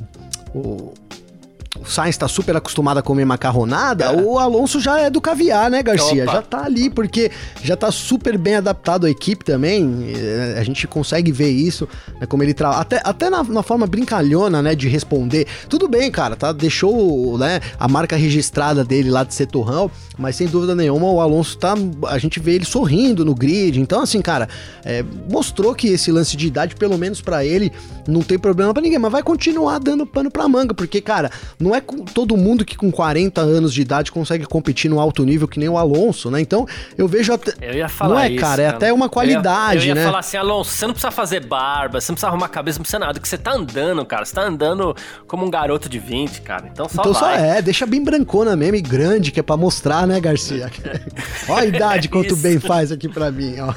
o, 0.53 0.57
o 0.57 0.93
o 1.77 1.86
Sainz 1.86 2.15
está 2.15 2.27
super 2.27 2.55
acostumado 2.58 2.97
a 2.97 3.01
comer 3.01 3.25
macarronada, 3.25 4.05
é. 4.05 4.12
o 4.12 4.39
Alonso 4.39 4.79
já 4.79 4.99
é 4.99 5.10
do 5.10 5.21
caviar, 5.21 5.69
né, 5.69 5.84
Garcia? 5.84 6.23
Opa. 6.23 6.34
Já 6.34 6.41
tá 6.41 6.63
ali, 6.63 6.89
porque 6.89 7.32
já 7.63 7.75
tá 7.75 7.91
super 7.91 8.38
bem 8.38 8.55
adaptado 8.55 9.05
à 9.05 9.10
equipe 9.10 9.45
também. 9.45 10.13
Eh, 10.15 10.55
a 10.60 10.63
gente 10.63 10.88
consegue 10.88 11.32
ver 11.32 11.49
isso, 11.49 11.88
né, 12.19 12.25
como 12.25 12.41
ele 12.41 12.55
trabalha. 12.55 12.82
Até, 12.82 13.01
até 13.03 13.29
na, 13.29 13.43
na, 13.43 13.62
forma 13.62 13.86
brincalhona, 13.86 14.62
né, 14.62 14.73
de 14.73 14.89
responder. 14.89 15.45
Tudo 15.69 15.88
bem, 15.88 16.10
cara, 16.10 16.36
tá? 16.36 16.51
Deixou, 16.51 17.38
né, 17.38 17.60
a 17.79 17.88
marca 17.88 18.15
registrada 18.15 18.84
dele 18.84 19.12
lá 19.12 19.23
de 19.23 19.36
ser 19.36 19.45
torrão, 19.45 19.91
mas 20.17 20.36
sem 20.36 20.47
dúvida 20.47 20.73
nenhuma 20.73 21.08
o 21.10 21.21
Alonso 21.21 21.58
tá. 21.58 21.75
A 22.08 22.17
gente 22.17 22.39
vê 22.39 22.55
ele 22.55 22.65
sorrindo 22.65 23.23
no 23.23 23.36
grid. 23.36 23.79
Então, 23.79 24.01
assim, 24.01 24.21
cara, 24.21 24.49
é, 24.84 25.03
mostrou 25.29 25.75
que 25.75 25.88
esse 25.88 26.12
lance 26.12 26.36
de 26.36 26.47
idade, 26.47 26.75
pelo 26.75 26.97
menos 26.97 27.21
para 27.21 27.45
ele, 27.45 27.71
não 28.08 28.21
tem 28.21 28.39
problema 28.39 28.73
para 28.73 28.82
ninguém, 28.82 28.97
mas 28.97 29.12
vai 29.12 29.21
continuar 29.21 29.77
dando 29.77 30.05
pano 30.05 30.32
pra 30.32 30.47
manga, 30.47 30.73
porque, 30.73 30.99
cara, 30.99 31.29
não 31.59 31.75
é 31.75 31.81
todo 32.13 32.37
mundo 32.37 32.63
que 32.63 32.77
com 32.77 32.89
40 32.89 33.41
anos 33.41 33.73
de 33.73 33.81
idade 33.81 34.11
consegue 34.11 34.45
competir 34.45 34.89
no 34.89 34.99
alto 34.99 35.25
nível 35.25 35.47
que 35.47 35.59
nem 35.59 35.67
o 35.67 35.77
Alonso, 35.77 36.31
né? 36.31 36.39
Então, 36.39 36.65
eu 36.97 37.07
vejo 37.07 37.33
até. 37.33 37.53
Eu 37.61 37.73
ia 37.73 37.89
falar 37.89 38.15
Não 38.15 38.21
é, 38.21 38.31
isso, 38.31 38.39
cara, 38.39 38.61
é 38.63 38.67
até 38.67 38.93
uma 38.93 39.09
qualidade, 39.09 39.79
eu 39.79 39.81
ia, 39.81 39.85
eu 39.85 39.87
ia 39.89 39.95
né? 39.95 40.05
falar 40.05 40.19
assim, 40.19 40.37
Alonso, 40.37 40.71
você 40.71 40.87
não 40.87 40.93
precisa 40.93 41.11
fazer 41.11 41.45
barba, 41.45 41.99
você 41.99 42.11
não 42.11 42.15
precisa 42.15 42.27
arrumar 42.27 42.47
cabeça, 42.47 42.79
não 42.79 42.83
precisa 42.83 42.99
nada, 42.99 43.19
que 43.19 43.27
você 43.27 43.37
tá 43.37 43.51
andando, 43.53 44.05
cara. 44.05 44.23
Você 44.23 44.33
tá 44.33 44.43
andando 44.43 44.95
como 45.27 45.45
um 45.45 45.49
garoto 45.49 45.89
de 45.89 45.99
20, 45.99 46.41
cara. 46.41 46.69
Então 46.71 46.87
só 46.87 47.01
Então 47.01 47.13
vai. 47.13 47.37
só 47.37 47.43
é, 47.43 47.61
deixa 47.61 47.85
bem 47.85 48.03
brancona 48.03 48.55
mesmo 48.55 48.75
e 48.75 48.81
grande, 48.81 49.31
que 49.31 49.39
é 49.39 49.43
pra 49.43 49.57
mostrar, 49.57 50.07
né, 50.07 50.19
Garcia? 50.19 50.71
Olha 51.49 51.63
a 51.63 51.65
idade 51.65 52.07
quanto 52.07 52.35
bem 52.37 52.59
faz 52.59 52.91
aqui 52.91 53.09
pra 53.09 53.31
mim, 53.31 53.55
ó. 53.59 53.73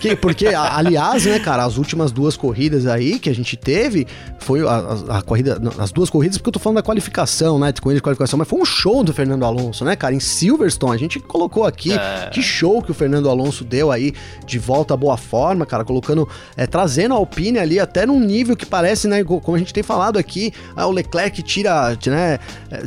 Que, 0.00 0.14
porque, 0.16 0.48
aliás, 0.48 1.24
né, 1.24 1.38
cara, 1.38 1.64
as 1.64 1.78
últimas 1.78 2.10
duas 2.12 2.36
corridas 2.36 2.86
aí 2.86 3.18
que 3.18 3.30
a 3.30 3.34
gente 3.34 3.56
teve, 3.56 4.06
foi 4.38 4.60
a, 4.66 4.70
a- 4.70 5.18
a 5.18 5.22
corrida, 5.22 5.58
não, 5.60 5.72
as 5.78 5.92
duas 5.92 6.10
corridas, 6.10 6.36
porque 6.36 6.48
eu 6.48 6.52
tô 6.52 6.58
falando 6.58 6.76
da 6.76 6.82
qualificação, 6.82 7.58
né, 7.58 7.72
de 7.72 7.80
corrida 7.80 7.98
de 7.98 8.02
qualificação, 8.02 8.38
mas 8.38 8.48
foi 8.48 8.60
um 8.60 8.64
show 8.64 9.02
do 9.04 9.12
Fernando 9.14 9.44
Alonso, 9.44 9.84
né, 9.84 9.96
cara, 9.96 10.14
em 10.14 10.20
Silverstone, 10.20 10.94
a 10.94 10.98
gente 10.98 11.18
colocou 11.20 11.64
aqui, 11.64 11.92
É. 11.92 12.28
que 12.32 12.42
show 12.42 12.82
que 12.82 12.90
o 12.90 12.94
Fernando 12.94 13.30
Alonso 13.30 13.64
deu 13.64 13.90
aí, 13.90 14.12
de 14.44 14.58
volta 14.58 14.94
à 14.94 14.96
boa 14.96 15.16
forma, 15.16 15.64
cara, 15.64 15.84
colocando, 15.84 16.28
é, 16.56 16.66
trazendo 16.66 17.14
a 17.14 17.16
Alpine 17.16 17.58
ali 17.58 17.78
até 17.80 18.04
num 18.04 18.20
nível 18.20 18.56
que 18.56 18.66
parece, 18.66 19.08
né, 19.08 19.22
como 19.24 19.54
a 19.54 19.58
gente 19.58 19.72
tem 19.72 19.82
falado 19.82 20.18
aqui, 20.18 20.52
ah, 20.76 20.86
o 20.86 20.90
Leclerc 20.90 21.42
tira, 21.42 21.96
né, 22.06 22.38
é, 22.70 22.82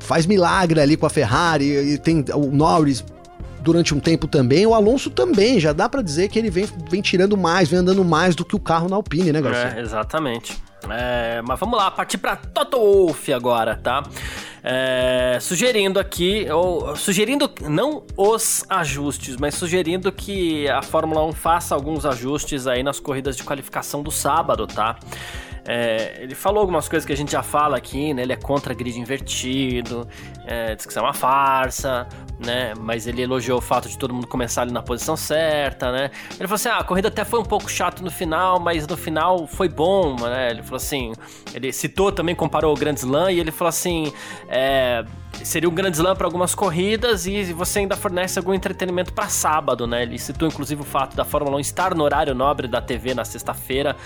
faz 0.00 0.26
milagre 0.26 0.80
ali 0.80 0.96
com 0.96 1.06
a 1.06 1.10
Ferrari, 1.10 1.64
e 1.64 1.96
tem 1.98 2.24
o 2.34 2.50
Norris 2.50 3.02
durante 3.64 3.94
um 3.94 3.98
tempo 3.98 4.28
também, 4.28 4.66
o 4.66 4.74
Alonso 4.74 5.08
também, 5.10 5.58
já 5.58 5.72
dá 5.72 5.88
pra 5.88 6.02
dizer 6.02 6.28
que 6.28 6.38
ele 6.38 6.50
vem, 6.50 6.68
vem 6.90 7.00
tirando 7.00 7.36
mais, 7.36 7.68
vem 7.68 7.80
andando 7.80 8.04
mais 8.04 8.36
do 8.36 8.44
que 8.44 8.54
o 8.54 8.60
carro 8.60 8.88
na 8.88 8.96
Alpine, 8.96 9.32
né, 9.32 9.40
Garcia? 9.40 9.74
É, 9.76 9.80
exatamente. 9.80 10.62
É, 10.90 11.40
mas 11.42 11.58
vamos 11.58 11.78
lá, 11.78 11.90
partir 11.90 12.18
para 12.18 12.36
Toto 12.36 12.78
Wolff 12.78 13.32
agora, 13.32 13.74
tá? 13.74 14.02
É, 14.62 15.38
sugerindo 15.40 15.98
aqui, 15.98 16.46
ou 16.50 16.94
sugerindo 16.94 17.50
não 17.62 18.02
os 18.16 18.64
ajustes, 18.68 19.36
mas 19.38 19.54
sugerindo 19.54 20.12
que 20.12 20.68
a 20.68 20.82
Fórmula 20.82 21.24
1 21.24 21.32
faça 21.32 21.74
alguns 21.74 22.04
ajustes 22.04 22.66
aí 22.66 22.82
nas 22.82 23.00
corridas 23.00 23.34
de 23.34 23.42
qualificação 23.42 24.02
do 24.02 24.10
sábado, 24.10 24.66
tá? 24.66 24.98
É, 25.66 26.18
ele 26.20 26.34
falou 26.34 26.60
algumas 26.60 26.88
coisas 26.88 27.06
que 27.06 27.12
a 27.12 27.16
gente 27.16 27.32
já 27.32 27.42
fala 27.42 27.76
aqui, 27.76 28.12
né? 28.12 28.22
Ele 28.22 28.34
é 28.34 28.36
contra 28.36 28.74
grid 28.74 28.98
invertido, 28.98 30.06
é, 30.46 30.74
diz 30.74 30.84
que 30.84 30.92
isso 30.92 30.98
é 30.98 31.02
uma 31.02 31.14
farsa, 31.14 32.06
né? 32.38 32.74
Mas 32.78 33.06
ele 33.06 33.22
elogiou 33.22 33.58
o 33.58 33.60
fato 33.60 33.88
de 33.88 33.98
todo 33.98 34.14
mundo 34.14 34.26
começar 34.26 34.62
ali 34.62 34.72
na 34.72 34.82
posição 34.82 35.16
certa, 35.16 35.92
né? 35.92 36.10
Ele 36.30 36.48
falou 36.48 36.54
assim: 36.54 36.68
ah, 36.68 36.78
a 36.78 36.84
corrida 36.84 37.08
até 37.08 37.24
foi 37.24 37.40
um 37.40 37.44
pouco 37.44 37.70
chato 37.70 38.02
no 38.02 38.10
final, 38.10 38.58
mas 38.60 38.86
no 38.86 38.96
final 38.96 39.46
foi 39.46 39.68
bom, 39.68 40.16
né? 40.16 40.50
Ele 40.50 40.62
falou 40.62 40.76
assim: 40.76 41.12
ele 41.54 41.72
citou 41.72 42.12
também, 42.12 42.34
comparou 42.34 42.74
o 42.74 42.76
Grand 42.76 42.94
Slam 42.94 43.30
e 43.30 43.40
ele 43.40 43.50
falou 43.50 43.68
assim: 43.68 44.12
é, 44.48 45.04
seria 45.42 45.68
um 45.68 45.74
Grand 45.74 45.90
Slam 45.90 46.14
para 46.14 46.26
algumas 46.26 46.54
corridas 46.54 47.26
e 47.26 47.52
você 47.52 47.80
ainda 47.80 47.96
fornece 47.96 48.38
algum 48.38 48.54
entretenimento 48.54 49.12
para 49.12 49.28
sábado, 49.28 49.86
né? 49.86 50.02
Ele 50.02 50.18
citou 50.18 50.48
inclusive 50.48 50.82
o 50.82 50.84
fato 50.84 51.16
da 51.16 51.24
Fórmula 51.24 51.56
1 51.56 51.60
estar 51.60 51.94
no 51.94 52.04
horário 52.04 52.34
nobre 52.34 52.68
da 52.68 52.80
TV 52.80 53.14
na 53.14 53.24
sexta-feira 53.24 53.96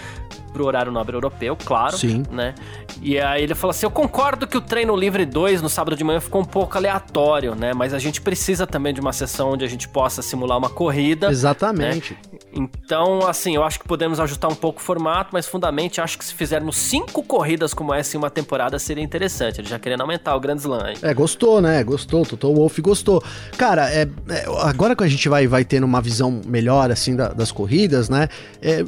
pro 0.52 0.64
horário 0.64 0.90
nobre 0.90 1.16
europeu, 1.16 1.56
claro, 1.56 1.96
Sim. 1.96 2.22
né? 2.30 2.54
E 3.02 3.18
aí 3.18 3.42
ele 3.42 3.54
falou 3.54 3.70
assim: 3.70 3.86
"Eu 3.86 3.90
concordo 3.90 4.46
que 4.46 4.56
o 4.56 4.60
treino 4.60 4.96
livre 4.96 5.26
2 5.26 5.60
no 5.62 5.68
sábado 5.68 5.96
de 5.96 6.02
manhã 6.02 6.20
ficou 6.20 6.40
um 6.40 6.44
pouco 6.44 6.76
aleatório, 6.76 7.54
né? 7.54 7.72
Mas 7.74 7.92
a 7.92 7.98
gente 7.98 8.20
precisa 8.20 8.66
também 8.66 8.94
de 8.94 9.00
uma 9.00 9.12
sessão 9.12 9.52
onde 9.52 9.64
a 9.64 9.68
gente 9.68 9.88
possa 9.88 10.22
simular 10.22 10.56
uma 10.56 10.70
corrida, 10.70 11.28
Exatamente. 11.28 12.16
Então, 12.58 13.26
assim, 13.26 13.54
eu 13.54 13.62
acho 13.62 13.78
que 13.78 13.86
podemos 13.86 14.18
ajustar 14.20 14.50
um 14.50 14.54
pouco 14.54 14.80
o 14.80 14.82
formato, 14.82 15.30
mas 15.32 15.46
fundamentalmente 15.46 16.00
acho 16.00 16.18
que 16.18 16.24
se 16.24 16.34
fizermos 16.34 16.76
cinco 16.76 17.22
corridas 17.22 17.72
como 17.72 17.94
essa 17.94 18.16
em 18.16 18.18
uma 18.18 18.30
temporada 18.30 18.78
seria 18.78 19.02
interessante. 19.04 19.60
Ele 19.60 19.68
já 19.68 19.78
querendo 19.78 20.00
aumentar 20.00 20.34
o 20.34 20.40
Grand 20.40 20.56
Slam. 20.56 20.88
hein? 20.90 20.96
É, 21.02 21.14
gostou, 21.14 21.60
né? 21.60 21.82
Gostou, 21.84 22.24
Toto 22.26 22.52
Wolff 22.54 22.80
gostou. 22.82 23.22
Cara, 23.56 23.90
é, 23.92 24.02
é, 24.28 24.44
agora 24.62 24.96
que 24.96 25.04
a 25.04 25.08
gente 25.08 25.28
vai, 25.28 25.46
vai 25.46 25.64
tendo 25.64 25.84
uma 25.84 26.00
visão 26.00 26.40
melhor, 26.46 26.90
assim, 26.90 27.14
da- 27.14 27.28
das 27.28 27.52
corridas, 27.52 28.08
né? 28.08 28.28
É, 28.60 28.84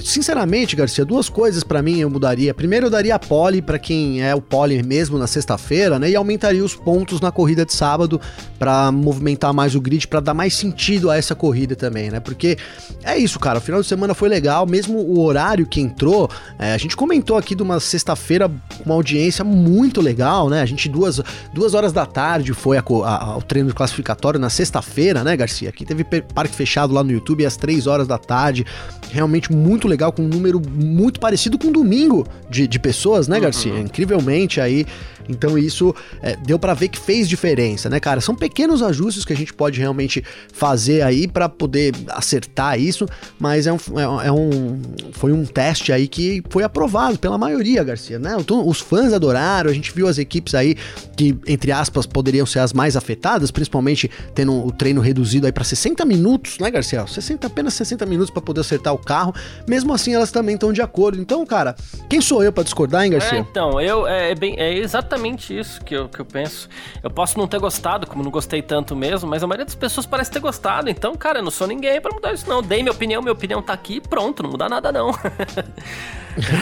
sinceramente, 0.00 0.76
Garcia, 0.76 1.04
duas 1.04 1.28
coisas 1.28 1.62
pra 1.64 1.82
mim 1.82 1.98
eu 2.00 2.10
mudaria. 2.10 2.52
Primeiro, 2.54 2.86
eu 2.86 2.90
daria 2.90 3.18
pole 3.18 3.62
pra 3.62 3.78
quem 3.78 4.22
é 4.22 4.34
o 4.34 4.40
pole 4.40 4.82
mesmo 4.82 5.18
na 5.18 5.26
sexta-feira, 5.26 5.98
né? 5.98 6.10
E 6.10 6.16
aumentaria 6.16 6.64
os 6.64 6.74
pontos 6.74 7.20
na 7.20 7.30
corrida 7.30 7.64
de 7.64 7.72
sábado 7.72 8.20
pra 8.58 8.90
movimentar 8.92 9.52
mais 9.52 9.74
o 9.74 9.80
grid, 9.80 10.06
pra 10.08 10.20
dar 10.20 10.34
mais 10.34 10.54
sentido 10.54 11.10
a 11.10 11.16
essa 11.16 11.34
corrida 11.34 11.74
também, 11.76 12.10
né? 12.10 12.20
Porque 12.20 12.56
é 13.02 13.16
isso, 13.18 13.38
cara. 13.38 13.58
O 13.58 13.62
final 13.62 13.80
de 13.80 13.86
semana 13.86 14.14
foi 14.14 14.28
legal, 14.28 14.66
mesmo 14.66 14.98
o 14.98 15.20
horário 15.20 15.66
que 15.66 15.80
entrou. 15.80 16.30
é, 16.58 16.72
a 16.74 16.78
gente 16.78 16.96
comentou 16.96 17.36
aqui 17.36 17.54
de 17.54 17.62
uma 17.62 17.78
sexta-feira 17.80 18.48
com 18.48 18.84
uma 18.84 18.94
audiência 18.94 19.44
muito 19.44 20.00
legal, 20.00 20.48
né? 20.48 20.60
A 20.62 20.66
gente, 20.66 20.88
duas, 20.88 21.20
duas 21.52 21.74
horas 21.74 21.92
da 21.92 22.06
tarde, 22.06 22.52
foi 22.52 22.76
a 22.76 22.82
co- 22.82 23.02
a- 23.04 23.16
a- 23.16 23.36
o 23.36 23.42
treino 23.42 23.72
classificatório 23.74 24.38
na 24.40 24.50
sexta-feira, 24.50 25.22
né, 25.24 25.36
Garcia? 25.36 25.68
Aqui 25.68 25.84
teve 25.84 26.04
parque 26.04 26.54
fechado 26.54 26.92
lá 26.92 27.02
no 27.02 27.10
YouTube 27.12 27.44
às 27.46 27.56
três 27.56 27.86
horas 27.86 28.06
da 28.06 28.18
tarde. 28.18 28.64
Realmente 29.10 29.52
muito 29.52 29.83
legal, 29.88 30.12
com 30.12 30.22
um 30.22 30.28
número 30.28 30.60
muito 30.60 31.20
parecido 31.20 31.58
com 31.58 31.70
domingo 31.70 32.26
de, 32.48 32.66
de 32.66 32.78
pessoas, 32.78 33.28
né, 33.28 33.38
Garcia? 33.40 33.78
Incrivelmente 33.78 34.60
aí. 34.60 34.86
Então 35.28 35.56
isso 35.58 35.94
é, 36.22 36.36
deu 36.36 36.58
pra 36.58 36.74
ver 36.74 36.88
que 36.88 36.98
fez 36.98 37.28
diferença, 37.28 37.88
né, 37.88 37.98
cara? 37.98 38.20
São 38.20 38.34
pequenos 38.34 38.82
ajustes 38.82 39.24
que 39.24 39.32
a 39.32 39.36
gente 39.36 39.52
pode 39.52 39.78
realmente 39.80 40.22
fazer 40.52 41.02
aí 41.02 41.26
pra 41.26 41.48
poder 41.48 41.94
acertar 42.08 42.78
isso, 42.78 43.06
mas 43.38 43.66
é 43.66 43.72
um, 43.72 43.76
é, 44.22 44.26
é 44.28 44.32
um 44.32 44.80
foi 45.12 45.32
um 45.32 45.44
teste 45.44 45.92
aí 45.92 46.06
que 46.06 46.42
foi 46.50 46.62
aprovado 46.62 47.18
pela 47.18 47.38
maioria, 47.38 47.82
Garcia, 47.82 48.18
né? 48.18 48.36
Então, 48.38 48.66
os 48.66 48.80
fãs 48.80 49.12
adoraram, 49.12 49.70
a 49.70 49.72
gente 49.74 49.92
viu 49.92 50.06
as 50.06 50.18
equipes 50.18 50.54
aí 50.54 50.76
que 51.16 51.36
entre 51.46 51.72
aspas 51.72 52.06
poderiam 52.06 52.44
ser 52.46 52.58
as 52.58 52.72
mais 52.72 52.96
afetadas, 52.96 53.50
principalmente 53.50 54.10
tendo 54.34 54.52
o 54.66 54.70
treino 54.70 55.00
reduzido 55.00 55.46
aí 55.46 55.52
pra 55.52 55.64
60 55.64 56.04
minutos, 56.04 56.58
né, 56.58 56.70
Garcia? 56.70 57.06
60 57.06 57.46
apenas 57.46 57.74
60 57.74 58.04
minutos 58.06 58.30
pra 58.30 58.42
poder 58.42 58.60
acertar 58.60 58.92
o 58.92 58.98
carro. 58.98 59.34
Mesmo 59.66 59.92
assim, 59.94 60.14
elas 60.14 60.30
também 60.30 60.54
estão 60.54 60.72
de 60.72 60.82
acordo. 60.82 61.20
Então, 61.20 61.44
cara, 61.46 61.74
quem 62.08 62.20
sou 62.20 62.42
eu 62.42 62.52
pra 62.52 62.62
discordar, 62.62 63.04
hein, 63.04 63.10
É, 63.14 63.18
Garcia? 63.18 63.38
então, 63.38 63.80
eu 63.80 64.06
é, 64.06 64.32
é 64.32 64.34
bem, 64.34 64.54
é 64.58 64.76
exatamente 64.78 65.13
isso 65.58 65.82
que 65.84 65.94
eu, 65.94 66.08
que 66.08 66.20
eu 66.20 66.24
penso. 66.24 66.68
Eu 67.02 67.10
posso 67.10 67.38
não 67.38 67.46
ter 67.46 67.58
gostado, 67.58 68.06
como 68.06 68.22
não 68.22 68.30
gostei 68.30 68.62
tanto 68.62 68.94
mesmo, 68.94 69.28
mas 69.28 69.42
a 69.42 69.46
maioria 69.46 69.64
das 69.64 69.74
pessoas 69.74 70.06
parece 70.06 70.30
ter 70.30 70.40
gostado. 70.40 70.88
Então, 70.90 71.14
cara, 71.16 71.38
eu 71.38 71.42
não 71.42 71.50
sou 71.50 71.66
ninguém 71.66 72.00
pra 72.00 72.12
mudar 72.12 72.32
isso, 72.32 72.48
não. 72.48 72.62
Dei 72.62 72.82
minha 72.82 72.92
opinião, 72.92 73.22
minha 73.22 73.32
opinião 73.32 73.62
tá 73.62 73.72
aqui 73.72 73.96
e 73.96 74.00
pronto, 74.00 74.42
não 74.42 74.50
muda 74.50 74.68
nada, 74.68 74.92
não. 74.92 75.10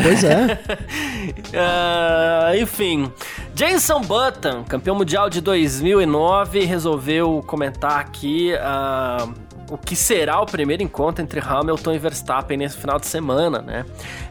Pois 0.03 0.23
é. 0.25 0.59
Ah, 1.55 2.53
enfim, 2.57 3.11
Jason 3.55 4.01
Button, 4.03 4.65
campeão 4.65 4.95
mundial 4.95 5.31
de 5.31 5.41
2009, 5.41 6.65
resolveu 6.65 7.43
comentar 7.47 8.01
aqui 8.01 8.55
ah, 8.57 9.29
o 9.73 9.79
que 9.79 9.97
será 9.97 10.39
o 10.39 10.45
primeiro 10.45 10.83
encontro 10.83 11.25
entre 11.25 11.41
Hamilton 11.41 11.95
e 11.95 11.99
Verstappen 11.99 12.59
nesse 12.59 12.77
final 12.77 12.99
de 12.99 13.07
semana, 13.07 13.63
né? 13.63 13.87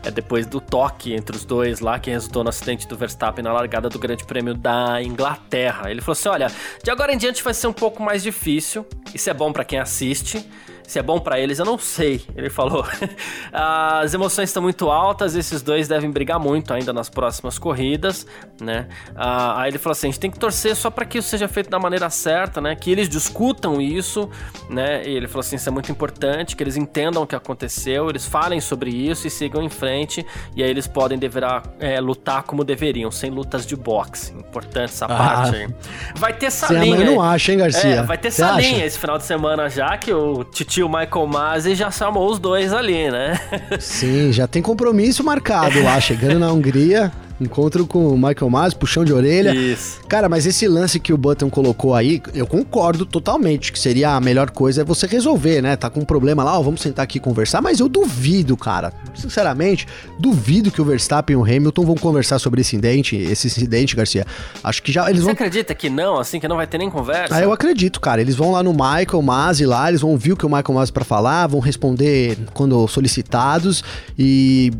É 0.06 0.12
depois 0.12 0.46
do 0.46 0.62
toque 0.62 1.14
entre 1.14 1.36
os 1.36 1.44
dois 1.44 1.80
lá 1.80 1.98
que 1.98 2.12
resultou 2.12 2.44
no 2.44 2.50
acidente 2.50 2.88
do 2.88 2.96
Verstappen 2.96 3.44
na 3.44 3.52
largada 3.52 3.90
do 3.90 3.98
Grande 3.98 4.24
Prêmio 4.24 4.54
da 4.54 5.02
Inglaterra. 5.02 5.90
Ele 5.90 6.00
falou 6.00 6.14
assim: 6.14 6.30
olha, 6.30 6.48
de 6.84 6.92
agora 6.92 7.12
em 7.12 7.18
diante 7.18 7.44
vai 7.44 7.56
ser 7.56 7.66
um 7.66 7.74
pouco 7.74 8.04
mais 8.04 8.22
difícil. 8.22 8.86
Isso 9.16 9.32
é 9.32 9.34
bom 9.34 9.52
pra 9.52 9.66
quem 9.66 9.80
assiste. 9.80 10.48
Se 10.92 11.00
é 11.00 11.02
bom 11.02 11.20
pra 11.22 11.40
eles, 11.40 11.58
eu 11.58 11.64
não 11.64 11.78
sei. 11.78 12.20
Ele 12.36 12.50
falou. 12.50 12.86
As 13.50 14.14
emoções 14.14 14.50
estão 14.50 14.62
muito 14.62 14.90
altas, 14.90 15.36
esses 15.36 15.62
dois 15.62 15.88
devem 15.88 16.12
brigar 16.12 16.38
muito 16.38 16.74
ainda 16.74 16.92
nas 16.92 17.08
próximas 17.10 17.58
corridas, 17.58 18.28
né? 18.62 18.90
Ah, 19.16 19.62
aí 19.62 19.72
ele 19.72 19.78
falou 19.78 19.94
assim: 19.94 20.08
a 20.08 20.12
gente 20.12 20.20
tem 20.20 20.30
que 20.30 20.38
torcer 20.38 20.76
só 20.76 20.90
para 20.90 21.06
que 21.06 21.20
isso 21.20 21.30
seja 21.30 21.48
feito 21.48 21.70
da 21.70 21.80
maneira 21.80 22.10
certa, 22.10 22.60
né? 22.60 22.76
Que 22.76 22.92
eles 22.92 23.08
discutam 23.08 23.80
isso, 23.80 24.30
né? 24.70 25.02
E 25.08 25.16
ele 25.16 25.30
falou 25.30 25.40
assim: 25.40 25.56
isso 25.56 25.70
é 25.70 25.72
muito 25.72 25.90
importante, 25.90 26.58
que 26.58 26.64
eles 26.64 26.76
entendam 26.76 27.24
o 27.24 27.28
que 27.28 27.38
aconteceu, 27.38 28.10
eles 28.10 28.26
falem 28.26 28.60
sobre 28.60 28.90
isso 28.92 29.26
e 29.26 29.30
sigam 29.30 29.64
em 29.64 29.70
frente, 29.70 30.26
e 30.58 30.62
aí 30.62 30.70
eles 30.70 30.88
podem 30.88 31.18
deverá 31.18 31.64
é, 31.80 32.02
lutar 32.02 32.44
como 32.44 32.66
deveriam, 32.66 33.10
sem 33.10 33.30
lutas 33.32 33.66
de 33.66 33.78
boxe. 33.78 34.34
Importante 34.34 34.90
essa 34.92 35.06
Ah. 35.06 35.08
parte 35.18 35.56
aí. 35.56 35.70
Vai 36.16 36.34
ter 36.34 36.48
essa 36.48 36.68
Você 36.68 36.78
linha. 36.80 36.98
eu 36.98 37.06
não 37.16 37.22
aí. 37.22 37.36
acho, 37.36 37.52
hein, 37.54 37.58
Garcia? 37.60 37.90
É, 37.96 38.04
vai 38.04 38.18
ter 38.18 38.30
Você 38.30 38.44
essa 38.44 38.56
acha? 38.56 38.76
esse 38.86 39.00
final 39.00 39.18
de 39.18 39.24
semana 39.24 39.70
já, 39.70 39.98
que 39.98 40.12
o 40.14 40.44
titio 40.82 40.90
Michael 40.90 41.28
Masi 41.28 41.76
já 41.76 41.92
chamou 41.92 42.30
os 42.30 42.40
dois 42.40 42.74
ali, 42.74 43.12
né? 43.12 43.40
Sim, 43.80 44.32
já 44.32 44.48
tem 44.48 44.62
compromisso 44.62 45.24
marcado 45.24 45.84
lá, 45.84 46.00
chegando 46.00 46.40
na 46.40 46.52
Hungria, 46.52 47.12
encontro 47.44 47.86
com 47.86 48.10
o 48.10 48.16
Michael 48.16 48.50
Masi, 48.50 48.76
puxão 48.76 49.04
de 49.04 49.14
orelha. 49.14 49.54
Isso. 49.54 50.02
Cara, 50.08 50.28
mas 50.28 50.46
esse 50.46 50.68
lance 50.68 51.00
que 51.00 51.14
o 51.14 51.18
Button 51.18 51.50
colocou 51.50 51.96
aí, 51.96 52.22
eu 52.34 52.46
concordo 52.46 53.06
totalmente 53.06 53.72
que 53.72 53.80
seria 53.80 54.12
a 54.12 54.20
melhor 54.20 54.52
coisa 54.52 54.82
é 54.82 54.84
você 54.84 55.08
resolver, 55.08 55.62
né? 55.62 55.76
Tá 55.76 55.90
com 55.90 56.02
um 56.02 56.06
problema 56.06 56.44
lá, 56.44 56.58
ó, 56.58 56.62
vamos 56.62 56.82
sentar 56.82 57.04
aqui 57.04 57.18
e 57.18 57.22
conversar, 57.22 57.62
mas 57.62 57.80
eu 57.80 57.88
duvido, 57.88 58.56
cara. 58.58 58.94
Sinceramente, 59.14 59.88
duvido 60.20 60.72
que 60.72 60.82
o 60.82 60.86
Verstappen 60.86 61.34
e 61.34 61.38
o 61.38 61.44
Hamilton 61.44 61.86
vão 61.86 61.96
conversar 61.96 62.40
sobre 62.40 62.62
esse 62.62 62.76
incidente, 62.76 63.16
esse 63.16 63.48
incidente, 63.48 63.96
Garcia. 63.96 64.26
Acho 64.64 64.82
que 64.82 64.92
já 64.92 65.10
eles 65.10 65.22
Você 65.22 65.26
vão 65.26 65.34
acredita 65.34 65.74
que 65.76 65.90
não, 65.90 66.20
assim, 66.20 66.40
que 66.40 66.48
não 66.48 66.56
vai 66.56 66.68
ter 66.68 66.78
nem 66.78 66.90
conversa? 66.90 67.36
ah, 67.36 67.42
eu 67.42 67.52
acredito, 67.52 68.00
cara. 68.00 68.22
Eles 68.22 68.36
vão 68.36 68.52
lá 68.52 68.64
no 68.64 68.72
Michael 68.72 69.22
Masi 69.22 69.66
lá, 69.66 69.90
eles 69.90 70.02
vão 70.02 70.12
ouvir 70.12 70.34
o 70.34 70.38
que 70.38 70.46
o 70.46 70.50
Michael 70.50 70.74
Masi 70.74 70.92
pra 70.92 71.04
falar, 71.04 71.48
vão 71.48 71.60
responder 71.60 72.38
quando 72.54 72.88
solicitados 72.88 73.84
e 74.18 74.72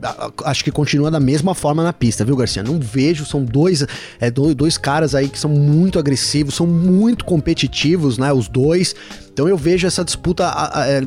acho 0.46 0.64
que 0.64 0.72
continua 0.72 1.10
da 1.12 1.20
mesma 1.20 1.54
forma 1.54 1.84
na 1.84 1.94
pista, 1.94 2.24
viu, 2.26 2.36
Garcia? 2.36 2.51
Não 2.62 2.80
vejo, 2.80 3.26
são 3.26 3.44
dois, 3.44 3.86
é, 4.20 4.30
do- 4.32 4.54
dois 4.54 4.78
caras 4.78 5.16
aí 5.16 5.30
que 5.30 5.40
são 5.40 5.50
muito 5.52 5.98
agressivos, 5.98 6.56
são 6.56 6.68
muito 6.68 7.24
competitivos, 7.26 8.18
né, 8.18 8.32
os 8.34 8.48
dois. 8.48 8.96
Então 9.34 9.48
eu 9.48 9.56
vejo 9.58 9.88
essa 9.88 10.04
disputa 10.04 10.46
a- 10.48 10.82
a- 10.82 10.88
é, 10.88 11.02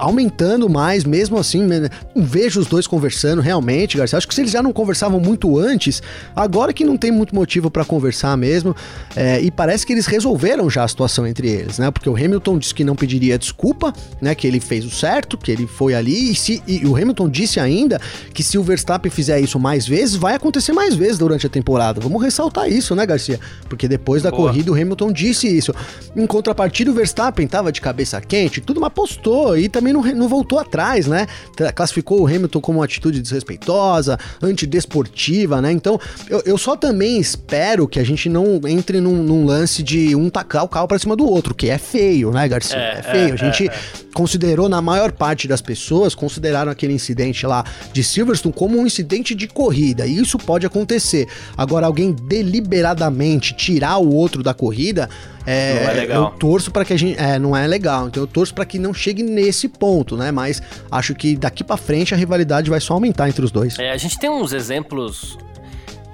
aumentando 0.00 0.68
mais, 0.68 1.04
mesmo 1.04 1.38
assim, 1.38 1.62
né? 1.62 1.88
vejo 2.16 2.58
os 2.58 2.66
dois 2.66 2.86
conversando 2.86 3.42
realmente, 3.42 3.96
Garcia. 3.96 4.16
Acho 4.16 4.26
que 4.26 4.34
se 4.34 4.40
eles 4.40 4.50
já 4.50 4.62
não 4.62 4.72
conversavam 4.72 5.20
muito 5.20 5.58
antes, 5.58 6.02
agora 6.34 6.72
que 6.72 6.84
não 6.84 6.96
tem 6.96 7.10
muito 7.10 7.34
motivo 7.34 7.70
para 7.70 7.84
conversar 7.84 8.36
mesmo, 8.36 8.74
é, 9.14 9.40
e 9.40 9.50
parece 9.50 9.86
que 9.86 9.92
eles 9.92 10.06
resolveram 10.06 10.68
já 10.70 10.84
a 10.84 10.88
situação 10.88 11.26
entre 11.26 11.48
eles, 11.48 11.78
né? 11.78 11.90
Porque 11.90 12.08
o 12.08 12.16
Hamilton 12.16 12.58
disse 12.58 12.74
que 12.74 12.82
não 12.82 12.96
pediria 12.96 13.38
desculpa, 13.38 13.92
né? 14.20 14.34
Que 14.34 14.46
ele 14.46 14.58
fez 14.58 14.84
o 14.84 14.90
certo, 14.90 15.36
que 15.36 15.50
ele 15.50 15.66
foi 15.66 15.94
ali, 15.94 16.32
e, 16.32 16.34
se, 16.34 16.62
e 16.66 16.86
o 16.86 16.96
Hamilton 16.96 17.28
disse 17.28 17.60
ainda 17.60 18.00
que 18.32 18.42
se 18.42 18.56
o 18.56 18.62
Verstappen 18.62 19.10
fizer 19.10 19.38
isso 19.40 19.58
mais 19.58 19.86
vezes, 19.86 20.16
vai 20.16 20.34
acontecer 20.34 20.72
mais 20.72 20.94
vezes 20.94 21.18
durante 21.18 21.46
a 21.46 21.50
temporada. 21.50 22.00
Vamos 22.00 22.22
ressaltar 22.22 22.70
isso, 22.70 22.94
né, 22.94 23.04
Garcia? 23.04 23.38
Porque 23.68 23.86
depois 23.86 24.22
da 24.22 24.30
Boa. 24.30 24.48
corrida 24.48 24.70
o 24.70 24.74
Hamilton 24.74 25.12
disse 25.12 25.46
isso. 25.46 25.74
Em 26.16 26.26
contrapartida, 26.26 26.90
o 26.90 26.94
Verstappen 26.94 27.46
tava 27.46 27.70
de 27.70 27.80
cabeça 27.80 28.20
quente, 28.20 28.60
tudo, 28.60 28.80
mas 28.80 28.92
postou 28.92 29.58
e 29.58 29.68
também 29.68 29.89
não, 29.92 30.02
não 30.02 30.28
voltou 30.28 30.58
atrás, 30.58 31.06
né? 31.06 31.26
Classificou 31.74 32.22
o 32.22 32.26
Hamilton 32.26 32.60
como 32.60 32.78
uma 32.78 32.84
atitude 32.84 33.20
desrespeitosa, 33.20 34.18
antidesportiva, 34.42 35.60
né? 35.60 35.72
Então, 35.72 35.98
eu, 36.28 36.42
eu 36.44 36.58
só 36.58 36.76
também 36.76 37.18
espero 37.18 37.86
que 37.88 37.98
a 37.98 38.04
gente 38.04 38.28
não 38.28 38.60
entre 38.66 39.00
num, 39.00 39.22
num 39.22 39.44
lance 39.44 39.82
de 39.82 40.14
um 40.14 40.30
tacar 40.30 40.64
o 40.64 40.68
carro 40.68 40.88
pra 40.88 40.98
cima 40.98 41.16
do 41.16 41.26
outro, 41.26 41.54
que 41.54 41.68
é 41.68 41.78
feio, 41.78 42.30
né, 42.30 42.48
Garcia? 42.48 42.76
É, 42.76 42.98
é 42.98 43.02
feio. 43.02 43.30
É, 43.30 43.32
a 43.32 43.36
gente 43.36 43.68
é, 43.68 43.72
é. 43.72 43.74
considerou, 44.14 44.68
na 44.68 44.80
maior 44.80 45.12
parte 45.12 45.46
das 45.46 45.60
pessoas, 45.60 46.14
consideraram 46.14 46.70
aquele 46.70 46.92
incidente 46.92 47.46
lá 47.46 47.64
de 47.92 48.02
Silverstone 48.02 48.54
como 48.54 48.78
um 48.78 48.86
incidente 48.86 49.34
de 49.34 49.46
corrida, 49.46 50.06
e 50.06 50.18
isso 50.18 50.38
pode 50.38 50.66
acontecer. 50.66 51.28
Agora, 51.56 51.86
alguém 51.86 52.12
deliberadamente 52.12 53.54
tirar 53.54 53.98
o 53.98 54.12
outro 54.14 54.42
da 54.42 54.54
corrida, 54.54 55.08
é, 55.50 55.74
não 55.74 55.90
é 55.90 55.94
legal. 55.94 56.24
Eu 56.24 56.38
torço 56.38 56.70
para 56.70 56.84
que 56.84 56.92
a 56.92 56.98
gente. 56.98 57.18
É, 57.18 57.38
não 57.38 57.56
é 57.56 57.66
legal. 57.66 58.08
Então 58.08 58.22
eu 58.22 58.26
torço 58.26 58.54
para 58.54 58.64
que 58.64 58.78
não 58.78 58.94
chegue 58.94 59.22
nesse 59.22 59.68
ponto, 59.68 60.16
né? 60.16 60.30
Mas 60.30 60.62
acho 60.90 61.14
que 61.14 61.36
daqui 61.36 61.64
para 61.64 61.76
frente 61.76 62.14
a 62.14 62.16
rivalidade 62.16 62.70
vai 62.70 62.80
só 62.80 62.94
aumentar 62.94 63.28
entre 63.28 63.44
os 63.44 63.50
dois. 63.50 63.78
É, 63.78 63.90
a 63.90 63.96
gente 63.96 64.18
tem 64.18 64.30
uns 64.30 64.52
exemplos 64.52 65.38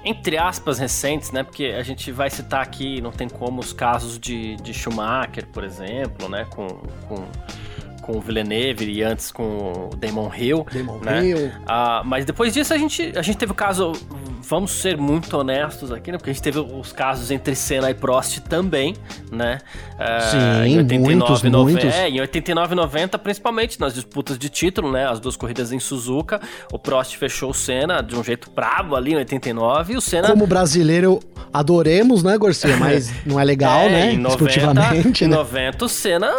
entre 0.07 0.37
aspas, 0.37 0.79
recentes, 0.79 1.31
né? 1.31 1.43
Porque 1.43 1.65
a 1.65 1.83
gente 1.83 2.11
vai 2.13 2.29
citar 2.29 2.61
aqui, 2.61 3.01
não 3.01 3.11
tem 3.11 3.27
como, 3.27 3.59
os 3.59 3.73
casos 3.73 4.17
de, 4.17 4.55
de 4.55 4.73
Schumacher, 4.73 5.45
por 5.47 5.65
exemplo, 5.65 6.29
né? 6.29 6.45
Com, 6.49 6.67
com, 7.07 7.25
com 8.01 8.17
o 8.17 8.21
Villeneuve 8.21 8.89
e 8.89 9.03
antes 9.03 9.31
com 9.31 9.89
o 9.91 9.95
Damon 9.97 10.31
Hill. 10.33 10.65
Damon 10.71 10.99
né? 10.99 11.25
Hill. 11.25 11.51
Ah, 11.65 12.01
mas 12.05 12.23
depois 12.23 12.53
disso 12.53 12.73
a 12.73 12.77
gente, 12.77 13.11
a 13.17 13.21
gente 13.21 13.37
teve 13.37 13.51
o 13.51 13.55
caso 13.55 13.91
vamos 14.47 14.71
ser 14.71 14.97
muito 14.97 15.35
honestos 15.37 15.91
aqui, 15.91 16.11
né? 16.11 16.17
Porque 16.17 16.29
a 16.29 16.33
gente 16.33 16.41
teve 16.41 16.59
os 16.59 16.93
casos 16.93 17.29
entre 17.31 17.53
Senna 17.55 17.91
e 17.91 17.93
Prost 17.93 18.39
também, 18.39 18.95
né? 19.31 19.59
Uh, 19.93 20.31
Sim, 20.31 20.71
em 20.71 20.77
89, 20.77 21.15
muitos, 21.15 21.43
90, 21.43 21.57
muitos. 21.57 21.99
É, 21.99 22.09
em 22.09 22.21
89 22.21 22.73
e 22.73 22.75
90, 22.75 23.19
principalmente 23.19 23.79
nas 23.79 23.93
disputas 23.93 24.39
de 24.39 24.49
título, 24.49 24.91
né? 24.91 25.07
As 25.07 25.19
duas 25.19 25.35
corridas 25.35 25.71
em 25.71 25.79
Suzuka, 25.79 26.39
o 26.71 26.79
Prost 26.79 27.17
fechou 27.17 27.49
o 27.49 27.53
Senna 27.53 28.01
de 28.01 28.15
um 28.15 28.23
jeito 28.23 28.49
bravo 28.49 28.95
ali 28.95 29.11
em 29.13 29.17
89 29.17 29.93
e 29.93 29.97
o 29.97 30.01
Senna... 30.01 30.29
Como 30.29 30.47
brasileiro, 30.47 31.19
adoremos, 31.51 32.23
né, 32.23 32.37
Garcia? 32.37 32.77
Mas 32.77 33.11
não 33.25 33.39
é 33.39 33.43
legal, 33.43 33.81
é, 33.81 33.89
né? 33.89 34.13
Em 34.13 34.17
90, 34.17 35.23
em 35.23 35.27
90 35.27 35.85
o 35.85 35.89
Senna 35.89 36.31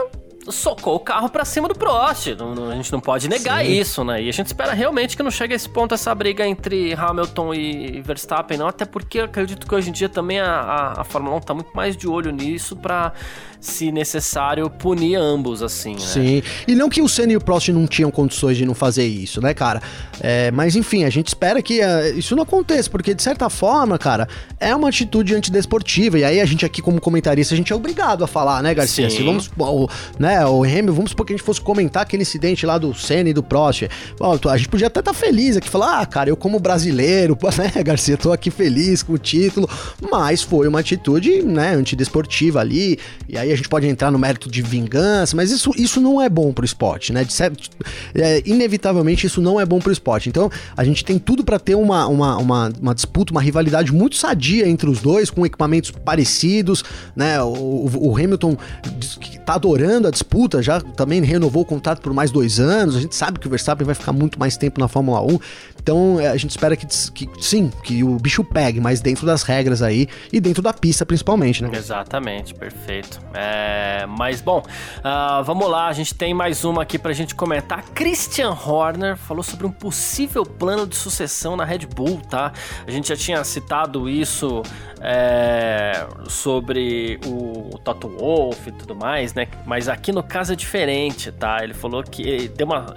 socou 0.51 0.97
o 0.97 1.01
carro 1.01 1.29
para 1.29 1.45
cima 1.45 1.69
do 1.69 1.75
Prost. 1.75 2.29
Não, 2.39 2.71
a 2.71 2.75
gente 2.75 2.93
não 2.93 3.01
pode 3.01 3.29
negar 3.29 3.65
Sim. 3.65 3.73
isso, 3.73 4.05
né? 4.05 4.23
E 4.23 4.29
a 4.29 4.33
gente 4.33 4.47
espera 4.47 4.73
realmente 4.73 5.17
que 5.17 5.23
não 5.23 5.31
chegue 5.31 5.53
a 5.53 5.57
esse 5.57 5.69
ponto 5.69 5.95
essa 5.95 6.15
briga 6.15 6.47
entre 6.47 6.93
Hamilton 6.95 7.55
e 7.55 8.01
Verstappen, 8.01 8.59
não. 8.59 8.69
Até 8.69 8.85
porque 8.85 9.21
acredito 9.21 9.67
que 9.67 9.75
hoje 9.75 9.91
em 9.91 9.93
dia 9.93 10.09
também 10.09 10.41
a, 10.41 10.47
a, 10.47 11.01
a 11.01 11.05
Fórmula 11.05 11.37
1 11.37 11.41
tá 11.41 11.55
muito 11.55 11.71
mais 11.75 11.97
de 11.97 12.09
olho 12.09 12.31
nisso 12.31 12.77
para 12.77 13.13
se 13.61 13.91
necessário, 13.91 14.71
punir 14.71 15.17
ambos, 15.17 15.63
assim, 15.63 15.95
né? 15.95 16.01
Sim. 16.01 16.43
E 16.67 16.75
não 16.75 16.89
que 16.89 17.03
o 17.03 17.09
Senna 17.09 17.33
e 17.33 17.37
o 17.37 17.41
Prost 17.41 17.69
não 17.69 17.87
tinham 17.87 18.11
condições 18.11 18.57
de 18.57 18.65
não 18.65 18.75
fazer 18.75 19.05
isso, 19.05 19.41
né, 19.41 19.53
cara? 19.53 19.83
É, 20.21 20.51
mas 20.51 20.77
enfim, 20.77 21.05
a 21.05 21.11
gente 21.11 21.29
espera 21.29 21.61
que 21.61 21.81
uh, 21.81 22.17
isso 22.17 22.37
não 22.37 22.45
aconteça, 22.45 22.89
porque 22.89 23.13
de 23.13 23.23
certa 23.23 23.51
forma, 23.51 23.99
cara, 23.99 24.29
é 24.61 24.75
uma 24.75 24.89
atitude 24.89 25.35
antidesportiva. 25.35 26.19
E 26.19 26.25
aí 26.25 26.41
a 26.41 26.45
gente 26.45 26.65
aqui, 26.65 26.81
como 26.81 27.01
comentarista, 27.01 27.55
a 27.55 27.57
gente 27.57 27.73
é 27.73 27.77
obrigado 27.77 28.23
a 28.23 28.27
falar, 28.27 28.63
né, 28.63 28.73
Garcia? 28.75 29.11
Sim. 29.11 29.17
Se 29.17 29.23
vamos, 29.25 29.51
o, 29.59 29.89
né, 30.39 30.47
o 30.47 30.63
Hamilton, 30.63 30.93
vamos 30.93 31.11
supor 31.11 31.27
que 31.27 31.33
a 31.33 31.37
gente 31.37 31.45
fosse 31.45 31.61
comentar 31.61 32.03
aquele 32.03 32.23
incidente 32.23 32.65
lá 32.65 32.79
do 32.79 32.95
Senna 32.95 33.31
e 33.31 33.33
do 33.33 33.43
Prost. 33.43 33.89
Bom, 34.19 34.39
a 34.49 34.57
gente 34.57 34.69
podia 34.69 34.87
até 34.87 35.01
estar 35.01 35.13
tá 35.13 35.19
feliz 35.19 35.57
aqui, 35.57 35.69
falar, 35.69 36.01
ah, 36.01 36.07
cara, 36.07 36.31
eu 36.31 36.37
como 36.37 36.61
brasileiro, 36.61 37.37
né, 37.59 37.83
Garcia, 37.83 38.17
tô 38.17 38.33
aqui 38.33 38.51
feliz 38.51 39.03
com 39.03 39.15
o 39.15 39.19
título, 39.19 39.69
mas 40.11 40.43
foi 40.43 40.69
uma 40.69 40.81
atitude, 40.81 41.43
né, 41.43 41.75
antidesportiva 41.75 42.61
ali, 42.61 42.99
e 43.29 43.37
aí 43.37 43.53
a 43.53 43.57
gente 43.57 43.69
pode 43.69 43.87
entrar 43.87 44.11
no 44.11 44.19
mérito 44.19 44.51
de 44.51 44.63
vingança, 44.63 45.37
mas 45.37 45.51
isso, 45.51 45.73
isso 45.77 46.01
não 46.01 46.21
é 46.23 46.29
bom 46.29 46.53
pro 46.53 46.65
esporte, 46.65 47.13
né? 47.13 47.25
Certo, 47.29 47.69
é, 48.15 48.43
inevitavelmente 48.47 49.27
isso 49.27 49.41
não 49.41 49.61
é 49.61 49.67
bom 49.67 49.79
pro 49.79 49.93
esporte. 49.93 50.29
Então 50.29 50.51
a 50.77 50.85
gente 50.85 51.05
tem 51.05 51.19
tudo 51.19 51.45
para 51.45 51.59
ter 51.59 51.75
uma, 51.75 52.07
uma, 52.07 52.37
uma, 52.37 52.73
uma, 52.81 52.95
disputa, 52.95 53.33
uma 53.33 53.43
rivalidade 53.43 53.93
muito 53.93 54.17
sadia 54.17 54.69
entre 54.69 54.89
os 54.89 55.01
dois, 55.01 55.31
com 55.31 55.45
equipamentos 55.45 55.91
parecidos, 55.91 56.85
né? 57.15 57.43
O, 57.43 57.91
o 57.95 58.17
Hamilton 58.17 58.57
tá 59.45 59.55
adorando 59.55 60.09
a 60.09 60.11
disputa, 60.11 60.28
já 60.63 60.81
também 60.81 61.23
renovou 61.23 61.63
o 61.63 61.67
contrato 61.67 62.01
por 62.01 62.13
mais 62.13 62.31
dois 62.31 62.61
anos. 62.61 62.97
A 62.97 63.01
gente 63.01 63.15
sabe 63.15 63.39
que 63.39 63.47
o 63.47 63.51
Verstappen 63.51 63.85
vai 63.85 63.95
ficar 63.95 64.13
muito 64.13 64.39
mais 64.39 64.57
tempo 64.57 64.81
na 64.81 64.89
Fórmula 64.89 65.21
1. 65.23 65.39
Então 65.81 66.21
é, 66.21 66.29
a 66.29 66.37
gente 66.37 66.51
espera 66.51 66.77
que, 66.77 66.87
que 66.87 67.29
sim, 67.41 67.71
que 67.83 68.05
o 68.05 68.17
bicho 68.17 68.45
pegue, 68.45 68.81
mas 68.81 69.01
dentro 69.01 69.27
das 69.27 69.43
regras 69.43 69.83
aí 69.83 70.09
e 70.33 70.41
dentro 70.41 70.63
da 70.63 70.73
pista 70.73 71.07
principalmente, 71.07 71.63
né? 71.63 71.71
Exatamente, 71.73 72.55
perfeito. 72.55 73.21
É, 73.35 74.07
mas 74.07 74.41
bom, 74.41 74.59
uh, 74.59 75.43
vamos 75.45 75.69
lá, 75.69 75.89
a 75.89 75.93
gente 75.93 76.15
tem 76.15 76.35
mais 76.35 76.65
uma 76.65 76.83
aqui 76.83 76.99
pra 76.99 77.13
gente 77.13 77.35
comentar. 77.35 77.83
Christian 77.95 78.51
Horner 78.51 79.17
falou 79.17 79.43
sobre 79.43 79.67
um 79.67 79.71
possível 79.71 80.45
plano 80.45 80.87
de 80.87 80.97
sucessão 80.97 81.57
na 81.57 81.65
Red 81.65 81.87
Bull, 81.87 82.21
tá? 82.29 82.53
A 82.87 82.91
gente 82.91 83.09
já 83.09 83.17
tinha 83.17 83.43
citado 83.45 84.09
isso 84.09 84.63
é, 85.01 86.07
sobre 86.29 87.19
o, 87.25 87.75
o 87.75 87.79
Toto 87.79 88.09
Wolff 88.09 88.69
e 88.69 88.73
tudo 88.73 88.95
mais, 88.95 89.35
né? 89.35 89.49
Mas 89.67 89.89
aqui 89.89 90.13
no 90.13 90.23
caso 90.23 90.53
é 90.53 90.57
diferente, 90.57 91.31
tá? 91.33 91.63
Ele 91.63 91.75
falou 91.75 92.03
que 92.03 92.49
deu 92.49 92.67
uma 92.67 92.97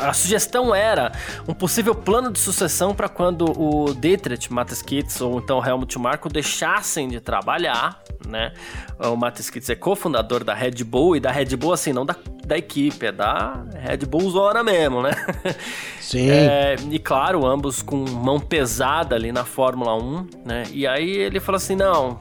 a 0.00 0.12
sugestão 0.12 0.74
era 0.74 1.12
um 1.48 1.54
possível 1.54 1.94
plano 1.94 2.30
de 2.30 2.38
sucessão 2.38 2.94
para 2.94 3.08
quando 3.08 3.44
o 3.58 3.94
Dietrich 3.94 4.52
Mateschitz 4.52 5.20
ou 5.20 5.38
então 5.38 5.58
o 5.58 5.66
Helmut 5.66 5.98
Marko 5.98 6.28
deixassem 6.28 7.08
de 7.08 7.20
trabalhar, 7.20 8.02
né? 8.26 8.52
O 8.98 9.16
Mateschitz 9.16 9.70
é 9.70 9.74
cofundador 9.74 10.44
da 10.44 10.54
Red 10.54 10.84
Bull 10.84 11.16
e 11.16 11.20
da 11.20 11.30
Red 11.30 11.56
Bull 11.56 11.72
assim, 11.72 11.92
não 11.92 12.04
da, 12.04 12.14
da 12.46 12.58
equipe, 12.58 13.06
é 13.06 13.12
da 13.12 13.64
Red 13.74 14.06
Bull 14.06 14.30
Zona 14.30 14.62
mesmo, 14.62 15.02
né? 15.02 15.10
Sim. 16.00 16.28
É, 16.28 16.76
e 16.90 16.98
claro, 16.98 17.46
ambos 17.46 17.82
com 17.82 17.96
mão 17.96 18.40
pesada 18.40 19.14
ali 19.14 19.30
na 19.30 19.44
Fórmula 19.44 19.94
1, 19.94 20.26
né? 20.44 20.64
E 20.72 20.86
aí 20.86 21.08
ele 21.08 21.38
falou 21.38 21.56
assim: 21.56 21.76
não, 21.76 22.20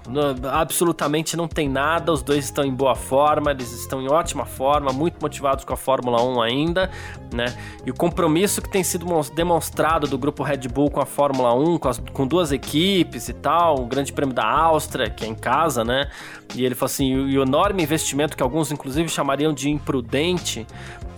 absolutamente 0.51 1.35
não 1.35 1.47
tem 1.47 1.67
nada, 1.67 2.11
os 2.11 2.21
dois 2.21 2.45
estão 2.45 2.63
em 2.63 2.73
boa 2.73 2.95
forma, 2.95 3.51
eles 3.51 3.71
estão 3.71 4.01
em 4.01 4.07
ótima 4.07 4.45
forma, 4.45 4.93
muito 4.93 5.17
motivados 5.19 5.65
com 5.65 5.73
a 5.73 5.77
Fórmula 5.77 6.21
1 6.21 6.41
ainda, 6.41 6.91
né? 7.33 7.48
E 7.85 7.91
o 7.91 7.93
compromisso 7.93 8.61
que 8.61 8.69
tem 8.69 8.83
sido 8.83 9.05
demonstrado 9.33 10.07
do 10.07 10.17
grupo 10.17 10.43
Red 10.43 10.67
Bull 10.67 10.89
com 10.89 11.01
a 11.01 11.05
Fórmula 11.05 11.53
1, 11.53 11.77
com, 11.77 11.89
as, 11.89 11.99
com 12.13 12.27
duas 12.27 12.51
equipes 12.51 13.29
e 13.29 13.33
tal, 13.33 13.79
o 13.81 13.85
Grande 13.85 14.11
Prêmio 14.13 14.33
da 14.33 14.45
Áustria, 14.45 15.09
que 15.09 15.25
é 15.25 15.27
em 15.27 15.35
casa, 15.35 15.83
né? 15.83 16.09
E 16.55 16.65
ele 16.65 16.75
falou 16.75 16.87
assim: 16.87 17.15
o, 17.15 17.39
o 17.39 17.43
enorme 17.43 17.83
investimento 17.83 18.35
que 18.35 18.43
alguns, 18.43 18.71
inclusive, 18.71 19.09
chamariam 19.09 19.53
de 19.53 19.69
imprudente, 19.69 20.65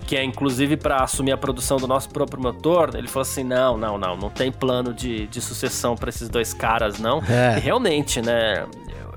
que 0.06 0.16
é 0.16 0.24
inclusive 0.24 0.76
para 0.76 1.02
assumir 1.02 1.32
a 1.32 1.36
produção 1.36 1.76
do 1.78 1.86
nosso 1.86 2.08
próprio 2.10 2.42
motor, 2.42 2.94
ele 2.94 3.08
falou 3.08 3.22
assim: 3.22 3.44
não, 3.44 3.76
não, 3.76 3.98
não, 3.98 4.16
não 4.16 4.30
tem 4.30 4.52
plano 4.52 4.92
de, 4.92 5.26
de 5.26 5.40
sucessão 5.40 5.96
para 5.96 6.08
esses 6.08 6.28
dois 6.28 6.52
caras, 6.52 6.98
não. 6.98 7.22
É. 7.28 7.56
E 7.56 7.60
realmente, 7.60 8.20
né? 8.20 8.66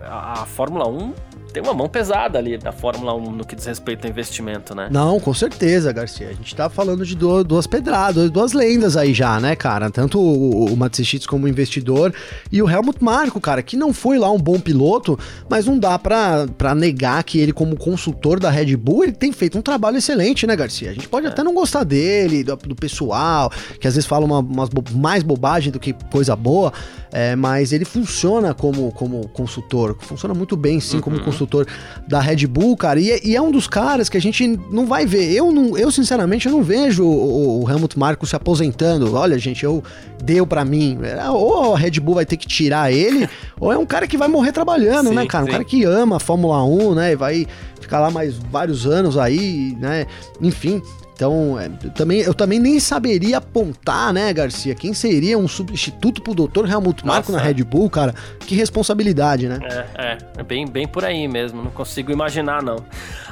A, 0.04 0.42
a 0.42 0.46
Fórmula 0.46 0.88
1 0.88 1.14
tem 1.56 1.64
uma 1.64 1.74
mão 1.74 1.88
pesada 1.88 2.38
ali 2.38 2.58
da 2.58 2.74
Fórmula 2.74 3.16
1 3.16 3.32
no 3.32 3.46
que 3.46 3.56
diz 3.56 3.66
respeito 3.66 4.04
ao 4.04 4.12
investimento, 4.12 4.76
né? 4.76 4.90
Não, 4.92 5.22
com 5.22 5.34
certeza, 5.34 5.94
Garcia. 5.94 6.28
A 6.28 6.34
gente 6.34 6.54
tá 6.54 6.70
falando 6.70 7.06
de 7.06 7.16
duas 7.16 7.66
pedradas, 7.66 8.30
duas 8.30 8.52
lendas 8.52 8.98
aí 8.98 9.14
já, 9.14 9.40
né, 9.40 9.56
cara? 9.56 9.90
Tanto 9.90 10.20
o, 10.20 10.66
o 10.66 10.76
Matsushitsu 10.76 11.30
como 11.30 11.48
investidor 11.48 12.14
e 12.52 12.62
o 12.62 12.70
Helmut 12.70 13.02
Marko, 13.02 13.40
cara, 13.40 13.64
que 13.64 13.78
não 13.78 13.94
foi 13.94 14.20
lá 14.20 14.30
um 14.30 14.38
bom 14.38 14.60
piloto, 14.60 15.18
mas 15.48 15.66
não 15.66 15.80
dá 15.80 15.98
pra, 15.98 16.46
pra 16.58 16.76
negar 16.76 17.24
que 17.24 17.40
ele, 17.40 17.54
como 17.54 17.78
consultor 17.78 18.38
da 18.38 18.50
Red 18.50 18.76
Bull, 18.76 19.06
ele 19.06 19.14
tem 19.14 19.32
feito 19.32 19.58
um 19.58 19.62
trabalho 19.62 19.96
excelente, 19.96 20.46
né, 20.46 20.58
Garcia? 20.58 20.90
A 20.90 20.94
gente 20.94 21.08
pode 21.08 21.26
é. 21.26 21.30
até 21.30 21.42
não 21.42 21.54
gostar 21.54 21.86
dele, 21.86 22.44
do, 22.44 22.58
do, 22.58 22.76
pessoal, 22.76 23.50
que 23.80 23.88
às 23.88 23.96
vezes 23.96 24.06
fala 24.06 24.26
uma, 24.26 24.40
umas 24.40 24.68
bo 24.68 24.84
mais 24.94 25.24
bobagem 25.24 25.72
do 25.72 25.80
que 25.80 25.96
coisa 26.12 26.36
boa, 26.36 26.74
é, 27.18 27.34
mas 27.34 27.72
ele 27.72 27.86
funciona 27.86 28.54
como, 28.54 28.92
como 28.92 29.26
consultor, 29.30 29.96
funciona 30.02 30.34
muito 30.34 30.58
bem, 30.58 30.82
sim, 30.82 30.98
uhum. 30.98 31.02
como 31.02 31.20
consultor 31.22 31.66
da 32.06 32.20
Red 32.20 32.46
Bull, 32.46 32.76
cara, 32.76 33.00
e, 33.00 33.22
e, 33.24 33.38
é 33.38 33.42
um 33.42 33.52
dos 33.52 33.68
caras 33.68 34.10
que 34.10 34.18
a 34.18 34.20
gente 34.22 34.46
não 34.70 34.86
vai 34.86 35.06
ver. 35.06 35.32
Eu, 35.32 35.50
não, 35.50 35.78
eu 35.78 35.90
sinceramente, 35.90 36.46
eu 36.46 36.52
não 36.52 36.62
vejo 36.62 37.06
o, 37.06 37.64
o 37.64 37.72
Helmut 37.72 37.98
Marko 37.98 38.28
se 38.28 38.36
aposentando. 38.36 39.16
Olha, 39.16 39.40
gente, 39.40 39.64
eu 39.64 39.82
deu 40.22 40.46
para 40.46 40.66
mim. 40.66 41.00
É, 41.04 41.30
ou 41.30 41.74
a 41.74 41.78
Red 41.78 42.02
Bull 42.02 42.16
vai 42.16 42.26
ter 42.26 42.36
que 42.36 42.48
tirar 42.48 42.92
ele, 42.92 43.30
ou 43.62 43.72
é 43.72 43.78
um 43.78 43.86
cara 43.86 44.08
que 44.08 44.18
vai 44.18 44.28
morrer 44.28 44.52
trabalhando, 44.52 45.08
sim, 45.08 45.16
né, 45.16 45.26
cara? 45.26 45.46
Um 45.46 45.48
cara 45.48 45.64
que 45.64 45.86
ama 45.86 46.18
a 46.18 46.20
Fórmula 46.20 46.66
1, 46.66 46.96
né, 46.96 47.12
e 47.14 47.16
vai 47.16 47.48
ficar 47.80 48.02
lá 48.02 48.12
mais 48.12 48.36
vários 48.36 48.86
anos 48.86 49.18
aí, 49.18 49.74
né? 49.80 50.06
Enfim, 50.42 50.82
Então, 51.16 51.58
é, 51.58 51.70
eu, 51.82 51.90
também, 51.92 52.20
eu 52.20 52.34
também 52.34 52.60
nem 52.60 52.78
saberia 52.78 53.38
apontar, 53.38 54.12
né, 54.12 54.34
Garcia, 54.34 54.76
quem 54.76 54.94
seria 54.94 55.38
um 55.38 55.48
substituto 55.48 56.22
pro 56.22 56.36
Dr. 56.36 56.70
Helmut 56.70 57.06
Marko 57.06 57.32
na. 57.32 57.40
Red 57.40 57.64
Bull, 57.64 57.90
cara. 57.90 58.14
Que 58.42 58.54
responsabilidade, 58.56 59.48
né? 59.48 59.60
É, 59.64 59.86
é, 59.96 60.18
é 60.40 60.44
bem, 60.44 60.68
bem 60.68 60.88
por 60.88 61.06
aí 61.06 61.28
mesmo, 61.28 61.64
não 61.64 61.72
consigo 61.72 62.12
imaginar 62.12 62.62
não. 62.62 62.78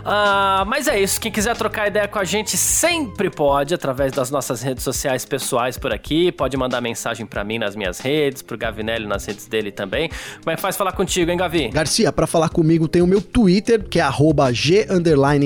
Ah, 0.05 0.63
mas 0.65 0.87
é 0.87 0.99
isso, 0.99 1.19
quem 1.19 1.31
quiser 1.31 1.57
trocar 1.57 1.87
ideia 1.87 2.07
com 2.07 2.19
a 2.19 2.23
gente 2.23 2.55
sempre 2.55 3.29
pode, 3.29 3.73
através 3.73 4.13
das 4.13 4.31
nossas 4.31 4.61
redes 4.61 4.83
sociais 4.83 5.25
pessoais 5.25 5.77
por 5.77 5.91
aqui, 5.91 6.31
pode 6.31 6.55
mandar 6.55 6.79
mensagem 6.79 7.25
pra 7.25 7.43
mim 7.43 7.59
nas 7.59 7.75
minhas 7.75 7.99
redes, 7.99 8.41
pro 8.41 8.57
Gavinelli 8.57 9.05
nas 9.05 9.25
redes 9.25 9.45
dele 9.47 9.71
também. 9.71 10.09
Como 10.39 10.51
é 10.51 10.55
que 10.55 10.61
faz 10.61 10.77
falar 10.77 10.93
contigo, 10.93 11.29
hein, 11.29 11.37
Gavi? 11.37 11.67
Garcia, 11.67 12.13
pra 12.13 12.27
falar 12.27 12.49
comigo 12.49 12.87
tem 12.87 13.01
o 13.01 13.07
meu 13.07 13.21
Twitter, 13.21 13.83
que 13.83 13.99
é 13.99 14.03
arroba 14.03 14.53
G 14.53 14.87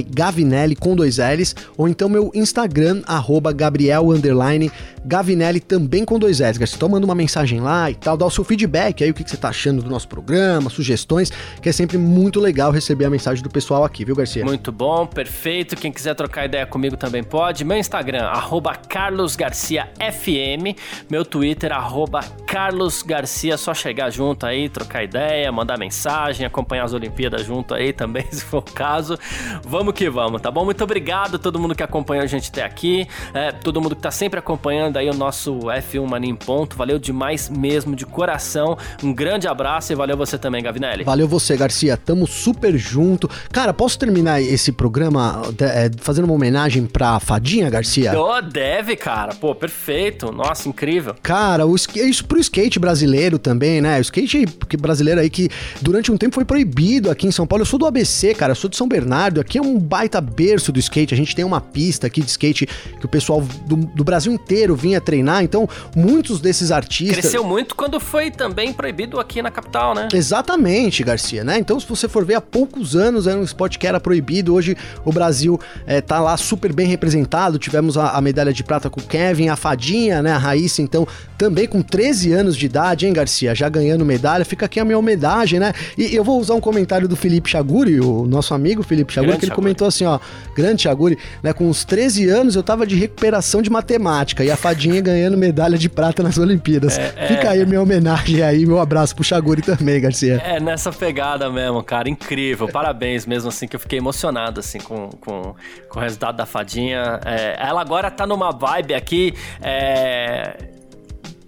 Gavinelli 0.09 0.75
com 0.75 0.95
dois 0.95 1.17
L's, 1.17 1.55
ou 1.75 1.87
então 1.87 2.07
meu 2.07 2.26
Instagram, 2.33 3.03
arroba 3.07 3.53
Gabriel 3.53 4.11
underline 4.11 4.71
Gavinelli 5.07 5.61
também 5.61 6.03
com 6.03 6.19
dois 6.19 6.39
L's. 6.39 6.57
Garcia, 6.57 6.75
então 6.75 6.89
manda 6.89 7.05
uma 7.05 7.15
mensagem 7.15 7.61
lá 7.61 7.89
e 7.89 7.95
tal, 7.95 8.17
dá 8.17 8.25
o 8.25 8.29
seu 8.29 8.43
feedback 8.43 9.03
aí, 9.03 9.09
o 9.09 9.13
que, 9.13 9.23
que 9.23 9.29
você 9.29 9.37
tá 9.37 9.49
achando 9.49 9.81
do 9.81 9.89
nosso 9.89 10.07
programa, 10.07 10.69
sugestões, 10.69 11.31
que 11.61 11.69
é 11.69 11.71
sempre 11.71 11.97
muito 11.97 12.41
legal 12.41 12.71
receber 12.71 13.05
a 13.05 13.09
mensagem 13.09 13.41
do 13.41 13.49
pessoal 13.49 13.85
aqui, 13.85 14.03
viu, 14.03 14.15
Garcia? 14.15 14.43
Muito 14.43 14.71
bom, 14.71 15.05
perfeito. 15.05 15.77
Quem 15.77 15.91
quiser 15.91 16.13
trocar 16.13 16.45
ideia 16.45 16.65
comigo 16.65 16.97
também 16.97 17.23
pode. 17.23 17.63
Meu 17.63 17.77
Instagram, 17.77 18.25
arroba 18.25 18.75
carlosgarciafm. 18.75 20.75
Meu 21.09 21.23
Twitter, 21.23 21.71
arroba 21.71 22.19
carlosgarcia. 22.45 23.57
Só 23.57 23.73
chegar 23.73 24.09
junto 24.09 24.45
aí, 24.45 24.67
trocar 24.67 25.03
ideia, 25.03 25.49
mandar 25.51 25.79
mensagem, 25.79 26.45
acompanhar 26.45 26.83
as 26.83 26.93
Olimpíadas 26.93 27.45
junto 27.45 27.73
aí 27.73 27.93
também, 27.93 28.25
se 28.29 28.43
for 28.43 28.57
o 28.57 28.73
caso. 28.73 29.17
Vamos 29.63 29.93
que 29.93 30.09
vamos, 30.09 30.41
tá 30.41 30.51
bom? 30.51 30.65
Muito 30.65 30.83
obrigado 30.83 31.35
a 31.35 31.39
todo 31.39 31.57
mundo 31.57 31.73
que 31.73 31.83
acompanhou 31.83 32.23
a 32.23 32.27
gente 32.27 32.49
até 32.49 32.63
aqui. 32.63 33.07
É, 33.33 33.53
todo 33.53 33.81
mundo 33.81 33.95
que 33.95 34.01
tá 34.01 34.11
sempre 34.11 34.37
acompanhando 34.37 34.96
aí 34.97 35.09
o 35.09 35.13
nosso 35.13 35.53
F1 35.59 36.07
Mania 36.07 36.31
em 36.31 36.35
Ponto. 36.35 36.77
Valeu 36.77 36.99
demais 36.99 37.49
mesmo, 37.49 37.95
de 37.95 38.05
coração. 38.05 38.77
Um 39.03 39.13
grande 39.13 39.47
abraço 39.47 39.91
e 39.91 39.95
valeu 39.95 40.17
você 40.17 40.37
também, 40.37 40.63
Gavinelli. 40.63 41.03
Valeu 41.03 41.27
você, 41.27 41.55
Garcia. 41.55 41.97
Tamo 41.97 42.27
super 42.27 42.77
junto. 42.77 43.29
Cara, 43.51 43.73
posso 43.73 43.97
terminar 43.97 44.41
esse 44.41 44.71
programa 44.71 45.41
é, 45.59 45.89
fazendo 45.97 46.25
uma 46.25 46.33
homenagem 46.33 46.85
pra 46.85 47.19
Fadinha, 47.19 47.69
Garcia? 47.69 48.19
Oh, 48.19 48.41
deve, 48.41 48.95
cara. 48.95 49.33
Pô, 49.35 49.53
perfeito. 49.53 50.31
Nossa, 50.31 50.69
incrível. 50.69 51.15
Cara, 51.21 51.65
o, 51.65 51.75
isso 51.75 52.25
pro 52.25 52.39
skate 52.39 52.79
brasileiro 52.79 53.37
também, 53.37 53.81
né? 53.81 53.99
O 53.99 54.01
skate 54.01 54.45
brasileiro 54.79 55.21
aí 55.21 55.29
que 55.29 55.49
durante 55.81 56.11
um 56.11 56.17
tempo 56.17 56.35
foi 56.35 56.45
proibido 56.45 57.11
aqui 57.11 57.27
em 57.27 57.31
São 57.31 57.45
Paulo. 57.45 57.61
Eu 57.61 57.65
sou 57.65 57.79
do 57.79 57.85
ABC, 57.85 58.33
cara, 58.33 58.51
eu 58.51 58.55
sou 58.55 58.69
de 58.69 58.77
São 58.77 58.87
Bernardo. 58.87 59.39
Aqui 59.39 59.57
é 59.57 59.61
um 59.61 59.77
baita 59.77 60.19
berço 60.21 60.71
do 60.71 60.79
skate. 60.79 61.13
A 61.13 61.17
gente 61.17 61.35
tem 61.35 61.45
uma 61.45 61.61
pista 61.61 62.07
aqui 62.07 62.21
de 62.21 62.29
skate 62.29 62.65
que 62.65 63.05
o 63.05 63.09
pessoal 63.09 63.41
do, 63.65 63.75
do 63.75 64.03
Brasil 64.03 64.31
inteiro 64.31 64.75
vinha 64.75 64.86
treinar. 64.95 65.43
Então, 65.43 65.67
muitos 65.95 66.39
desses 66.39 66.71
artistas. 66.71 67.17
Cresceu 67.19 67.43
muito 67.43 67.75
quando 67.75 67.99
foi 67.99 68.31
também 68.31 68.71
proibido 68.71 69.19
aqui 69.19 69.41
na 69.41 69.51
capital, 69.51 69.93
né? 69.93 70.07
Exatamente, 70.13 71.03
Garcia, 71.03 71.43
né? 71.43 71.57
Então, 71.57 71.79
se 71.79 71.87
você 71.87 72.07
for 72.07 72.25
ver, 72.25 72.35
há 72.35 72.41
poucos 72.41 72.95
anos 72.95 73.27
era 73.27 73.37
um 73.37 73.43
esporte 73.43 73.77
que 73.77 73.85
era 73.85 73.99
proibido. 73.99 74.53
Hoje 74.53 74.77
o 75.03 75.11
Brasil 75.11 75.59
é, 75.85 76.01
tá 76.01 76.19
lá 76.19 76.37
super 76.37 76.71
bem 76.71 76.87
representado. 76.87 77.59
Tivemos 77.59 77.97
a, 77.97 78.11
a 78.11 78.21
medalha 78.21 78.53
de 78.53 78.63
prata 78.63 78.89
com 78.89 78.99
o 78.99 79.03
Kevin, 79.03 79.49
a 79.49 79.55
Fadinha, 79.55 80.21
né? 80.21 80.31
A 80.31 80.37
Raíssa, 80.37 80.81
então, 80.81 81.07
também 81.37 81.67
com 81.67 81.81
13 81.81 82.33
anos 82.33 82.55
de 82.55 82.65
idade, 82.65 83.05
hein, 83.05 83.13
Garcia? 83.13 83.53
Já 83.53 83.69
ganhando 83.69 84.05
medalha. 84.05 84.45
Fica 84.45 84.65
aqui 84.65 84.79
a 84.79 84.85
minha 84.85 84.97
homenagem, 84.97 85.59
né? 85.59 85.73
E 85.97 86.15
eu 86.15 86.23
vou 86.23 86.39
usar 86.39 86.53
um 86.53 86.61
comentário 86.61 87.07
do 87.07 87.15
Felipe 87.15 87.49
Chaguri, 87.49 87.99
o 87.99 88.25
nosso 88.25 88.53
amigo 88.53 88.83
Felipe 88.83 89.13
Chaguri, 89.13 89.31
Grande 89.31 89.39
que 89.39 89.45
ele 89.45 89.51
Chaguri. 89.51 89.63
comentou 89.63 89.87
assim, 89.87 90.05
ó. 90.05 90.19
Grande 90.55 90.83
Chaguri, 90.83 91.17
né? 91.41 91.53
Com 91.53 91.69
uns 91.69 91.83
13 91.85 92.29
anos 92.29 92.55
eu 92.55 92.63
tava 92.63 92.85
de 92.85 92.95
recuperação 92.95 93.61
de 93.61 93.69
matemática 93.69 94.43
e 94.43 94.51
a 94.51 94.57
Fadinha 94.67 94.99
ganhando 95.01 95.37
medalha 95.37 95.77
de 95.77 95.87
prata 95.87 96.21
nas 96.21 96.37
Olimpíadas. 96.37 96.97
É, 96.97 97.27
Fica 97.27 97.51
aí 97.51 97.65
minha 97.65 97.81
homenagem 97.81 98.41
aí, 98.41 98.65
meu 98.65 98.79
abraço 98.79 99.15
pro 99.15 99.23
Chaguri 99.23 99.61
também, 99.61 100.01
Garcia. 100.01 100.41
É, 100.43 100.59
nessa 100.59 100.91
pegada 100.91 101.49
mesmo, 101.49 101.81
cara. 101.81 102.09
Incrível. 102.09 102.67
Parabéns 102.67 103.25
mesmo, 103.25 103.47
assim, 103.47 103.65
que 103.65 103.75
eu 103.75 103.79
fiquei 103.79 103.99
emocionado, 103.99 104.59
assim, 104.59 104.79
com, 104.79 105.09
com, 105.21 105.55
com 105.89 105.99
o 105.99 106.01
resultado 106.01 106.35
da 106.35 106.45
fadinha. 106.45 107.19
É, 107.25 107.55
ela 107.59 107.79
agora 107.79 108.11
tá 108.11 108.27
numa 108.27 108.51
vibe 108.51 108.93
aqui. 108.93 109.33
É, 109.61 110.57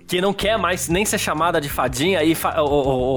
que 0.10 0.20
não 0.20 0.34
quer 0.34 0.57
mais 0.57 0.89
nem 0.89 1.05
ser 1.05 1.20
chamada 1.20 1.62
de 1.62 1.70
fadinha 1.70 2.24
e, 2.24 2.34
fa- 2.34 2.55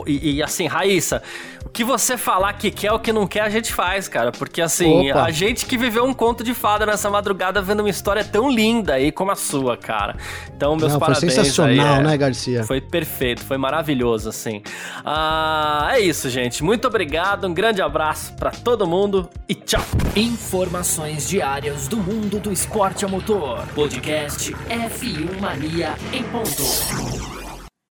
e, 0.06 0.32
e, 0.36 0.42
assim, 0.42 0.66
Raíssa, 0.66 1.22
o 1.64 1.68
que 1.70 1.82
você 1.82 2.18
falar 2.18 2.52
que 2.52 2.70
quer, 2.70 2.92
o 2.92 2.98
que 2.98 3.10
não 3.14 3.26
quer, 3.26 3.40
a 3.40 3.48
gente 3.48 3.72
faz, 3.72 4.08
cara. 4.08 4.30
Porque 4.30 4.60
assim, 4.60 5.10
Opa. 5.10 5.22
a 5.22 5.30
gente 5.30 5.64
que 5.64 5.78
viveu 5.78 6.04
um 6.04 6.12
conto 6.12 6.44
de 6.44 6.52
fada 6.52 6.84
nessa 6.84 7.08
madrugada 7.08 7.62
vendo 7.62 7.80
uma 7.80 7.88
história 7.88 8.22
tão 8.22 8.50
linda 8.50 8.92
aí 8.94 9.10
como 9.10 9.30
a 9.30 9.34
sua, 9.34 9.74
cara. 9.74 10.16
Então, 10.54 10.76
meus 10.76 10.92
Não, 10.92 10.98
foi 11.00 11.08
parabéns. 11.08 11.32
sensacional, 11.32 11.94
aí, 11.94 12.00
é. 12.00 12.02
né, 12.02 12.16
Garcia? 12.18 12.62
Foi 12.64 12.78
perfeito, 12.80 13.42
foi 13.42 13.56
maravilhoso, 13.56 14.28
assim. 14.28 14.62
Ah, 15.02 15.88
é 15.92 16.00
isso, 16.00 16.28
gente. 16.28 16.62
Muito 16.62 16.86
obrigado, 16.86 17.46
um 17.46 17.54
grande 17.54 17.80
abraço 17.80 18.34
pra 18.34 18.50
todo 18.50 18.86
mundo 18.86 19.30
e 19.48 19.54
tchau. 19.54 19.80
Informações 20.14 21.26
diárias 21.26 21.88
do 21.88 21.96
mundo 21.96 22.38
do 22.38 22.52
esporte 22.52 23.02
a 23.06 23.08
motor. 23.08 23.64
Podcast 23.74 24.52
F1 24.68 25.40
Mania 25.40 25.94
em 26.12 26.22
ponto. 26.24 26.81
Thank 26.84 27.36
you. 27.36 27.41